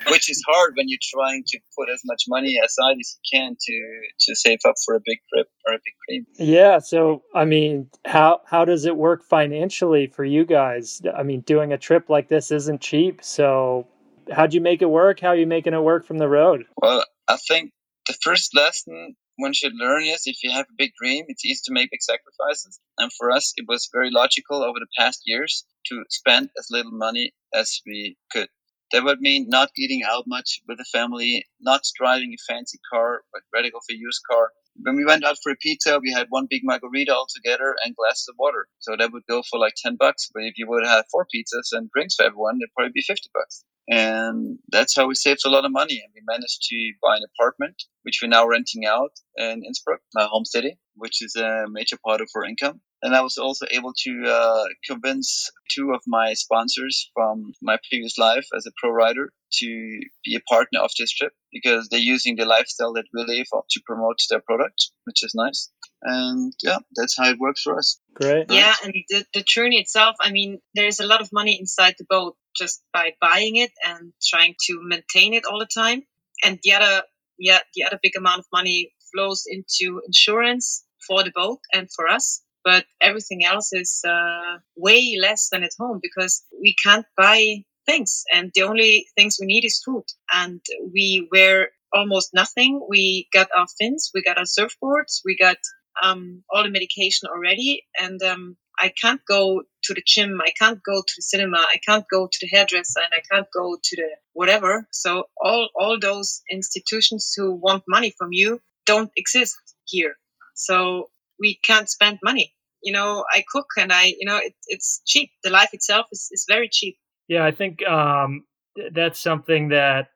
Which 0.09 0.29
is 0.29 0.43
hard 0.47 0.73
when 0.75 0.87
you're 0.87 0.99
trying 1.01 1.43
to 1.47 1.59
put 1.77 1.89
as 1.89 2.01
much 2.05 2.23
money 2.27 2.59
aside 2.63 2.97
as 2.99 3.17
you 3.17 3.39
can 3.39 3.55
to 3.59 4.01
to 4.27 4.35
save 4.35 4.59
up 4.65 4.75
for 4.85 4.95
a 4.95 4.99
big 5.03 5.19
trip 5.33 5.47
or 5.67 5.73
a 5.73 5.77
big 5.77 5.93
dream. 6.07 6.25
Yeah. 6.37 6.79
So 6.79 7.23
I 7.33 7.45
mean, 7.45 7.89
how 8.05 8.41
how 8.45 8.65
does 8.65 8.85
it 8.85 8.95
work 8.95 9.23
financially 9.23 10.07
for 10.07 10.23
you 10.23 10.45
guys? 10.45 11.01
I 11.15 11.23
mean, 11.23 11.41
doing 11.41 11.73
a 11.73 11.77
trip 11.77 12.09
like 12.09 12.29
this 12.29 12.51
isn't 12.51 12.81
cheap. 12.81 13.23
So 13.23 13.87
how'd 14.31 14.53
you 14.53 14.61
make 14.61 14.81
it 14.81 14.89
work? 14.89 15.19
How 15.19 15.29
are 15.29 15.35
you 15.35 15.47
making 15.47 15.73
it 15.73 15.81
work 15.81 16.05
from 16.05 16.17
the 16.17 16.27
road? 16.27 16.65
Well, 16.77 17.05
I 17.27 17.37
think 17.47 17.71
the 18.07 18.15
first 18.21 18.55
lesson 18.55 19.15
one 19.41 19.53
should 19.53 19.73
learn 19.75 20.03
is 20.03 20.23
if 20.25 20.43
you 20.43 20.51
have 20.51 20.67
a 20.69 20.77
big 20.77 20.93
dream, 20.97 21.25
it's 21.27 21.43
easy 21.43 21.61
to 21.65 21.73
make 21.73 21.91
big 21.91 22.01
sacrifices. 22.01 22.79
And 22.97 23.11
for 23.11 23.31
us, 23.31 23.53
it 23.57 23.65
was 23.67 23.89
very 23.91 24.11
logical 24.11 24.63
over 24.63 24.79
the 24.79 24.87
past 24.97 25.23
years 25.25 25.65
to 25.87 26.03
spend 26.09 26.49
as 26.57 26.67
little 26.71 26.91
money 26.91 27.33
as 27.53 27.81
we 27.85 28.17
could. 28.31 28.49
That 28.91 29.03
would 29.03 29.21
mean 29.21 29.47
not 29.49 29.71
eating 29.77 30.03
out 30.03 30.25
much 30.27 30.61
with 30.67 30.77
the 30.77 30.85
family, 30.85 31.45
not 31.59 31.81
driving 31.97 32.33
a 32.33 32.53
fancy 32.53 32.79
car, 32.91 33.23
but 33.33 33.41
rather 33.53 33.71
go 33.71 33.79
for 33.79 33.93
a 33.93 33.97
used 33.97 34.21
car. 34.29 34.51
When 34.83 34.95
we 34.95 35.05
went 35.05 35.23
out 35.23 35.37
for 35.41 35.51
a 35.51 35.55
pizza, 35.57 35.99
we 35.99 36.11
had 36.11 36.27
one 36.29 36.47
big 36.49 36.61
margarita 36.63 37.13
all 37.13 37.27
together 37.33 37.75
and 37.83 37.95
glasses 37.95 38.27
of 38.29 38.35
water. 38.37 38.67
So 38.79 38.95
that 38.97 39.11
would 39.11 39.25
go 39.27 39.43
for 39.49 39.59
like 39.59 39.73
10 39.77 39.95
bucks. 39.97 40.29
But 40.33 40.43
if 40.43 40.57
you 40.57 40.67
would 40.67 40.85
have 40.85 41.05
four 41.11 41.25
pizzas 41.25 41.71
and 41.71 41.89
drinks 41.91 42.15
for 42.15 42.25
everyone, 42.25 42.57
it'd 42.61 42.73
probably 42.75 42.91
be 42.93 43.01
50 43.01 43.29
bucks. 43.33 43.63
And 43.87 44.59
that's 44.69 44.95
how 44.95 45.07
we 45.07 45.15
saved 45.15 45.41
a 45.45 45.49
lot 45.49 45.65
of 45.65 45.71
money. 45.71 46.01
And 46.03 46.13
we 46.13 46.21
managed 46.25 46.61
to 46.69 46.93
buy 47.01 47.17
an 47.17 47.23
apartment, 47.35 47.75
which 48.03 48.19
we're 48.21 48.29
now 48.29 48.47
renting 48.47 48.85
out 48.85 49.11
in 49.35 49.63
Innsbruck, 49.65 50.01
my 50.13 50.25
home 50.25 50.45
city, 50.45 50.77
which 50.95 51.21
is 51.21 51.35
a 51.35 51.65
major 51.69 51.97
part 52.05 52.21
of 52.21 52.29
our 52.35 52.45
income. 52.45 52.81
And 53.03 53.15
I 53.15 53.21
was 53.21 53.37
also 53.37 53.65
able 53.71 53.93
to 54.03 54.23
uh, 54.27 54.65
convince 54.85 55.49
two 55.71 55.91
of 55.93 56.01
my 56.05 56.33
sponsors 56.33 57.09
from 57.15 57.51
my 57.61 57.77
previous 57.89 58.17
life 58.17 58.45
as 58.55 58.67
a 58.67 58.71
pro 58.77 58.91
rider 58.91 59.33
to 59.53 59.99
be 60.23 60.35
a 60.35 60.41
partner 60.47 60.79
of 60.81 60.91
this 60.97 61.11
trip 61.11 61.33
because 61.51 61.89
they're 61.89 61.99
using 61.99 62.35
the 62.35 62.45
lifestyle 62.45 62.93
that 62.93 63.05
we 63.13 63.23
live 63.23 63.47
to 63.69 63.81
promote 63.85 64.19
their 64.29 64.41
product, 64.41 64.91
which 65.05 65.23
is 65.23 65.33
nice. 65.35 65.71
And 66.03 66.53
yeah, 66.63 66.77
that's 66.95 67.17
how 67.17 67.29
it 67.29 67.39
works 67.39 67.63
for 67.63 67.77
us. 67.77 67.99
Great. 68.13 68.51
Yeah, 68.51 68.75
and 68.83 68.93
the, 69.09 69.25
the 69.33 69.43
journey 69.43 69.79
itself, 69.79 70.15
I 70.21 70.31
mean, 70.31 70.59
there's 70.75 70.99
a 70.99 71.07
lot 71.07 71.21
of 71.21 71.29
money 71.33 71.57
inside 71.59 71.95
the 71.97 72.05
boat 72.07 72.35
just 72.55 72.83
by 72.93 73.13
buying 73.21 73.55
it 73.57 73.71
and 73.85 74.13
trying 74.21 74.55
to 74.67 74.79
maintain 74.83 75.33
it 75.33 75.45
all 75.45 75.59
the 75.59 75.67
time. 75.73 76.03
And 76.43 76.59
the 76.63 76.73
other, 76.73 77.03
yeah, 77.37 77.59
the 77.75 77.83
other 77.85 77.99
big 78.01 78.13
amount 78.17 78.39
of 78.39 78.45
money 78.53 78.93
flows 79.13 79.43
into 79.47 80.01
insurance 80.05 80.85
for 81.07 81.23
the 81.23 81.31
boat 81.33 81.59
and 81.73 81.89
for 81.91 82.07
us. 82.07 82.41
But 82.63 82.85
everything 83.01 83.43
else 83.43 83.73
is 83.73 84.01
uh, 84.07 84.59
way 84.75 85.17
less 85.19 85.49
than 85.49 85.63
at 85.63 85.71
home 85.79 85.99
because 86.01 86.43
we 86.61 86.75
can't 86.83 87.05
buy 87.17 87.63
things, 87.87 88.23
and 88.31 88.51
the 88.53 88.61
only 88.61 89.07
things 89.17 89.37
we 89.39 89.47
need 89.47 89.65
is 89.65 89.81
food. 89.83 90.03
And 90.31 90.61
we 90.93 91.27
wear 91.31 91.71
almost 91.91 92.29
nothing. 92.33 92.85
We 92.87 93.27
got 93.33 93.49
our 93.57 93.65
fins, 93.79 94.11
we 94.13 94.21
got 94.21 94.37
our 94.37 94.45
surfboards, 94.45 95.21
we 95.25 95.35
got 95.35 95.57
um, 96.01 96.43
all 96.49 96.63
the 96.63 96.69
medication 96.69 97.29
already, 97.33 97.83
and 97.99 98.21
um, 98.21 98.57
I 98.81 98.89
can't 98.89 99.21
go 99.27 99.61
to 99.83 99.93
the 99.93 100.01
gym, 100.05 100.39
I 100.41 100.51
can't 100.59 100.79
go 100.83 101.01
to 101.01 101.13
the 101.15 101.21
cinema, 101.21 101.57
I 101.57 101.77
can't 101.85 102.05
go 102.11 102.27
to 102.31 102.37
the 102.41 102.47
hairdresser, 102.47 102.99
and 102.99 103.13
I 103.13 103.21
can't 103.31 103.47
go 103.53 103.77
to 103.81 103.95
the 103.95 104.09
whatever. 104.33 104.87
So 104.91 105.25
all 105.41 105.69
all 105.75 105.99
those 105.99 106.41
institutions 106.51 107.33
who 107.35 107.53
want 107.53 107.83
money 107.87 108.13
from 108.17 108.29
you 108.31 108.59
don't 108.85 109.11
exist 109.15 109.55
here. 109.85 110.15
So 110.55 111.09
we 111.39 111.59
can't 111.63 111.89
spend 111.89 112.19
money. 112.23 112.53
You 112.83 112.93
know, 112.93 113.23
I 113.31 113.43
cook 113.51 113.67
and 113.77 113.93
I, 113.93 114.05
you 114.05 114.25
know, 114.25 114.37
it, 114.37 114.55
it's 114.67 115.01
cheap. 115.05 115.29
The 115.43 115.51
life 115.51 115.69
itself 115.73 116.07
is, 116.11 116.29
is 116.31 116.45
very 116.49 116.67
cheap. 116.71 116.97
Yeah, 117.27 117.45
I 117.45 117.51
think 117.51 117.85
um, 117.87 118.45
that's 118.91 119.19
something 119.19 119.69
that 119.69 120.07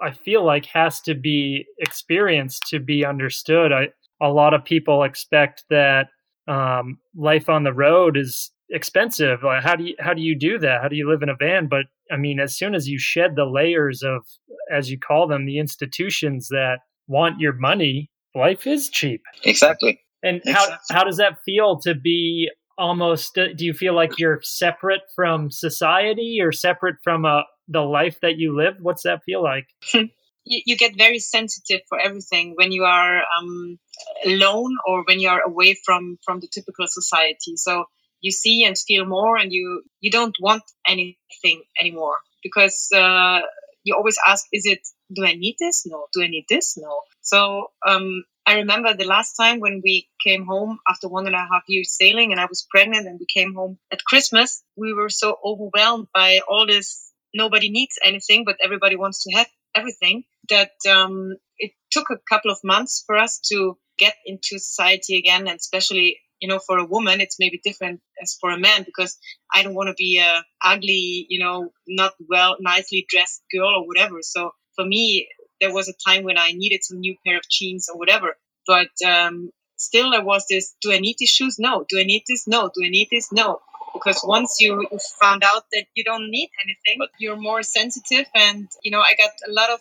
I 0.00 0.12
feel 0.12 0.44
like 0.44 0.66
has 0.66 1.00
to 1.02 1.14
be 1.14 1.66
experienced 1.78 2.62
to 2.68 2.78
be 2.78 3.04
understood. 3.04 3.72
I 3.72 3.88
a 4.20 4.28
lot 4.28 4.54
of 4.54 4.64
people 4.64 5.02
expect 5.02 5.64
that 5.70 6.08
um, 6.48 6.98
life 7.14 7.48
on 7.48 7.64
the 7.64 7.72
road 7.72 8.16
is 8.16 8.50
expensive. 8.70 9.42
Like, 9.42 9.62
how 9.62 9.76
do 9.76 9.84
you 9.84 9.94
how 9.98 10.14
do 10.14 10.22
you 10.22 10.38
do 10.38 10.58
that? 10.58 10.82
How 10.82 10.88
do 10.88 10.96
you 10.96 11.08
live 11.08 11.22
in 11.22 11.28
a 11.28 11.36
van? 11.36 11.68
But 11.68 11.86
I 12.10 12.16
mean, 12.16 12.40
as 12.40 12.56
soon 12.56 12.74
as 12.74 12.88
you 12.88 12.98
shed 12.98 13.36
the 13.36 13.44
layers 13.44 14.02
of, 14.02 14.26
as 14.70 14.90
you 14.90 14.98
call 14.98 15.28
them, 15.28 15.46
the 15.46 15.58
institutions 15.58 16.48
that 16.48 16.78
want 17.06 17.40
your 17.40 17.52
money, 17.52 18.10
life 18.34 18.66
is 18.66 18.88
cheap. 18.88 19.22
Exactly. 19.44 20.00
And 20.22 20.38
exactly. 20.38 20.76
how 20.90 20.98
how 20.98 21.04
does 21.04 21.18
that 21.18 21.38
feel 21.44 21.78
to 21.80 21.94
be 21.94 22.50
almost? 22.78 23.36
Uh, 23.38 23.48
do 23.56 23.64
you 23.64 23.74
feel 23.74 23.94
like 23.94 24.18
you're 24.18 24.40
separate 24.42 25.02
from 25.14 25.50
society 25.50 26.38
or 26.40 26.52
separate 26.52 26.96
from 27.04 27.24
uh, 27.24 27.42
the 27.68 27.80
life 27.80 28.18
that 28.22 28.38
you 28.38 28.56
live? 28.56 28.74
What's 28.80 29.02
that 29.02 29.22
feel 29.24 29.42
like? 29.42 29.66
you, 30.44 30.62
you 30.66 30.76
get 30.76 30.96
very 30.96 31.18
sensitive 31.18 31.80
for 31.88 31.98
everything 31.98 32.54
when 32.56 32.72
you 32.72 32.84
are 32.84 33.22
um, 33.38 33.78
alone 34.24 34.76
or 34.86 35.04
when 35.06 35.20
you 35.20 35.28
are 35.28 35.42
away 35.42 35.76
from 35.84 36.18
from 36.24 36.40
the 36.40 36.48
typical 36.48 36.86
society. 36.86 37.56
So 37.56 37.84
you 38.20 38.30
see 38.30 38.64
and 38.64 38.76
feel 38.78 39.04
more, 39.04 39.36
and 39.36 39.52
you 39.52 39.82
you 40.00 40.10
don't 40.10 40.36
want 40.40 40.62
anything 40.86 41.62
anymore 41.80 42.16
because 42.42 42.88
uh, 42.94 43.40
you 43.84 43.94
always 43.96 44.18
ask, 44.26 44.46
"Is 44.52 44.66
it? 44.66 44.80
Do 45.12 45.24
I 45.24 45.34
need 45.34 45.56
this? 45.58 45.84
No. 45.86 46.06
Do 46.12 46.22
I 46.22 46.28
need 46.28 46.46
this? 46.48 46.76
No." 46.76 47.00
So 47.20 47.68
um, 47.86 48.24
I 48.46 48.56
remember 48.56 48.94
the 48.94 49.04
last 49.06 49.34
time 49.34 49.60
when 49.60 49.80
we 49.84 50.08
came 50.24 50.46
home 50.46 50.78
after 50.88 51.08
one 51.08 51.26
and 51.26 51.34
a 51.34 51.38
half 51.38 51.62
years 51.68 51.96
sailing, 51.96 52.32
and 52.32 52.40
I 52.40 52.46
was 52.46 52.66
pregnant, 52.70 53.06
and 53.06 53.18
we 53.18 53.26
came 53.26 53.54
home 53.54 53.78
at 53.92 54.04
Christmas. 54.04 54.62
We 54.76 54.92
were 54.92 55.10
so 55.10 55.36
overwhelmed 55.44 56.08
by 56.14 56.40
all 56.48 56.66
this. 56.66 57.10
Nobody 57.34 57.70
needs 57.70 57.98
anything, 58.04 58.44
but 58.44 58.56
everybody 58.62 58.96
wants 58.96 59.24
to 59.24 59.32
have 59.36 59.46
everything 59.74 60.24
that 60.48 60.72
um, 60.90 61.36
it 61.58 61.72
took 61.90 62.10
a 62.10 62.18
couple 62.28 62.50
of 62.50 62.58
months 62.64 63.02
for 63.06 63.16
us 63.16 63.40
to 63.50 63.76
get 63.98 64.14
into 64.26 64.58
society 64.58 65.18
again. 65.18 65.46
And 65.48 65.58
especially 65.58 66.18
you 66.40 66.48
know 66.48 66.58
for 66.58 66.76
a 66.78 66.84
woman 66.84 67.20
it's 67.20 67.36
maybe 67.38 67.60
different 67.62 68.00
as 68.20 68.36
for 68.40 68.50
a 68.50 68.58
man 68.58 68.82
because 68.82 69.16
i 69.54 69.62
don't 69.62 69.76
want 69.76 69.88
to 69.88 69.94
be 69.94 70.18
a 70.18 70.42
ugly 70.64 71.24
you 71.28 71.38
know 71.38 71.70
not 71.86 72.12
well 72.28 72.56
nicely 72.60 73.06
dressed 73.08 73.42
girl 73.54 73.76
or 73.76 73.86
whatever. 73.86 74.18
So 74.22 74.50
for 74.74 74.84
me 74.84 75.28
there 75.60 75.72
was 75.72 75.88
a 75.88 76.10
time 76.10 76.24
when 76.24 76.36
i 76.36 76.50
needed 76.50 76.82
some 76.82 76.98
new 76.98 77.14
pair 77.24 77.36
of 77.36 77.44
jeans 77.48 77.88
or 77.88 77.96
whatever. 77.96 78.36
But 78.66 78.90
um, 79.06 79.50
still 79.76 80.10
there 80.10 80.24
was 80.24 80.44
this 80.50 80.74
do 80.82 80.92
i 80.92 80.98
need 80.98 81.16
these 81.18 81.30
shoes? 81.30 81.56
No. 81.58 81.84
Do 81.88 82.00
i 82.00 82.04
need 82.04 82.24
this? 82.28 82.48
No. 82.48 82.70
Do 82.74 82.84
i 82.84 82.88
need 82.88 83.08
this? 83.10 83.30
No 83.32 83.60
because 83.92 84.20
once 84.24 84.56
you 84.60 84.86
found 85.20 85.42
out 85.44 85.64
that 85.72 85.86
you 85.94 86.04
don't 86.04 86.30
need 86.30 86.50
anything 86.64 87.06
you're 87.18 87.36
more 87.36 87.62
sensitive. 87.62 88.26
And 88.34 88.68
you 88.82 88.90
know 88.90 89.00
i 89.00 89.14
got 89.16 89.30
a 89.48 89.52
lot 89.52 89.70
of 89.70 89.80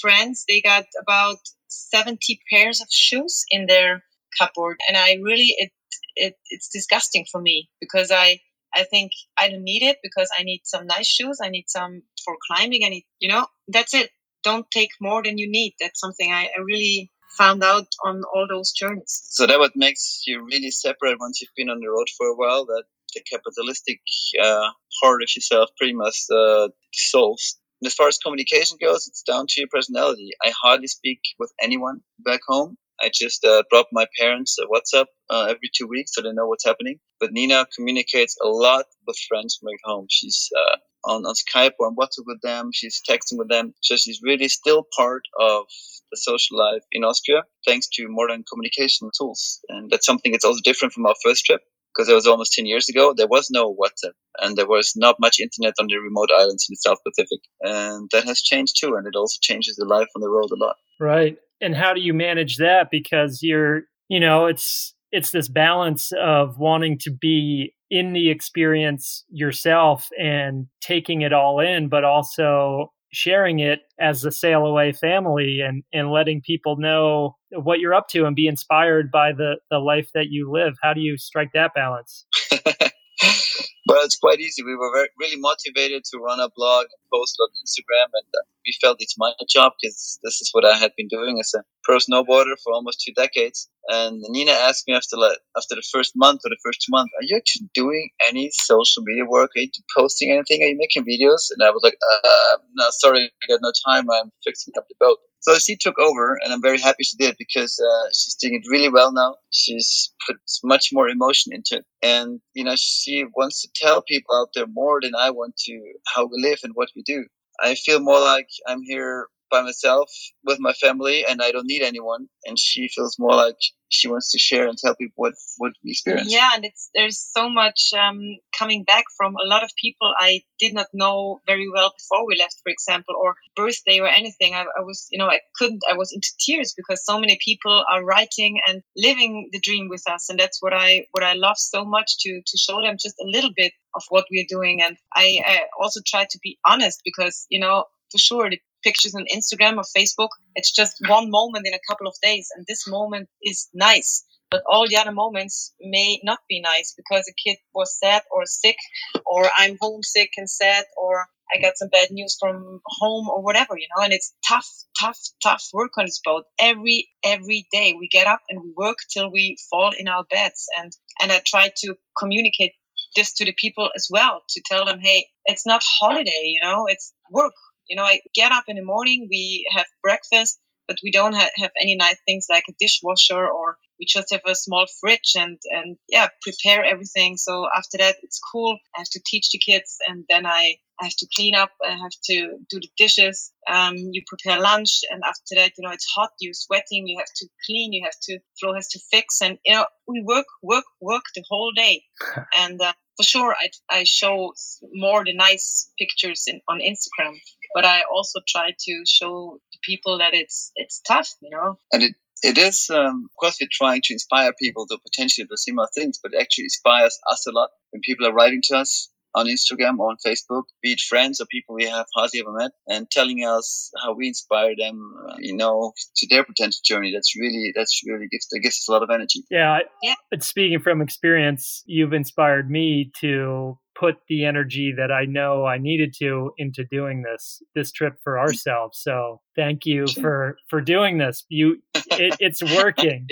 friends 0.00 0.44
they 0.48 0.60
got 0.60 0.84
about 1.00 1.38
70 1.68 2.40
pairs 2.50 2.80
of 2.80 2.88
shoes 2.90 3.44
in 3.50 3.66
their 3.66 4.02
cupboard. 4.38 4.78
And 4.88 4.96
i 4.96 5.16
really 5.22 5.54
it, 5.58 5.72
it 6.14 6.34
it's 6.50 6.68
disgusting 6.68 7.26
for 7.30 7.40
me 7.40 7.68
because 7.80 8.10
i 8.10 8.38
i 8.74 8.84
think 8.84 9.12
i 9.38 9.48
don't 9.48 9.64
need 9.64 9.82
it 9.82 9.98
because 10.02 10.30
i 10.38 10.42
need 10.42 10.62
some 10.64 10.86
nice 10.86 11.06
shoes. 11.06 11.38
I 11.42 11.48
need 11.48 11.68
some 11.68 12.02
for 12.24 12.36
climbing. 12.46 12.82
I 12.84 12.90
need 12.90 13.06
you 13.18 13.28
know 13.28 13.46
that's 13.68 13.94
it. 13.94 14.10
Don't 14.42 14.70
take 14.70 14.90
more 15.00 15.22
than 15.22 15.38
you 15.38 15.50
need. 15.50 15.74
That's 15.80 16.00
something 16.00 16.32
i, 16.32 16.44
I 16.56 16.60
really 16.64 17.10
found 17.36 17.62
out 17.62 17.86
on 18.04 18.22
all 18.34 18.46
those 18.48 18.72
journeys. 18.72 19.22
So 19.24 19.46
that 19.46 19.58
what 19.58 19.76
makes 19.76 20.22
you 20.26 20.44
really 20.44 20.70
separate 20.70 21.18
once 21.20 21.40
you've 21.40 21.54
been 21.56 21.68
on 21.68 21.80
the 21.80 21.88
road 21.88 22.08
for 22.16 22.26
a 22.28 22.34
while 22.34 22.64
that 22.66 22.84
the 23.16 23.22
capitalistic 23.22 24.00
uh, 24.42 24.68
part 25.02 25.22
of 25.22 25.28
yourself 25.34 25.70
pretty 25.78 25.94
much 25.94 26.16
uh, 26.32 26.68
dissolves. 26.92 27.58
And 27.80 27.86
as 27.86 27.94
far 27.94 28.08
as 28.08 28.18
communication 28.18 28.78
goes, 28.80 29.08
it's 29.08 29.22
down 29.22 29.46
to 29.48 29.60
your 29.60 29.68
personality. 29.72 30.30
I 30.44 30.52
hardly 30.62 30.86
speak 30.86 31.20
with 31.38 31.52
anyone 31.60 32.00
back 32.18 32.40
home. 32.46 32.76
I 33.00 33.10
just 33.12 33.44
uh, 33.44 33.62
drop 33.70 33.88
my 33.92 34.06
parents 34.18 34.56
a 34.58 34.66
WhatsApp 34.66 35.06
uh, 35.28 35.46
every 35.50 35.70
two 35.74 35.86
weeks 35.86 36.12
so 36.14 36.22
they 36.22 36.32
know 36.32 36.46
what's 36.46 36.64
happening. 36.64 36.98
But 37.20 37.32
Nina 37.32 37.66
communicates 37.76 38.36
a 38.42 38.48
lot 38.48 38.86
with 39.06 39.18
friends 39.28 39.56
from 39.56 39.66
back 39.72 39.80
home. 39.84 40.06
She's 40.08 40.48
uh, 40.56 40.76
on, 41.10 41.26
on 41.26 41.34
Skype 41.34 41.72
or 41.78 41.88
on 41.88 41.96
WhatsApp 41.96 42.24
with 42.26 42.40
them. 42.42 42.70
She's 42.72 43.02
texting 43.08 43.36
with 43.38 43.48
them. 43.48 43.74
So 43.82 43.96
she's 43.96 44.20
really 44.22 44.48
still 44.48 44.86
part 44.96 45.22
of 45.38 45.66
the 46.10 46.16
social 46.16 46.58
life 46.58 46.82
in 46.92 47.04
Austria 47.04 47.42
thanks 47.66 47.88
to 47.94 48.06
modern 48.08 48.44
communication 48.50 49.10
tools. 49.18 49.60
And 49.68 49.90
that's 49.90 50.06
something 50.06 50.32
that's 50.32 50.44
also 50.44 50.60
different 50.64 50.94
from 50.94 51.04
our 51.06 51.14
first 51.22 51.44
trip 51.44 51.60
because 51.96 52.08
it 52.08 52.14
was 52.14 52.26
almost 52.26 52.52
10 52.52 52.66
years 52.66 52.88
ago, 52.88 53.14
there 53.16 53.26
was 53.26 53.48
no 53.50 53.74
WhatsApp 53.74 54.12
and 54.38 54.56
there 54.56 54.66
was 54.66 54.92
not 54.96 55.16
much 55.18 55.40
internet 55.40 55.74
on 55.80 55.86
the 55.88 55.96
remote 55.96 56.30
islands 56.36 56.66
in 56.68 56.72
the 56.72 56.76
South 56.76 56.98
Pacific. 57.06 57.40
And 57.62 58.08
that 58.12 58.24
has 58.24 58.42
changed 58.42 58.76
too. 58.78 58.94
And 58.96 59.06
it 59.06 59.16
also 59.16 59.38
changes 59.40 59.76
the 59.76 59.86
life 59.86 60.08
on 60.14 60.20
the 60.20 60.28
road 60.28 60.50
a 60.50 60.56
lot. 60.56 60.76
Right. 61.00 61.38
And 61.60 61.74
how 61.74 61.94
do 61.94 62.00
you 62.00 62.12
manage 62.12 62.56
that? 62.58 62.88
Because 62.90 63.40
you're, 63.42 63.82
you 64.08 64.20
know, 64.20 64.46
it's, 64.46 64.94
it's 65.10 65.30
this 65.30 65.48
balance 65.48 66.12
of 66.20 66.58
wanting 66.58 66.98
to 67.00 67.10
be 67.10 67.72
in 67.90 68.12
the 68.12 68.30
experience 68.30 69.24
yourself 69.30 70.08
and 70.18 70.66
taking 70.80 71.22
it 71.22 71.32
all 71.32 71.60
in, 71.60 71.88
but 71.88 72.04
also 72.04 72.92
sharing 73.16 73.60
it 73.60 73.80
as 73.98 74.24
a 74.26 74.30
sail 74.30 74.66
away 74.66 74.92
family 74.92 75.60
and, 75.60 75.82
and 75.90 76.10
letting 76.10 76.42
people 76.42 76.76
know 76.76 77.34
what 77.50 77.80
you're 77.80 77.94
up 77.94 78.08
to 78.08 78.26
and 78.26 78.36
be 78.36 78.46
inspired 78.46 79.10
by 79.10 79.32
the, 79.32 79.56
the 79.70 79.78
life 79.78 80.10
that 80.12 80.26
you 80.28 80.52
live. 80.52 80.74
How 80.82 80.92
do 80.92 81.00
you 81.00 81.16
strike 81.16 81.48
that 81.54 81.72
balance? 81.74 82.26
well, 82.52 84.04
it's 84.04 84.18
quite 84.18 84.38
easy. 84.40 84.62
We 84.62 84.76
were 84.76 84.92
very, 84.94 85.08
really 85.18 85.40
motivated 85.40 86.04
to 86.12 86.18
run 86.18 86.40
a 86.40 86.50
blog 86.54 86.84
and 86.84 87.10
post 87.10 87.38
on 87.40 87.48
Instagram, 87.64 88.10
and 88.12 88.28
uh, 88.34 88.44
we 88.66 88.74
felt 88.80 88.98
it's 89.00 89.16
my 89.18 89.32
job 89.48 89.72
because 89.80 90.18
this 90.22 90.40
is 90.40 90.50
what 90.52 90.64
I 90.64 90.76
had 90.76 90.92
been 90.96 91.08
doing 91.08 91.38
as 91.40 91.52
a 91.54 91.62
pro 91.84 91.98
snowboarder 91.98 92.56
for 92.62 92.72
almost 92.72 93.02
two 93.06 93.12
decades. 93.14 93.68
And 93.88 94.20
Nina 94.28 94.50
asked 94.50 94.84
me 94.88 94.94
after 94.94 95.16
like, 95.16 95.38
after 95.56 95.76
the 95.76 95.82
first 95.92 96.12
month 96.16 96.40
or 96.44 96.50
the 96.50 96.58
first 96.64 96.82
two 96.82 96.90
months, 96.90 97.12
"Are 97.18 97.22
you 97.22 97.36
actually 97.36 97.68
doing 97.74 98.10
any 98.28 98.50
social 98.52 99.02
media 99.04 99.24
work? 99.24 99.50
Are 99.56 99.60
you 99.60 99.70
posting 99.96 100.32
anything? 100.32 100.62
Are 100.62 100.66
you 100.66 100.76
making 100.76 101.04
videos?" 101.04 101.50
And 101.52 101.62
I 101.62 101.70
was 101.70 101.82
like, 101.82 101.96
uh, 102.12 102.56
"No, 102.74 102.86
sorry, 102.90 103.30
I 103.42 103.46
got 103.48 103.60
no 103.62 103.72
time. 103.86 104.10
I'm 104.10 104.32
fixing 104.44 104.74
up 104.76 104.86
the 104.88 104.96
boat." 104.98 105.18
So 105.40 105.56
she 105.58 105.76
took 105.76 105.96
over, 106.00 106.36
and 106.42 106.52
I'm 106.52 106.60
very 106.60 106.80
happy 106.80 107.04
she 107.04 107.16
did 107.16 107.36
because 107.38 107.78
uh, 107.78 108.06
she's 108.08 108.34
doing 108.34 108.54
it 108.54 108.68
really 108.68 108.88
well 108.88 109.12
now. 109.12 109.36
She's 109.52 110.12
put 110.26 110.38
much 110.64 110.90
more 110.92 111.08
emotion 111.08 111.52
into 111.52 111.76
it, 111.76 111.84
and 112.02 112.40
you 112.54 112.64
know 112.64 112.74
she 112.76 113.24
wants 113.36 113.62
to 113.62 113.68
tell 113.74 114.02
people 114.02 114.34
out 114.34 114.48
there 114.56 114.66
more 114.66 115.00
than 115.00 115.12
I 115.14 115.30
want 115.30 115.56
to 115.66 115.92
how 116.12 116.24
we 116.26 116.42
live 116.42 116.58
and 116.64 116.72
what 116.74 116.88
we 116.96 117.02
do. 117.02 117.26
I 117.60 117.74
feel 117.74 118.00
more 118.00 118.20
like 118.20 118.48
I'm 118.66 118.82
here 118.82 119.28
by 119.50 119.62
myself 119.62 120.10
with 120.44 120.58
my 120.60 120.72
family 120.72 121.24
and 121.28 121.40
I 121.42 121.52
don't 121.52 121.66
need 121.66 121.82
anyone. 121.82 122.28
And 122.44 122.58
she 122.58 122.88
feels 122.88 123.16
more 123.18 123.34
like 123.34 123.56
she 123.88 124.08
wants 124.08 124.32
to 124.32 124.38
share 124.38 124.66
and 124.66 124.76
tell 124.76 124.96
people 124.96 125.14
what, 125.16 125.34
what 125.58 125.72
we 125.84 125.92
experience. 125.92 126.32
Yeah, 126.32 126.50
and 126.54 126.64
it's 126.64 126.90
there's 126.94 127.18
so 127.18 127.48
much 127.48 127.92
um, 127.96 128.20
coming 128.56 128.84
back 128.84 129.04
from 129.16 129.34
a 129.36 129.48
lot 129.48 129.62
of 129.62 129.70
people 129.80 130.12
I 130.18 130.42
did 130.58 130.74
not 130.74 130.86
know 130.92 131.40
very 131.46 131.68
well 131.72 131.92
before 131.96 132.26
we 132.26 132.36
left, 132.36 132.60
for 132.62 132.70
example, 132.70 133.14
or 133.20 133.36
birthday 133.54 134.00
or 134.00 134.08
anything. 134.08 134.54
I, 134.54 134.62
I 134.62 134.82
was, 134.82 135.06
you 135.10 135.18
know, 135.18 135.28
I 135.28 135.40
couldn't, 135.56 135.82
I 135.90 135.96
was 135.96 136.12
into 136.12 136.32
tears 136.40 136.74
because 136.76 137.04
so 137.04 137.20
many 137.20 137.38
people 137.44 137.84
are 137.88 138.04
writing 138.04 138.58
and 138.66 138.82
living 138.96 139.50
the 139.52 139.60
dream 139.60 139.88
with 139.88 140.02
us. 140.10 140.28
And 140.28 140.38
that's 140.38 140.60
what 140.60 140.72
I, 140.72 141.06
what 141.12 141.22
I 141.22 141.34
love 141.34 141.58
so 141.58 141.84
much 141.84 142.18
to, 142.20 142.40
to 142.44 142.58
show 142.58 142.82
them 142.82 142.96
just 143.00 143.16
a 143.20 143.26
little 143.26 143.52
bit 143.54 143.72
of 143.94 144.02
what 144.08 144.26
we're 144.30 144.46
doing. 144.48 144.82
And 144.82 144.96
I, 145.14 145.40
I 145.46 145.60
also 145.80 146.00
try 146.04 146.26
to 146.28 146.38
be 146.42 146.58
honest 146.66 147.02
because, 147.04 147.46
you 147.50 147.60
know, 147.60 147.84
for 148.10 148.18
sure 148.18 148.50
the 148.50 148.60
pictures 148.82 149.14
on 149.14 149.24
Instagram 149.34 149.76
or 149.76 149.84
Facebook. 149.96 150.28
It's 150.54 150.72
just 150.72 150.96
one 151.08 151.30
moment 151.30 151.66
in 151.66 151.74
a 151.74 151.80
couple 151.88 152.06
of 152.06 152.14
days, 152.22 152.48
and 152.54 152.64
this 152.66 152.86
moment 152.86 153.28
is 153.42 153.68
nice. 153.74 154.24
But 154.50 154.62
all 154.70 154.86
the 154.88 154.96
other 154.96 155.12
moments 155.12 155.74
may 155.80 156.20
not 156.22 156.38
be 156.48 156.60
nice 156.60 156.94
because 156.96 157.28
a 157.28 157.34
kid 157.48 157.58
was 157.74 157.98
sad 157.98 158.22
or 158.30 158.44
sick, 158.46 158.76
or 159.24 159.50
I'm 159.56 159.76
homesick 159.80 160.30
and 160.36 160.48
sad, 160.48 160.84
or 160.96 161.26
I 161.52 161.60
got 161.60 161.76
some 161.76 161.88
bad 161.88 162.08
news 162.10 162.36
from 162.38 162.80
home 162.84 163.28
or 163.28 163.42
whatever, 163.42 163.76
you 163.78 163.86
know, 163.96 164.02
and 164.02 164.12
it's 164.12 164.34
tough, 164.46 164.68
tough, 165.00 165.18
tough 165.42 165.64
work 165.72 165.92
on 165.96 166.06
this 166.06 166.20
boat. 166.24 166.44
Every 166.58 167.08
every 167.24 167.66
day 167.72 167.94
we 167.98 168.08
get 168.08 168.26
up 168.26 168.40
and 168.48 168.60
we 168.62 168.72
work 168.76 168.98
till 169.12 169.30
we 169.30 169.56
fall 169.70 169.92
in 169.96 170.08
our 170.08 170.24
beds 170.24 170.66
and 170.78 170.92
and 171.20 171.30
I 171.30 171.40
try 171.44 171.70
to 171.82 171.94
communicate 172.18 172.72
this 173.14 173.32
to 173.34 173.44
the 173.44 173.54
people 173.56 173.90
as 173.94 174.08
well 174.10 174.42
to 174.50 174.62
tell 174.66 174.84
them, 174.84 174.98
hey, 175.00 175.26
it's 175.46 175.66
not 175.66 175.82
holiday, 176.00 176.42
you 176.44 176.60
know, 176.62 176.86
it's 176.86 177.12
work. 177.30 177.54
You 177.88 177.96
know, 177.96 178.04
I 178.04 178.20
get 178.34 178.52
up 178.52 178.64
in 178.68 178.76
the 178.76 178.84
morning, 178.84 179.28
we 179.30 179.66
have 179.74 179.86
breakfast, 180.02 180.58
but 180.88 180.98
we 181.02 181.10
don't 181.10 181.34
ha- 181.34 181.50
have 181.56 181.72
any 181.80 181.96
nice 181.96 182.18
things 182.26 182.46
like 182.48 182.64
a 182.68 182.74
dishwasher 182.78 183.46
or 183.46 183.76
we 183.98 184.06
just 184.06 184.30
have 184.30 184.42
a 184.46 184.54
small 184.54 184.86
fridge 185.00 185.32
and 185.36 185.58
and 185.70 185.96
yeah 186.08 186.28
prepare 186.42 186.84
everything 186.84 187.36
so 187.36 187.66
after 187.74 187.96
that 187.98 188.16
it's 188.22 188.38
cool 188.52 188.78
i 188.94 189.00
have 189.00 189.08
to 189.08 189.20
teach 189.24 189.48
the 189.50 189.58
kids 189.58 189.96
and 190.06 190.24
then 190.28 190.44
i 190.46 190.74
I 190.98 191.04
have 191.04 191.16
to 191.16 191.26
clean 191.34 191.54
up. 191.54 191.70
I 191.84 191.90
have 191.90 192.16
to 192.24 192.58
do 192.70 192.80
the 192.80 192.88
dishes. 192.96 193.52
Um, 193.68 193.96
you 193.96 194.22
prepare 194.26 194.60
lunch, 194.60 195.00
and 195.10 195.22
after 195.24 195.56
that, 195.56 195.72
you 195.76 195.84
know, 195.86 195.92
it's 195.92 196.06
hot. 196.06 196.30
You're 196.40 196.54
sweating. 196.54 197.06
You 197.06 197.18
have 197.18 197.32
to 197.36 197.48
clean. 197.66 197.92
You 197.92 198.04
have 198.04 198.18
to 198.22 198.38
Flo 198.58 198.74
has 198.74 198.88
to 198.88 199.00
fix, 199.10 199.42
and 199.42 199.58
you 199.64 199.74
know, 199.74 199.86
we 200.08 200.22
work, 200.22 200.46
work, 200.62 200.84
work 201.00 201.24
the 201.34 201.44
whole 201.48 201.72
day. 201.72 202.02
and 202.58 202.80
uh, 202.80 202.94
for 203.16 203.22
sure, 203.22 203.54
I 203.54 203.70
I 203.90 204.04
show 204.04 204.52
more 204.92 205.24
the 205.24 205.34
nice 205.34 205.90
pictures 205.98 206.44
in, 206.46 206.60
on 206.68 206.80
Instagram, 206.80 207.34
but 207.74 207.84
I 207.84 208.02
also 208.12 208.40
try 208.46 208.72
to 208.78 209.02
show 209.06 209.58
the 209.72 209.78
people 209.82 210.18
that 210.18 210.34
it's 210.34 210.72
it's 210.76 211.00
tough, 211.00 211.30
you 211.40 211.50
know. 211.50 211.78
And 211.92 212.02
it 212.02 212.14
It 212.42 212.58
is, 212.58 212.90
um, 212.90 213.28
of 213.30 213.34
course, 213.40 213.56
we're 213.60 213.68
trying 213.72 214.02
to 214.04 214.12
inspire 214.12 214.52
people 214.52 214.86
to 214.88 214.98
potentially 214.98 215.46
do 215.46 215.56
similar 215.56 215.88
things, 215.94 216.18
but 216.22 216.34
it 216.34 216.40
actually 216.40 216.64
inspires 216.64 217.18
us 217.32 217.46
a 217.46 217.52
lot 217.52 217.70
when 217.90 218.02
people 218.02 218.26
are 218.26 218.34
writing 218.34 218.60
to 218.64 218.76
us 218.76 219.08
on 219.36 219.46
Instagram 219.46 219.98
or 219.98 220.10
on 220.10 220.16
Facebook, 220.26 220.64
be 220.82 220.92
it 220.92 221.00
friends 221.00 221.40
or 221.40 221.46
people 221.46 221.74
we 221.74 221.84
have 221.84 222.06
hardly 222.16 222.40
ever 222.40 222.52
met, 222.52 222.72
and 222.88 223.08
telling 223.10 223.44
us 223.44 223.90
how 224.02 224.14
we 224.14 224.28
inspire 224.28 224.74
them, 224.76 225.14
uh, 225.28 225.36
you 225.38 225.54
know, 225.54 225.92
to 226.16 226.26
their 226.28 226.42
potential 226.42 226.80
journey. 226.84 227.12
That's 227.14 227.36
really, 227.38 227.72
that's 227.76 228.00
really 228.06 228.26
gives, 228.30 228.48
that 228.48 228.60
gives 228.60 228.76
us 228.76 228.88
a 228.88 228.92
lot 228.92 229.02
of 229.02 229.10
energy. 229.10 229.44
Yeah. 229.50 229.78
Yeah. 230.02 230.14
But 230.30 230.42
Speaking 230.42 230.80
from 230.80 231.02
experience, 231.02 231.82
you've 231.86 232.14
inspired 232.14 232.70
me 232.70 233.12
to 233.20 233.78
put 233.98 234.16
the 234.28 234.44
energy 234.44 234.94
that 234.96 235.10
I 235.10 235.24
know 235.24 235.64
I 235.64 235.78
needed 235.78 236.14
to 236.18 236.52
into 236.58 236.84
doing 236.84 237.22
this 237.22 237.62
this 237.74 237.90
trip 237.92 238.14
for 238.22 238.38
ourselves. 238.38 239.00
So 239.00 239.40
thank 239.56 239.86
you 239.86 240.06
for 240.06 240.58
for 240.68 240.80
doing 240.80 241.18
this. 241.18 241.44
You, 241.48 241.82
it, 241.94 242.36
it's 242.40 242.62
working. 242.76 243.26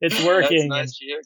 It's 0.00 0.24
working. 0.24 0.68
Nice 0.68 0.96
hear, 0.98 1.20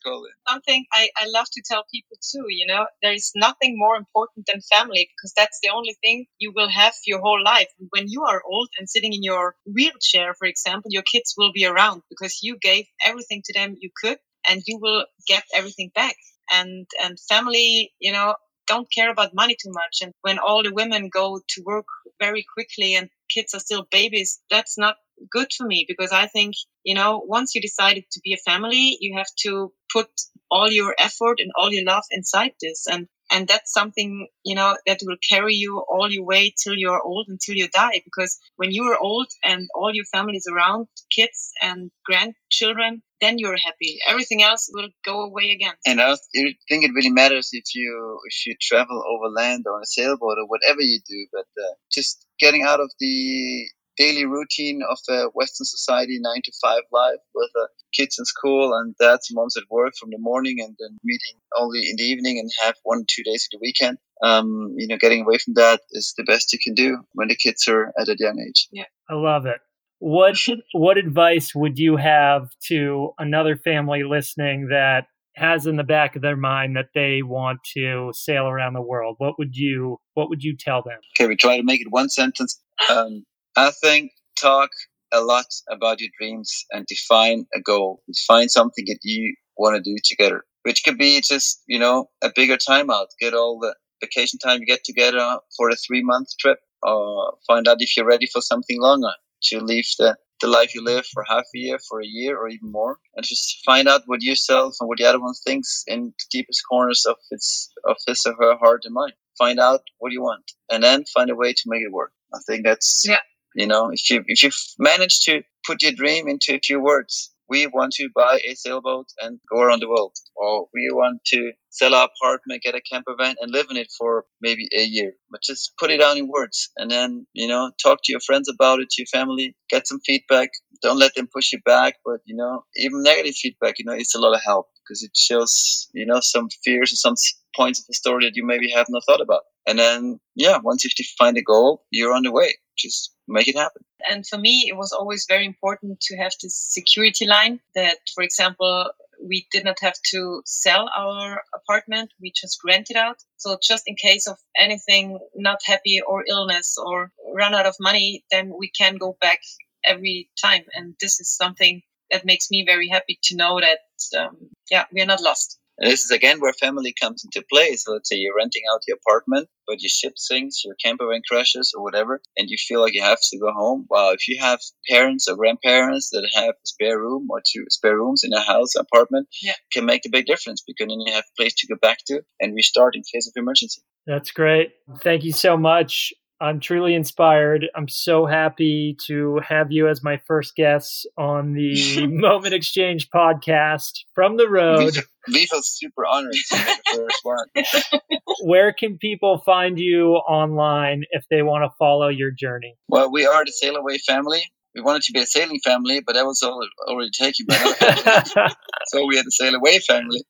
Something 0.49 0.85
I, 0.93 1.09
I 1.17 1.27
love 1.27 1.47
to 1.53 1.63
tell 1.67 1.85
people 1.93 2.17
too. 2.21 2.47
You 2.49 2.67
know, 2.67 2.87
there 3.03 3.13
is 3.13 3.33
nothing 3.35 3.75
more 3.77 3.97
important 3.97 4.47
than 4.47 4.61
family 4.61 5.09
because 5.17 5.33
that's 5.37 5.59
the 5.63 5.71
only 5.71 5.97
thing 6.03 6.27
you 6.39 6.53
will 6.55 6.69
have 6.69 6.95
your 7.07 7.21
whole 7.21 7.43
life. 7.43 7.69
When 7.91 8.07
you 8.09 8.23
are 8.23 8.43
old 8.47 8.69
and 8.79 8.89
sitting 8.89 9.13
in 9.13 9.23
your 9.23 9.57
wheelchair, 9.67 10.35
for 10.35 10.47
example, 10.47 10.91
your 10.91 11.03
kids 11.03 11.35
will 11.37 11.53
be 11.53 11.67
around 11.67 12.03
because 12.09 12.41
you 12.43 12.57
gave 12.61 12.87
everything 13.05 13.43
to 13.45 13.53
them 13.53 13.77
you 13.81 13.91
could, 14.03 14.19
and 14.49 14.63
you 14.67 14.79
will 14.81 15.07
get 15.27 15.45
everything 15.55 15.91
back 15.95 16.17
and 16.53 16.87
and 17.03 17.19
family 17.29 17.93
you 18.01 18.13
know 18.13 18.35
don't 18.67 18.91
care 18.93 19.11
about 19.11 19.35
money 19.35 19.57
too 19.61 19.71
much. 19.73 19.99
And 20.03 20.13
when 20.23 20.39
all 20.39 20.63
the 20.63 20.73
women 20.73 21.09
go 21.13 21.41
to 21.49 21.63
work 21.65 21.87
very 22.21 22.45
quickly 22.55 22.95
and 22.95 23.09
kids 23.29 23.55
are 23.55 23.61
still 23.61 23.87
babies, 23.91 24.41
that's 24.51 24.79
not 24.79 24.97
good 25.31 25.53
for 25.57 25.67
me 25.67 25.85
because 25.87 26.13
I 26.13 26.27
think, 26.27 26.55
you 26.83 26.95
know, 26.95 27.23
once 27.25 27.55
you 27.55 27.61
decided 27.61 28.05
to 28.13 28.21
be 28.23 28.35
a 28.35 28.51
family, 28.51 28.97
you 29.01 29.17
have 29.17 29.33
to 29.43 29.73
put 29.93 30.09
all 30.51 30.71
your 30.71 30.95
effort 30.99 31.41
and 31.41 31.51
all 31.57 31.73
your 31.73 31.85
love 31.85 32.05
inside 32.11 32.53
this. 32.61 32.87
And 32.87 33.09
and 33.31 33.49
that's 33.49 33.73
something 33.73 34.29
you 34.45 34.55
know 34.55 34.77
that 34.87 35.01
will 35.03 35.17
carry 35.29 35.55
you 35.55 35.85
all 35.89 36.11
your 36.11 36.25
way 36.25 36.55
till 36.63 36.75
you're 36.75 37.03
old 37.03 37.27
until 37.29 37.55
you 37.55 37.69
die. 37.69 38.01
Because 38.05 38.39
when 38.57 38.71
you 38.71 38.85
are 38.85 38.99
old 38.99 39.29
and 39.43 39.69
all 39.75 39.93
your 39.93 40.05
family 40.07 40.37
is 40.37 40.49
around 40.53 40.89
kids 41.11 41.53
and 41.63 41.91
grandchildren 42.05 43.03
then 43.21 43.39
you're 43.39 43.57
happy. 43.57 43.99
Everything 44.07 44.43
else 44.43 44.69
will 44.75 44.89
go 45.05 45.23
away 45.23 45.51
again. 45.51 45.75
And 45.87 46.01
i 46.01 46.15
think 46.37 46.85
it 46.85 46.93
really 46.95 47.11
matters 47.11 47.51
if 47.53 47.75
you 47.75 48.19
if 48.31 48.47
you 48.47 48.55
travel 48.61 49.03
over 49.13 49.29
land 49.29 49.65
or 49.67 49.77
on 49.77 49.83
a 49.83 49.87
sailboat 49.87 50.39
or 50.39 50.47
whatever 50.47 50.81
you 50.81 51.01
do 51.09 51.27
but 51.33 51.47
uh, 51.63 51.75
just 51.91 52.27
getting 52.39 52.63
out 52.63 52.81
of 52.81 52.91
the 53.01 53.67
daily 53.97 54.27
routine 54.27 54.83
of 54.89 54.99
a 55.09 55.25
Western 55.35 55.65
society, 55.65 56.19
nine 56.21 56.41
to 56.45 56.53
five 56.63 56.83
life 56.93 57.21
with 57.35 57.51
uh, 57.61 57.67
kids 57.93 58.19
in 58.19 58.25
school 58.25 58.75
and 58.75 58.95
dads 58.99 59.31
and 59.31 59.37
moms 59.37 59.57
at 59.57 59.65
work 59.71 59.93
from 59.99 60.11
the 60.11 60.19
morning 60.19 60.59
and 60.61 60.77
then 60.79 60.99
meeting 61.05 61.41
only 61.57 61.81
in 61.89 61.97
the 61.97 62.05
evening 62.05 62.39
and 62.39 62.51
have 62.63 62.75
one 62.83 62.99
or 62.99 63.05
two 63.09 63.23
days 63.23 63.47
of 63.47 63.59
the 63.59 63.63
weekend. 63.63 63.99
Um, 64.23 64.75
you 64.77 64.87
know, 64.87 64.97
getting 64.97 65.23
away 65.23 65.39
from 65.39 65.55
that 65.55 65.81
is 65.93 66.15
the 66.17 66.25
best 66.25 66.53
you 66.53 66.59
can 66.63 66.75
do 66.75 66.99
when 67.13 67.29
the 67.29 67.37
kids 67.37 67.67
are 67.69 67.93
at 67.99 68.09
a 68.09 68.17
young 68.19 68.39
age. 68.47 68.69
Yeah. 68.73 68.85
I 69.09 69.15
love 69.15 69.47
it. 69.47 69.59
What 69.99 70.37
what 70.73 70.99
advice 70.99 71.55
would 71.55 71.79
you 71.79 71.97
have 71.97 72.49
to 72.69 73.13
another 73.19 73.57
family 73.57 74.03
listening 74.05 74.69
that 74.69 75.07
has 75.37 75.67
in 75.67 75.77
the 75.77 75.85
back 75.85 76.15
of 76.15 76.23
their 76.23 76.37
mind 76.37 76.77
that 76.77 76.91
they 76.95 77.21
want 77.23 77.59
to 77.75 78.11
sail 78.15 78.47
around 78.47 78.75
the 78.75 78.83
world? 78.83 79.17
What 79.19 79.39
would 79.39 79.57
you 79.57 79.99
what 80.15 80.29
would 80.29 80.43
you 80.43 80.57
tell 80.57 80.83
them? 80.83 80.99
Okay, 81.17 81.29
we 81.29 81.37
try 81.37 81.57
to 81.57 81.63
make 81.63 81.81
it 81.81 81.89
one 81.91 82.09
sentence. 82.09 82.61
Um, 82.91 83.25
I 83.57 83.71
think 83.71 84.11
talk 84.41 84.71
a 85.13 85.21
lot 85.21 85.47
about 85.71 86.01
your 86.01 86.11
dreams 86.19 86.65
and 86.73 86.87
define 86.87 87.47
a 87.55 87.61
goal. 87.61 88.03
Define 88.13 88.49
something 88.49 88.85
that 88.89 88.99
you 89.03 89.35
want 89.57 89.77
to 89.77 89.83
do 89.83 89.97
together, 90.05 90.45
which 90.63 90.83
could 90.85 90.99
be 90.99 91.21
just, 91.21 91.63
you 91.69 91.79
know, 91.79 92.11
a 92.23 92.33
bigger 92.35 92.57
timeout. 92.57 93.07
Get 93.21 93.33
all 93.33 93.61
the 93.61 93.75
vacation 94.01 94.41
time 94.41 94.61
you 94.61 94.67
get 94.67 94.83
together 94.85 95.39
for 95.57 95.71
a 95.71 95.77
three 95.77 96.03
month 96.03 96.29
trip 96.41 96.59
or 96.83 97.37
find 97.47 97.69
out 97.69 97.81
if 97.81 97.97
you're 97.97 98.07
ready 98.07 98.27
for 98.27 98.41
something 98.41 98.81
longer 98.81 99.13
to 99.45 99.61
leave 99.61 99.87
the, 99.99 100.17
the 100.41 100.49
life 100.49 100.75
you 100.75 100.83
live 100.83 101.07
for 101.07 101.25
half 101.29 101.45
a 101.55 101.59
year, 101.59 101.79
for 101.89 102.01
a 102.01 102.07
year 102.07 102.37
or 102.37 102.49
even 102.49 102.73
more. 102.73 102.99
And 103.15 103.25
just 103.25 103.63
find 103.65 103.87
out 103.87 104.03
what 104.07 104.23
yourself 104.23 104.75
and 104.81 104.89
what 104.89 104.99
the 104.99 105.05
other 105.05 105.21
one 105.21 105.35
thinks 105.47 105.85
in 105.87 106.13
the 106.19 106.25
deepest 106.33 106.63
corners 106.69 107.07
of 107.09 107.17
its, 107.31 107.71
of 107.85 107.97
his 108.05 108.27
or 108.27 108.35
her 108.35 108.57
heart 108.57 108.83
and 108.85 108.95
mind. 108.95 109.13
Find 109.39 109.61
out 109.61 109.83
what 109.99 110.11
you 110.11 110.23
want 110.23 110.53
and 110.71 110.83
then 110.83 111.05
find 111.05 111.31
a 111.31 111.37
way 111.37 111.53
to 111.53 111.63
make 111.67 111.83
it 111.83 111.93
work. 111.93 112.13
I 112.33 112.39
think 112.49 112.65
that's 112.65 113.05
yeah 113.07 113.19
you 113.55 113.67
know, 113.67 113.91
if 113.91 114.11
you 114.11 114.25
if 114.27 114.43
you 114.43 114.51
manage 114.79 115.21
to 115.21 115.43
put 115.67 115.83
your 115.83 115.93
dream 115.93 116.29
into 116.29 116.55
a 116.55 116.61
few 116.61 116.81
words, 116.81 117.35
we 117.49 117.67
want 117.67 117.93
to 117.93 118.09
buy 118.15 118.41
a 118.45 118.55
sailboat 118.55 119.07
and 119.21 119.39
go 119.51 119.61
around 119.61 119.81
the 119.81 119.89
world, 119.89 120.17
or 120.35 120.67
we 120.73 120.89
want 120.91 121.21
to 121.27 121.53
sell 121.71 121.95
our 121.95 122.09
apartment, 122.09 122.63
get 122.63 122.75
a 122.75 122.81
camper 122.81 123.15
van, 123.19 123.37
and 123.41 123.53
live 123.53 123.67
in 123.71 123.77
it 123.77 123.91
for 123.97 124.25
maybe 124.41 124.69
a 124.77 124.83
year. 124.83 125.13
But 125.31 125.43
just 125.43 125.73
put 125.79 125.91
it 125.91 125.99
down 125.99 126.17
in 126.19 126.29
words, 126.29 126.71
and 126.77 126.91
then 126.91 127.27
you 127.33 127.47
know, 127.47 127.71
talk 127.83 127.99
to 128.05 128.13
your 128.13 128.21
friends 128.21 128.49
about 128.49 128.81
it, 128.81 128.91
to 128.91 129.03
your 129.03 129.07
family, 129.07 129.57
get 129.69 129.87
some 129.87 130.01
feedback. 130.01 130.51
Don't 130.83 130.99
let 130.99 131.15
them 131.15 131.29
push 131.33 131.53
you 131.53 131.61
back, 131.65 131.97
but 132.05 132.21
you 132.25 132.37
know, 132.37 132.65
even 132.77 133.03
negative 133.03 133.35
feedback, 133.35 133.79
you 133.79 133.85
know, 133.85 133.95
it's 133.95 134.15
a 134.15 134.21
lot 134.21 134.35
of 134.35 134.43
help 134.45 134.67
because 134.83 135.03
it 135.03 135.17
shows 135.17 135.89
you 135.95 136.07
know 136.07 136.21
some 136.21 136.49
fears 136.65 136.93
or 136.93 136.97
some 136.97 137.15
points 137.57 137.81
of 137.81 137.87
the 137.87 137.95
story 137.95 138.27
that 138.27 138.37
you 138.37 138.45
maybe 138.45 138.71
have 138.71 138.87
not 138.89 139.03
thought 139.07 139.21
about. 139.21 139.43
And 139.67 139.79
then, 139.79 140.21
yeah, 140.35 140.59
once 140.63 140.85
you've 140.85 140.95
defined 140.95 141.39
a 141.39 141.43
goal, 141.43 141.85
you're 141.91 142.13
on 142.13 142.23
the 142.23 142.33
way. 142.33 142.55
Just 142.77 143.14
make 143.27 143.49
it 143.49 143.57
happen. 143.57 143.83
And 144.09 144.27
for 144.27 144.39
me, 144.39 144.67
it 144.69 144.77
was 144.77 144.93
always 144.93 145.27
very 145.29 145.47
important 145.47 146.01
to 146.03 146.17
have 146.17 146.33
this 146.43 146.57
security 146.57 147.27
line 147.27 147.61
that, 147.75 147.99
for 148.15 148.23
example, 148.23 148.91
we 149.27 149.47
did 149.51 149.65
not 149.65 149.79
have 149.81 149.95
to 150.11 150.43
sell 150.45 150.91
our 150.95 151.43
apartment. 151.55 152.13
We 152.21 152.33
just 152.35 152.61
rented 152.65 152.97
out. 152.97 153.17
So 153.37 153.57
just 153.63 153.85
in 153.87 153.97
case 153.97 154.27
of 154.27 154.37
anything 154.59 155.19
not 155.35 155.61
happy 155.65 156.01
or 156.07 156.25
illness 156.29 156.77
or 156.77 157.11
run 157.35 157.55
out 157.55 157.67
of 157.67 157.77
money, 157.81 158.25
then 158.31 158.53
we 158.59 158.71
can 158.71 158.97
go 158.97 159.17
back 159.21 159.41
every 159.85 160.29
time. 160.43 160.65
And 160.75 160.95
this 161.01 161.21
is 161.21 161.35
something 161.35 161.83
that 162.11 162.27
makes 162.27 162.51
me 162.51 162.65
very 162.67 162.89
happy 162.89 163.19
to 163.25 163.37
know 163.37 163.61
that, 163.61 164.19
um, 164.19 164.37
yeah, 164.71 164.85
we 164.93 165.01
are 165.01 165.07
not 165.07 165.23
lost. 165.23 165.59
And 165.79 165.91
this 165.91 166.05
is 166.05 166.11
again 166.11 166.41
where 166.41 166.53
family 166.53 166.95
comes 167.01 167.25
into 167.25 167.45
play. 167.51 167.75
So 167.77 167.93
let's 167.93 168.09
say 168.09 168.17
you're 168.17 168.37
renting 168.37 168.63
out 168.73 168.81
your 168.87 168.97
apartment, 168.97 169.49
but 169.67 169.81
your 169.81 169.89
ship 169.89 170.15
sinks, 170.17 170.65
your 170.65 170.75
camper 170.83 171.07
van 171.11 171.23
crashes 171.29 171.73
or 171.77 171.83
whatever, 171.83 172.21
and 172.37 172.49
you 172.49 172.57
feel 172.57 172.81
like 172.81 172.95
you 172.95 173.03
have 173.03 173.19
to 173.21 173.39
go 173.39 173.53
home. 173.53 173.87
Well, 173.91 174.11
if 174.11 174.29
you 174.29 174.41
have 174.41 174.61
parents 174.89 175.27
or 175.29 175.37
grandparents 175.37 176.11
that 176.11 176.29
have 176.35 176.51
a 176.51 176.67
spare 176.67 176.99
room 176.99 177.27
or 177.31 177.41
two 177.41 177.65
spare 177.69 177.97
rooms 177.97 178.23
in 178.25 178.33
a 178.33 178.41
house, 178.41 178.75
apartment, 178.77 179.29
yeah. 179.43 179.55
can 179.73 179.85
make 179.85 180.03
a 180.07 180.11
big 180.11 180.27
difference 180.27 180.63
because 180.67 180.87
then 180.89 181.01
you 181.01 181.13
have 181.13 181.25
a 181.25 181.43
place 181.43 181.55
to 181.55 181.67
go 181.67 181.77
back 181.81 181.99
to 182.07 182.21
and 182.41 182.55
restart 182.55 182.95
in 182.95 183.03
case 183.13 183.27
of 183.27 183.33
emergency. 183.37 183.83
That's 184.07 184.31
great. 184.31 184.73
Thank 185.01 185.25
you 185.25 185.33
so 185.33 185.57
much. 185.57 186.13
I'm 186.41 186.61
truly 186.61 186.95
inspired. 186.95 187.67
I'm 187.75 187.89
so 187.89 188.27
happy 188.27 188.97
to 189.07 189.41
have 189.49 189.71
you 189.71 189.89
as 189.89 190.03
my 190.03 190.21
first 190.27 190.57
guest 190.57 191.09
on 191.17 191.55
the 191.55 192.07
Moment 192.11 192.55
Exchange 192.55 193.09
podcast 193.15 194.01
from 194.15 194.37
the 194.37 194.49
road. 194.49 194.97
We 195.29 195.47
feel 195.47 195.63
super 195.63 196.05
honored 196.05 196.33
to 196.33 196.57
be 196.57 196.63
the 196.65 197.07
first 197.09 197.21
one. 197.23 198.15
Where 198.43 198.73
can 198.73 198.99
people 198.99 199.43
find 199.47 199.79
you 199.79 200.15
online 200.15 201.05
if 201.11 201.25
they 201.31 201.43
want 201.43 201.65
to 201.65 201.75
follow 201.79 202.09
your 202.09 202.31
journey? 202.31 202.77
Well, 202.89 203.11
we 203.11 203.25
are 203.27 203.45
the 203.45 203.53
Sail 203.53 203.77
Away 203.77 203.99
family. 203.99 204.43
We 204.75 204.83
wanted 204.83 205.03
to 205.03 205.13
be 205.13 205.21
a 205.21 205.27
sailing 205.27 205.61
family, 205.65 206.01
but 206.05 206.15
that 206.15 206.27
was 206.27 206.43
already 206.43 207.11
taken 207.11 207.47
by 207.49 207.55
another 207.81 208.55
so 208.89 209.07
we 209.07 209.17
had 209.17 209.25
the 209.25 209.31
Sail 209.31 209.55
Away 209.55 209.79
family. 209.79 210.25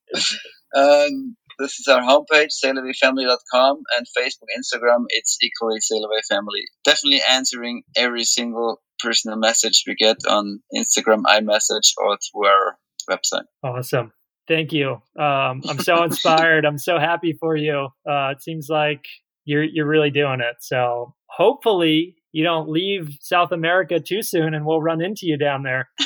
Um, 0.77 1.37
this 1.59 1.79
is 1.81 1.87
our 1.89 2.01
homepage, 2.01 2.51
sailawayfamily.com, 2.65 3.83
and 3.97 4.07
Facebook, 4.17 4.49
Instagram, 4.57 5.05
it's 5.09 5.39
equally 5.43 5.81
Sail 5.81 6.05
Away 6.05 6.21
Family. 6.29 6.63
Definitely 6.85 7.23
answering 7.29 7.83
every 7.97 8.25
single 8.25 8.81
personal 9.01 9.39
message 9.39 9.85
we 9.87 9.95
get 9.95 10.19
on 10.29 10.61
Instagram, 10.75 11.23
iMessage, 11.23 11.93
or 11.99 12.17
through 12.19 12.47
our 12.47 12.79
website. 13.11 13.45
Awesome. 13.63 14.13
Thank 14.47 14.73
you. 14.73 14.93
Um, 15.19 15.63
I'm 15.69 15.79
so 15.79 16.03
inspired. 16.05 16.65
I'm 16.67 16.79
so 16.79 16.99
happy 16.99 17.37
for 17.39 17.57
you. 17.57 17.89
Uh, 18.09 18.31
it 18.31 18.43
seems 18.43 18.69
like 18.69 19.05
you're 19.45 19.65
you're 19.65 19.87
really 19.87 20.11
doing 20.11 20.41
it. 20.41 20.57
So 20.61 21.15
hopefully 21.27 22.17
you 22.33 22.45
don't 22.45 22.69
leave 22.69 23.17
South 23.21 23.53
America 23.53 24.01
too 24.01 24.23
soon, 24.23 24.55
and 24.55 24.67
we'll 24.67 24.83
run 24.83 25.03
into 25.03 25.21
you 25.23 25.39
down 25.39 25.63
there. 25.63 25.89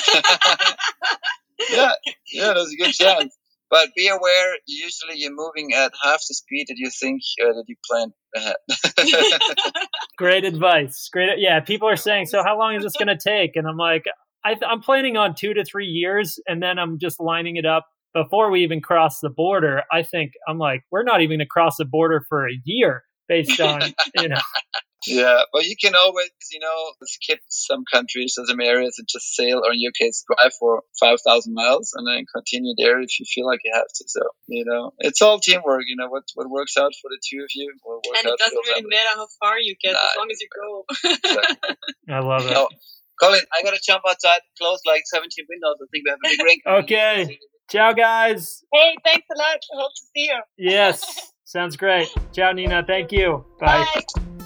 yeah, 1.71 1.91
yeah, 2.31 2.53
there's 2.53 2.71
a 2.71 2.77
good 2.77 2.93
chance. 2.93 3.35
But 3.69 3.89
be 3.95 4.07
aware, 4.07 4.55
usually 4.65 5.17
you're 5.17 5.35
moving 5.35 5.73
at 5.75 5.91
half 6.03 6.21
the 6.27 6.33
speed 6.33 6.65
that 6.69 6.77
you 6.77 6.89
think 6.89 7.21
uh, 7.43 7.53
that 7.53 7.65
you 7.67 7.75
planned 7.89 8.13
ahead. 8.35 8.55
Great 10.17 10.43
advice. 10.43 11.07
Great. 11.11 11.37
Yeah, 11.37 11.59
people 11.59 11.87
are 11.87 11.95
saying, 11.95 12.25
so 12.25 12.43
how 12.43 12.57
long 12.57 12.75
is 12.75 12.83
this 12.83 12.93
going 12.97 13.15
to 13.15 13.17
take? 13.17 13.55
And 13.55 13.67
I'm 13.67 13.77
like, 13.77 14.05
I 14.43 14.55
am 14.63 14.81
planning 14.81 15.17
on 15.17 15.35
two 15.35 15.53
to 15.53 15.63
three 15.63 15.85
years, 15.85 16.39
and 16.47 16.63
then 16.63 16.79
I'm 16.79 16.97
just 16.99 17.19
lining 17.19 17.57
it 17.57 17.65
up 17.65 17.85
before 18.13 18.49
we 18.49 18.63
even 18.63 18.81
cross 18.81 19.19
the 19.19 19.29
border. 19.29 19.83
I 19.91 20.03
think 20.03 20.31
I'm 20.47 20.57
like, 20.57 20.81
we're 20.91 21.03
not 21.03 21.21
even 21.21 21.37
going 21.37 21.45
to 21.45 21.45
cross 21.45 21.77
the 21.77 21.85
border 21.85 22.25
for 22.27 22.47
a 22.47 22.53
year 22.63 23.03
based 23.27 23.61
on 23.61 23.81
you 24.15 24.29
know 24.29 24.41
Yeah, 25.07 25.41
but 25.53 25.65
you 25.65 25.75
can 25.81 25.95
always, 25.95 26.29
you 26.51 26.59
know, 26.59 26.91
skip 27.03 27.39
some 27.47 27.83
countries 27.91 28.35
or 28.37 28.45
some 28.45 28.59
areas 28.59 28.95
and 28.97 29.07
just 29.09 29.33
sail, 29.35 29.61
or 29.65 29.71
in 29.71 29.79
your 29.81 29.91
case, 29.93 30.23
drive 30.27 30.51
for 30.59 30.83
5,000 30.99 31.53
miles 31.53 31.91
and 31.95 32.05
then 32.07 32.25
continue 32.33 32.73
there 32.77 32.99
if 33.01 33.19
you 33.19 33.25
feel 33.33 33.45
like 33.45 33.59
you 33.63 33.71
have 33.73 33.87
to. 33.87 34.03
So, 34.07 34.21
you 34.47 34.65
know, 34.65 34.91
it's 34.99 35.21
all 35.21 35.39
teamwork. 35.39 35.83
You 35.87 35.95
know, 35.95 36.09
what, 36.09 36.23
what 36.35 36.49
works 36.49 36.75
out 36.77 36.91
for 37.01 37.09
the 37.09 37.19
two 37.29 37.41
of 37.43 37.49
you 37.55 37.71
will 37.85 37.95
work 37.97 38.17
and 38.17 38.27
out 38.27 38.33
it 38.33 38.39
doesn't 38.39 38.57
really 38.57 38.81
family. 38.81 38.89
matter 38.95 39.15
how 39.15 39.27
far 39.39 39.59
you 39.59 39.75
get 39.81 39.93
Nah, 39.93 39.99
as 39.99 40.15
long 40.17 40.27
as 40.31 40.39
you 40.41 40.49
go. 40.55 40.85
I 42.13 42.19
love 42.19 42.45
it. 42.45 42.53
No. 42.53 42.67
Colin, 43.21 43.41
I 43.57 43.63
gotta 43.63 43.79
jump 43.85 44.03
outside, 44.07 44.39
close 44.57 44.79
like 44.85 45.01
17 45.05 45.45
windows. 45.49 45.75
I 45.81 45.85
think 45.91 46.05
we 46.05 46.09
have 46.09 46.19
a 46.23 46.29
big 46.29 46.45
rain. 46.45 46.57
coming. 46.63 46.83
Okay. 46.83 47.39
Ciao, 47.69 47.93
guys. 47.93 48.63
hey, 48.73 48.95
thanks 49.05 49.27
a 49.35 49.37
lot. 49.37 49.59
Hope 49.73 49.91
to 49.93 50.01
see 50.15 50.23
you. 50.25 50.41
Yes. 50.57 51.31
Sounds 51.45 51.77
great. 51.77 52.07
Ciao, 52.33 52.51
Nina. 52.51 52.83
Thank 52.85 53.11
you. 53.11 53.45
Bye. 53.59 53.85
Bye. 54.15 54.38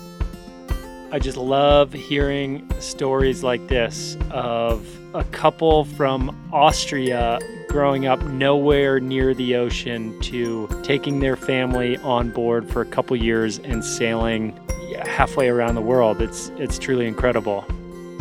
I 1.14 1.20
just 1.20 1.38
love 1.38 1.94
hearing 1.94 2.68
stories 2.80 3.44
like 3.44 3.68
this 3.68 4.18
of 4.32 4.84
a 5.14 5.24
couple 5.26 5.86
from 5.86 6.36
Austria 6.52 7.38
growing 7.70 8.08
up 8.08 8.24
nowhere 8.24 9.00
near 9.00 9.36
the 9.36 9.56
ocean 9.56 10.20
to 10.22 10.68
taking 10.82 11.20
their 11.20 11.36
family 11.36 11.98
on 11.98 12.32
board 12.32 12.68
for 12.68 12.82
a 12.82 12.86
couple 12.88 13.16
years 13.16 13.60
and 13.60 13.86
sailing 13.86 14.60
halfway 15.06 15.50
around 15.50 15.76
the 15.76 15.82
world. 15.82 16.20
It's 16.20 16.50
it's 16.58 16.80
truly 16.80 17.06
incredible. 17.06 17.64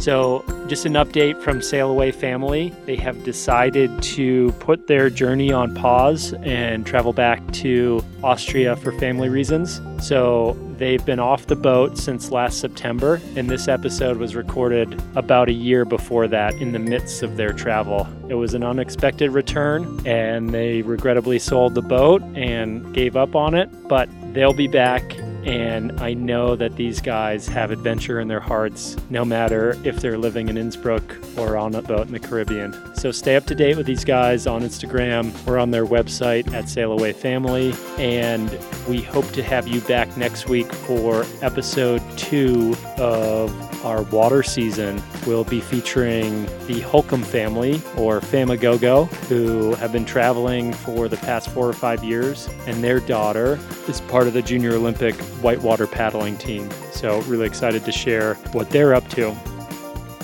So, 0.03 0.45
just 0.67 0.85
an 0.85 0.95
update 0.95 1.41
from 1.41 1.63
Sail 1.63 1.89
Away 1.89 2.11
family. 2.11 2.75
They 2.87 2.97
have 2.97 3.23
decided 3.23 4.03
to 4.03 4.51
put 4.59 4.89
their 4.89 5.09
journey 5.09 5.53
on 5.53 5.77
pause 5.77 6.35
and 6.43 6.85
travel 6.85 7.13
back 7.13 7.53
to 7.53 8.05
Austria 8.21 8.75
for 8.75 8.91
family 8.99 9.29
reasons. 9.29 9.81
So, 10.05 10.59
they've 10.77 11.07
been 11.07 11.21
off 11.21 11.47
the 11.47 11.55
boat 11.55 11.99
since 11.99 12.33
last 12.33 12.59
September, 12.59 13.21
and 13.37 13.49
this 13.49 13.69
episode 13.69 14.17
was 14.17 14.35
recorded 14.35 15.01
about 15.15 15.49
a 15.49 15.53
year 15.53 15.85
before 15.85 16.27
that 16.27 16.55
in 16.55 16.73
the 16.73 16.81
midst 16.81 17.23
of 17.23 17.37
their 17.37 17.53
travel. 17.53 18.09
It 18.29 18.35
was 18.35 18.55
an 18.55 18.65
unexpected 18.65 19.31
return, 19.31 20.05
and 20.05 20.51
they 20.51 20.83
regrettably 20.83 21.39
sold 21.39 21.77
the 21.77 21.83
boat 21.83 22.23
and 22.35 22.93
gave 22.93 23.17
up 23.17 23.37
on 23.37 23.55
it, 23.55 23.71
but 23.87 24.09
they'll 24.33 24.53
be 24.53 24.67
back 24.67 25.17
and 25.45 26.01
I 26.01 26.15
know 26.15 26.57
that 26.57 26.77
these 26.77 27.01
guys 27.01 27.47
have 27.49 27.71
adventure 27.71 28.21
in 28.21 28.29
their 28.29 28.41
hearts, 28.41 28.97
no 29.11 29.25
matter 29.25 29.77
if 29.85 30.01
they're 30.01 30.19
living 30.19 30.49
in 30.49 30.57
Innsbruck 30.57 31.03
or 31.37 31.57
on 31.57 31.75
a 31.75 31.83
boat 31.83 32.07
in 32.07 32.13
the 32.13 32.21
Caribbean. 32.21 32.95
So 32.95 33.11
stay 33.11 33.37
up 33.37 33.47
to 33.47 33.55
date 33.55 33.77
with 33.77 33.87
these 33.87 34.05
guys 34.05 34.47
on 34.47 34.63
Instagram 34.63 35.35
or 35.47 35.59
on 35.59 35.71
their 35.71 35.87
website 35.87 36.53
at 36.53 36.69
Sail 36.69 36.93
Away 36.93 37.13
Family. 37.13 37.75
And 37.99 38.51
we 38.89 39.01
hope 39.01 39.31
to 39.33 39.43
have 39.43 39.67
you 39.67 39.81
back 39.83 40.17
next 40.17 40.49
week 40.49 40.73
for 40.73 41.25
episode 41.41 42.03
two 42.17 42.77
of 42.99 43.51
our 43.85 44.03
water 44.03 44.43
season. 44.43 45.03
We'll 45.27 45.45
be 45.45 45.61
featuring 45.61 46.47
the 46.67 46.81
Holcomb 46.81 47.23
family 47.23 47.75
or 47.97 48.21
Famagogo, 48.21 49.13
who 49.29 49.75
have 49.75 49.93
been 49.93 50.05
traveling 50.05 50.73
for 50.73 51.09
the 51.09 51.17
past 51.19 51.51
four 51.51 51.69
or 51.69 51.73
five 51.73 52.03
years, 52.03 52.49
and 52.67 52.83
their 52.83 53.01
daughter 53.01 53.59
is 53.89 54.01
part 54.03 54.27
of 54.27 54.33
the 54.33 54.43
Junior 54.43 54.73
Olympic 54.73 55.15
whitewater 55.43 55.87
paddling 55.87 56.37
team. 56.39 56.69
So, 56.93 57.21
really 57.23 57.47
excited 57.47 57.85
to 57.85 57.93
share 57.93 58.35
what 58.53 58.71
they're 58.71 58.95
up 58.95 59.09
to. 59.11 59.37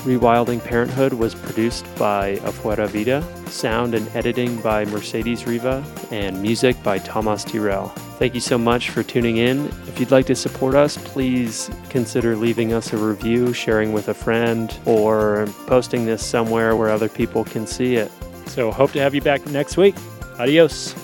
Rewilding 0.05 0.65
Parenthood 0.65 1.13
was 1.13 1.35
produced 1.35 1.85
by 1.97 2.37
Afuera 2.37 2.89
Vida, 2.89 3.23
sound 3.51 3.95
and 3.95 4.09
editing 4.15 4.61
by 4.61 4.85
Mercedes 4.87 5.47
Riva, 5.47 5.85
and 6.11 6.41
music 6.41 6.81
by 6.83 6.99
Tomas 6.99 7.45
Tyrell. 7.45 7.89
Thank 8.19 8.35
you 8.35 8.41
so 8.41 8.59
much 8.59 8.91
for 8.91 9.03
tuning 9.03 9.37
in. 9.37 9.67
If 9.87 10.01
you'd 10.01 10.11
like 10.11 10.27
to 10.27 10.35
support 10.35 10.75
us, 10.75 10.97
please 10.97 11.71
consider 11.89 12.37
leaving 12.37 12.73
us 12.73 12.93
a 12.93 12.97
review, 12.97 13.53
sharing 13.53 13.93
with 13.93 14.09
a 14.09 14.15
friend, 14.15 14.77
or 14.87 15.47
posting 15.67 16.07
this 16.07 16.25
somewhere 16.25 16.75
where 16.77 16.91
other 16.91 17.09
people 17.09 17.45
can 17.45 17.67
see 17.67 17.97
it. 17.97 18.11
So, 18.47 18.71
hope 18.71 18.93
to 18.93 19.01
have 19.01 19.15
you 19.15 19.21
back 19.21 19.47
next 19.47 19.77
week. 19.77 19.95
Adios. 20.39 20.95